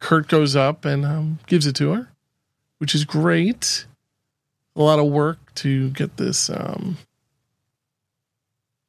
Curt 0.00 0.26
goes 0.26 0.56
up 0.56 0.84
and 0.84 1.04
um, 1.06 1.38
gives 1.46 1.68
it 1.68 1.76
to 1.76 1.92
her, 1.92 2.08
which 2.78 2.96
is 2.96 3.04
great. 3.04 3.86
A 4.74 4.82
lot 4.82 4.98
of 4.98 5.06
work 5.06 5.54
to 5.56 5.90
get 5.90 6.16
this, 6.16 6.50
um, 6.50 6.98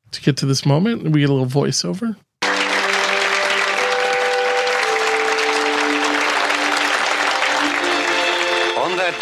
to 0.09 0.21
get 0.21 0.37
to 0.37 0.47
this 0.47 0.65
moment. 0.65 1.03
We 1.03 1.19
get 1.19 1.29
a 1.29 1.33
little 1.33 1.45
voiceover. 1.45 2.15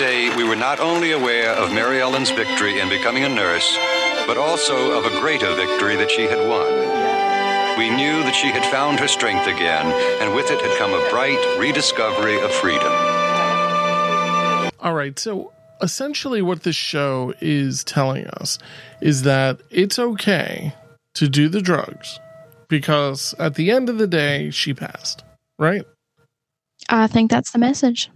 Day, 0.04 0.36
we 0.36 0.44
were 0.44 0.58
not 0.58 0.82
only 0.82 1.14
aware 1.14 1.52
of 1.52 1.72
Mary 1.72 2.02
Ellen's 2.02 2.30
victory 2.30 2.82
in 2.82 2.90
becoming 2.90 3.24
a 3.24 3.30
nurse, 3.30 3.78
but 4.28 4.38
also 4.38 4.98
of 4.98 5.06
a 5.06 5.20
greater 5.22 5.56
victory 5.56 5.96
that 5.96 6.12
she 6.12 6.24
had 6.24 6.46
won. 6.46 6.68
We 7.80 7.90
knew 7.90 8.22
that 8.24 8.36
she 8.36 8.48
had 8.48 8.66
found 8.66 9.00
her 9.00 9.08
strength 9.08 9.48
again, 9.48 9.86
and 10.22 10.36
with 10.36 10.52
it 10.52 10.60
had 10.60 10.78
come 10.78 10.92
a 10.92 11.10
bright 11.10 11.40
rediscovery 11.58 12.38
of 12.42 12.52
freedom. 12.52 12.92
All 14.82 14.94
right. 14.94 15.18
So 15.18 15.54
essentially, 15.82 16.42
what 16.42 16.64
this 16.64 16.76
show 16.76 17.34
is 17.40 17.86
telling 17.86 18.28
us 18.28 18.60
is 19.00 19.22
that 19.22 19.62
it's 19.70 19.98
okay 19.98 20.76
to 21.14 21.30
do 21.30 21.48
the 21.48 21.62
drugs 21.62 22.20
because 22.68 23.34
at 23.40 23.56
the 23.56 23.72
end 23.72 23.88
of 23.88 24.00
the 24.00 24.08
day, 24.08 24.50
she 24.50 24.74
passed, 24.74 25.24
right? 25.58 25.86
I 26.90 27.08
think 27.08 27.32
that's 27.32 27.52
the 27.52 27.60
message. 27.60 28.10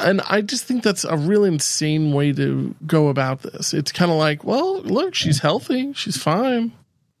And 0.00 0.20
I 0.22 0.40
just 0.40 0.64
think 0.64 0.82
that's 0.82 1.04
a 1.04 1.16
real 1.16 1.44
insane 1.44 2.12
way 2.12 2.32
to 2.32 2.74
go 2.86 3.08
about 3.08 3.42
this. 3.42 3.74
It's 3.74 3.92
kind 3.92 4.10
of 4.10 4.16
like, 4.16 4.44
well, 4.44 4.80
look, 4.82 5.14
she's 5.14 5.40
healthy, 5.40 5.92
she's 5.92 6.16
fine, 6.16 6.72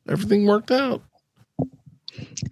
everything 0.08 0.46
worked 0.46 0.70
out. 0.70 1.02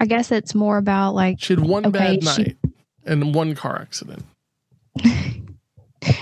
I 0.00 0.06
guess 0.06 0.30
it's 0.30 0.54
more 0.54 0.78
about 0.78 1.14
like 1.14 1.40
She 1.40 1.54
had 1.54 1.60
one 1.64 1.86
okay, 1.86 2.16
bad 2.16 2.24
she- 2.34 2.42
night 2.42 2.56
and 3.04 3.34
one 3.34 3.54
car 3.54 3.80
accident. 3.80 4.24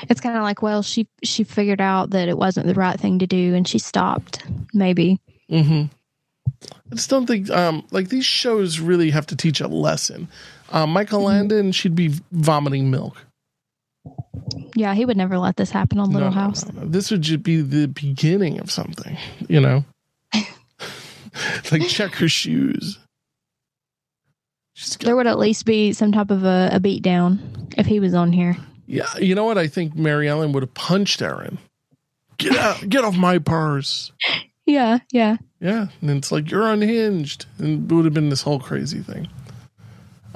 it's 0.09 0.20
kind 0.20 0.37
of 0.37 0.43
like 0.43 0.62
well, 0.62 0.83
she 0.83 1.07
she 1.23 1.45
figured 1.45 1.81
out 1.81 2.11
that 2.11 2.28
it 2.28 2.37
wasn't 2.39 2.66
the 2.66 2.74
right 2.74 2.99
thing 2.99 3.19
to 3.19 3.27
do, 3.27 3.55
and 3.55 3.66
she 3.66 3.78
stopped. 3.78 4.45
Maybe. 4.73 5.20
Mm-hmm. 5.51 5.85
I 6.62 6.95
just 6.95 7.11
don't 7.11 7.27
think 7.27 7.51
um 7.51 7.87
like 7.91 8.09
these 8.09 8.24
shows 8.24 8.78
really 8.81 9.11
have 9.11 9.27
to 9.27 9.37
teach 9.37 9.61
a 9.61 9.69
lesson. 9.69 10.28
Um, 10.73 10.91
Michael 10.91 11.23
Landon 11.23 11.73
should 11.73 11.95
be 11.95 12.12
vomiting 12.33 12.91
milk. 12.91 13.26
Yeah, 14.77 14.94
he 14.94 15.05
would 15.07 15.16
never 15.16 15.39
let 15.39 15.57
this 15.57 15.70
happen 15.70 15.98
on 15.98 16.11
Little 16.12 16.28
No, 16.28 16.35
House. 16.35 16.70
no, 16.70 16.82
no. 16.82 16.86
This 16.89 17.11
would 17.11 17.23
just 17.23 17.43
be 17.43 17.62
the 17.62 17.89
beginning 17.89 18.61
of 18.61 18.70
something, 18.70 19.16
you 19.48 19.61
know. 19.61 19.85
like 21.73 21.89
check 21.89 22.15
her 22.16 22.28
shoes. 22.28 22.98
There 25.01 25.16
would 25.16 25.27
at 25.27 25.39
least 25.39 25.65
be 25.65 25.94
some 25.94 26.12
type 26.12 26.31
of 26.31 26.44
a, 26.44 26.69
a 26.73 26.81
beat 26.81 27.03
down 27.03 27.69
if 27.78 27.86
he 27.86 27.98
was 27.98 28.12
on 28.12 28.32
here. 28.32 28.57
Yeah, 28.86 29.07
you 29.19 29.35
know 29.35 29.44
what? 29.44 29.57
I 29.59 29.66
think 29.66 29.97
Mary 29.97 30.28
Ellen 30.28 30.53
would 30.53 30.62
have 30.62 30.74
punched 30.74 31.23
Erin. 31.23 31.57
Get 32.36 32.55
out! 32.57 32.86
Get 32.86 33.03
off 33.05 33.16
my 33.16 33.39
purse! 33.39 34.12
Yeah, 34.69 34.98
yeah. 35.12 35.36
Yeah, 35.61 35.86
and 36.01 36.11
it's 36.11 36.32
like 36.32 36.51
you're 36.51 36.66
unhinged, 36.66 37.47
and 37.59 37.89
it 37.89 37.94
would 37.94 38.05
have 38.05 38.15
been 38.15 38.31
this 38.31 38.43
whole 38.43 38.59
crazy 38.59 38.98
thing. 38.98 39.28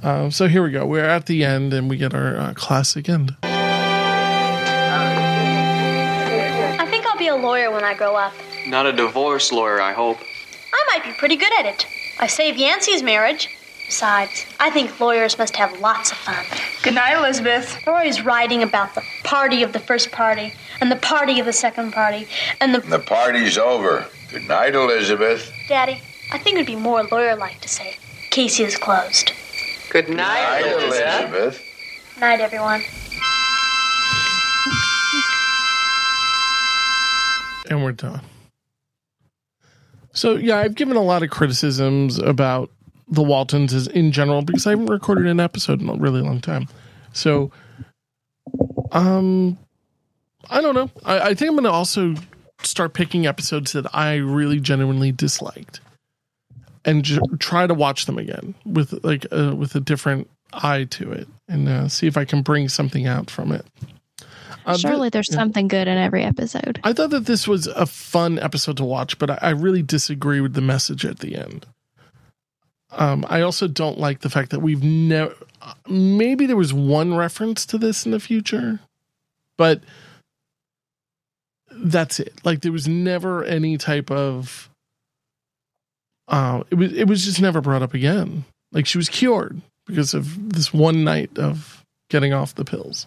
Um, 0.04 0.30
so 0.30 0.46
here 0.46 0.62
we 0.62 0.70
go. 0.70 0.86
We're 0.86 1.04
at 1.04 1.26
the 1.26 1.44
end, 1.44 1.74
and 1.74 1.90
we 1.90 1.96
get 1.96 2.14
our 2.14 2.36
uh, 2.36 2.52
classic 2.54 3.08
end. 3.08 3.34
Lawyer 7.40 7.70
when 7.70 7.84
I 7.84 7.94
grow 7.94 8.14
up. 8.16 8.32
Not 8.66 8.86
a 8.86 8.92
divorce 8.92 9.50
lawyer, 9.52 9.80
I 9.80 9.92
hope. 9.92 10.18
I 10.72 10.84
might 10.92 11.04
be 11.04 11.12
pretty 11.18 11.36
good 11.36 11.52
at 11.58 11.66
it. 11.66 11.86
I 12.18 12.26
saved 12.26 12.58
Yancy's 12.58 13.02
marriage. 13.02 13.48
Besides, 13.86 14.46
I 14.60 14.70
think 14.70 15.00
lawyers 15.00 15.36
must 15.36 15.56
have 15.56 15.80
lots 15.80 16.12
of 16.12 16.16
fun. 16.18 16.44
Good 16.84 16.94
night, 16.94 17.16
Elizabeth. 17.18 17.76
They're 17.84 17.94
always 17.94 18.24
writing 18.24 18.62
about 18.62 18.94
the 18.94 19.02
party 19.24 19.64
of 19.64 19.72
the 19.72 19.80
first 19.80 20.12
party, 20.12 20.52
and 20.80 20.92
the 20.92 20.96
party 20.96 21.40
of 21.40 21.46
the 21.46 21.52
second 21.52 21.92
party, 21.92 22.28
and 22.60 22.72
the. 22.72 22.80
The 22.80 23.00
party's 23.00 23.58
over. 23.58 24.06
Good 24.30 24.46
night, 24.46 24.76
Elizabeth. 24.76 25.50
Daddy, 25.68 26.00
I 26.32 26.38
think 26.38 26.54
it'd 26.54 26.68
be 26.68 26.76
more 26.76 27.02
lawyer 27.02 27.34
like 27.34 27.60
to 27.62 27.68
say, 27.68 27.96
Casey 28.30 28.62
is 28.62 28.76
closed. 28.76 29.32
Good 29.90 30.08
night, 30.08 30.16
Night, 30.16 30.66
Elizabeth. 30.66 31.32
Elizabeth. 31.34 32.20
Night, 32.20 32.40
everyone. 32.40 32.82
And 37.70 37.82
we're 37.82 37.92
done. 37.92 38.20
So 40.12 40.36
yeah, 40.36 40.58
I've 40.58 40.74
given 40.74 40.96
a 40.96 41.02
lot 41.02 41.22
of 41.22 41.30
criticisms 41.30 42.18
about 42.18 42.70
the 43.08 43.22
Waltons 43.22 43.86
in 43.88 44.12
general 44.12 44.42
because 44.42 44.66
I 44.66 44.70
haven't 44.70 44.86
recorded 44.86 45.26
an 45.26 45.40
episode 45.40 45.80
in 45.80 45.88
a 45.88 45.94
really 45.94 46.20
long 46.20 46.40
time. 46.40 46.68
So, 47.12 47.50
um, 48.92 49.58
I 50.48 50.60
don't 50.60 50.74
know. 50.74 50.90
I, 51.04 51.20
I 51.20 51.34
think 51.34 51.50
I'm 51.50 51.54
going 51.54 51.64
to 51.64 51.70
also 51.70 52.14
start 52.62 52.92
picking 52.92 53.26
episodes 53.26 53.72
that 53.72 53.86
I 53.94 54.16
really 54.16 54.60
genuinely 54.60 55.12
disliked 55.12 55.80
and 56.84 57.04
j- 57.04 57.20
try 57.38 57.66
to 57.66 57.74
watch 57.74 58.06
them 58.06 58.18
again 58.18 58.54
with 58.64 59.04
like 59.04 59.26
uh, 59.32 59.54
with 59.56 59.74
a 59.74 59.80
different 59.80 60.28
eye 60.52 60.84
to 60.84 61.12
it 61.12 61.28
and 61.48 61.68
uh, 61.68 61.88
see 61.88 62.06
if 62.06 62.16
I 62.16 62.24
can 62.24 62.42
bring 62.42 62.68
something 62.68 63.06
out 63.06 63.30
from 63.30 63.52
it. 63.52 63.64
Uh, 64.66 64.76
Surely 64.76 65.08
there's 65.08 65.32
something 65.32 65.68
good 65.68 65.88
in 65.88 65.98
every 65.98 66.22
episode. 66.22 66.80
I 66.84 66.92
thought 66.92 67.10
that 67.10 67.26
this 67.26 67.48
was 67.48 67.66
a 67.66 67.86
fun 67.86 68.38
episode 68.38 68.76
to 68.78 68.84
watch, 68.84 69.18
but 69.18 69.30
I, 69.30 69.38
I 69.42 69.50
really 69.50 69.82
disagree 69.82 70.40
with 70.40 70.54
the 70.54 70.60
message 70.60 71.04
at 71.04 71.20
the 71.20 71.36
end. 71.36 71.66
Um, 72.92 73.24
I 73.28 73.42
also 73.42 73.68
don't 73.68 73.98
like 73.98 74.20
the 74.20 74.30
fact 74.30 74.50
that 74.50 74.60
we've 74.60 74.82
never. 74.82 75.34
Maybe 75.88 76.46
there 76.46 76.56
was 76.56 76.72
one 76.72 77.14
reference 77.14 77.66
to 77.66 77.78
this 77.78 78.04
in 78.04 78.12
the 78.12 78.20
future, 78.20 78.80
but 79.56 79.82
that's 81.70 82.18
it. 82.18 82.34
Like 82.44 82.62
there 82.62 82.72
was 82.72 82.88
never 82.88 83.44
any 83.44 83.78
type 83.78 84.10
of. 84.10 84.68
Uh, 86.26 86.64
it 86.70 86.74
was 86.74 86.92
it 86.92 87.08
was 87.08 87.24
just 87.24 87.40
never 87.40 87.60
brought 87.60 87.82
up 87.82 87.94
again. 87.94 88.44
Like 88.72 88.86
she 88.86 88.98
was 88.98 89.08
cured 89.08 89.60
because 89.86 90.14
of 90.14 90.52
this 90.52 90.72
one 90.72 91.04
night 91.04 91.38
of 91.38 91.84
getting 92.08 92.32
off 92.32 92.54
the 92.54 92.64
pills. 92.64 93.06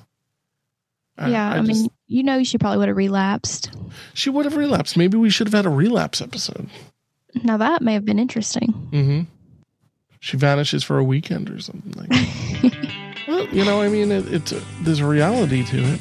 I- 1.18 1.30
yeah, 1.30 1.52
I, 1.52 1.58
I 1.58 1.62
just- 1.64 1.82
mean, 1.82 1.92
you 2.08 2.24
know, 2.24 2.44
she 2.44 2.58
probably 2.58 2.78
would 2.80 2.88
have 2.90 2.98
relapsed. 2.98 3.72
She 4.14 4.30
would 4.30 4.46
have 4.46 4.56
relapsed. 4.56 4.98
Maybe 4.98 5.18
we 5.18 5.30
should 5.30 5.48
have 5.48 5.54
had 5.54 5.66
a 5.66 5.70
relapse 5.70 6.22
episode. 6.22 6.70
Now 7.44 7.58
that 7.58 7.82
may 7.82 7.94
have 7.94 8.06
been 8.06 8.20
interesting. 8.20 8.74
Mm-hmm. 8.92 9.22
She 10.20 10.38
vanishes 10.38 10.84
for 10.84 10.98
a 11.00 11.04
weekend 11.04 11.50
or 11.50 11.60
something 11.60 11.92
like 11.94 12.10
that. 12.10 13.24
well, 13.28 13.48
you 13.48 13.66
know, 13.66 13.82
I 13.82 13.90
mean, 13.90 14.12
it, 14.12 14.32
it's 14.32 14.52
a, 14.52 14.62
there's 14.82 15.00
a 15.00 15.06
reality 15.06 15.64
to 15.66 15.78
it, 15.78 16.00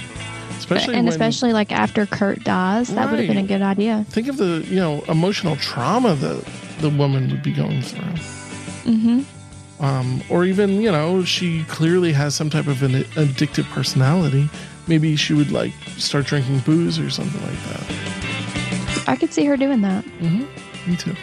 especially 0.51 0.95
and 0.95 1.07
when, 1.07 1.13
especially 1.13 1.53
like 1.53 1.73
after 1.73 2.07
Curt 2.07 2.45
dies, 2.45 2.89
that 2.95 3.11
would 3.11 3.19
have 3.19 3.29
been 3.29 3.39
a 3.39 3.43
good 3.43 3.63
idea. 3.63 4.05
think 4.11 4.29
of 4.29 4.37
the 4.37 4.65
you 4.69 4.77
know 4.77 5.03
emotional 5.09 5.57
trauma 5.57 6.15
that 6.15 6.45
the 6.81 6.91
woman 6.91 7.31
would 7.31 7.43
be 7.43 7.53
going 7.53 7.83
through. 7.83 8.93
Mm-hmm. 8.93 9.85
Um, 9.85 10.23
or 10.31 10.45
even 10.45 10.81
you 10.81 10.93
know, 10.93 11.25
she 11.25 11.65
clearly 11.65 12.13
has 12.13 12.35
some 12.35 12.51
type 12.51 12.69
of 12.69 12.83
an 12.83 12.93
addictive 13.15 13.65
personality. 13.71 14.49
Maybe 14.87 15.17
she 15.17 15.35
would 15.35 15.53
like 15.53 15.73
start 15.97 16.27
drinking 16.27 16.61
booze 16.61 16.99
or 16.99 17.11
something 17.11 17.41
like 17.43 17.63
that. 17.65 19.09
I 19.09 19.17
could 19.17 19.33
see 19.33 19.45
her 19.47 19.57
doing 19.57 19.83
that. 19.83 20.05
Mm-hmm. 20.05 20.91
Me 20.91 20.97
too. 20.97 21.15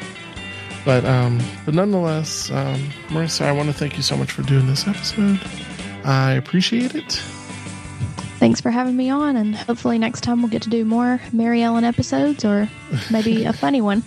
But 0.86 1.06
um, 1.06 1.40
but 1.66 1.74
nonetheless, 1.74 2.50
um, 2.52 2.82
Marissa, 3.10 3.42
I 3.46 3.52
want 3.52 3.68
to 3.68 3.74
thank 3.74 3.98
you 3.98 4.04
so 4.04 4.16
much 4.16 4.32
for 4.32 4.44
doing 4.44 4.68
this 4.68 4.88
episode. 4.88 5.40
I 6.06 6.34
appreciate 6.34 6.96
it. 6.96 7.22
Thanks 8.40 8.62
for 8.62 8.72
having 8.72 8.96
me 8.96 9.10
on, 9.10 9.36
and 9.36 9.54
hopefully 9.56 9.98
next 9.98 10.22
time 10.22 10.42
we'll 10.42 10.50
get 10.50 10.62
to 10.62 10.70
do 10.70 10.86
more 10.86 11.20
Mary 11.34 11.62
Ellen 11.62 11.84
episodes 11.84 12.46
or 12.46 12.70
maybe 13.12 13.44
a 13.44 13.54
funny 13.66 13.82
one. 13.82 14.02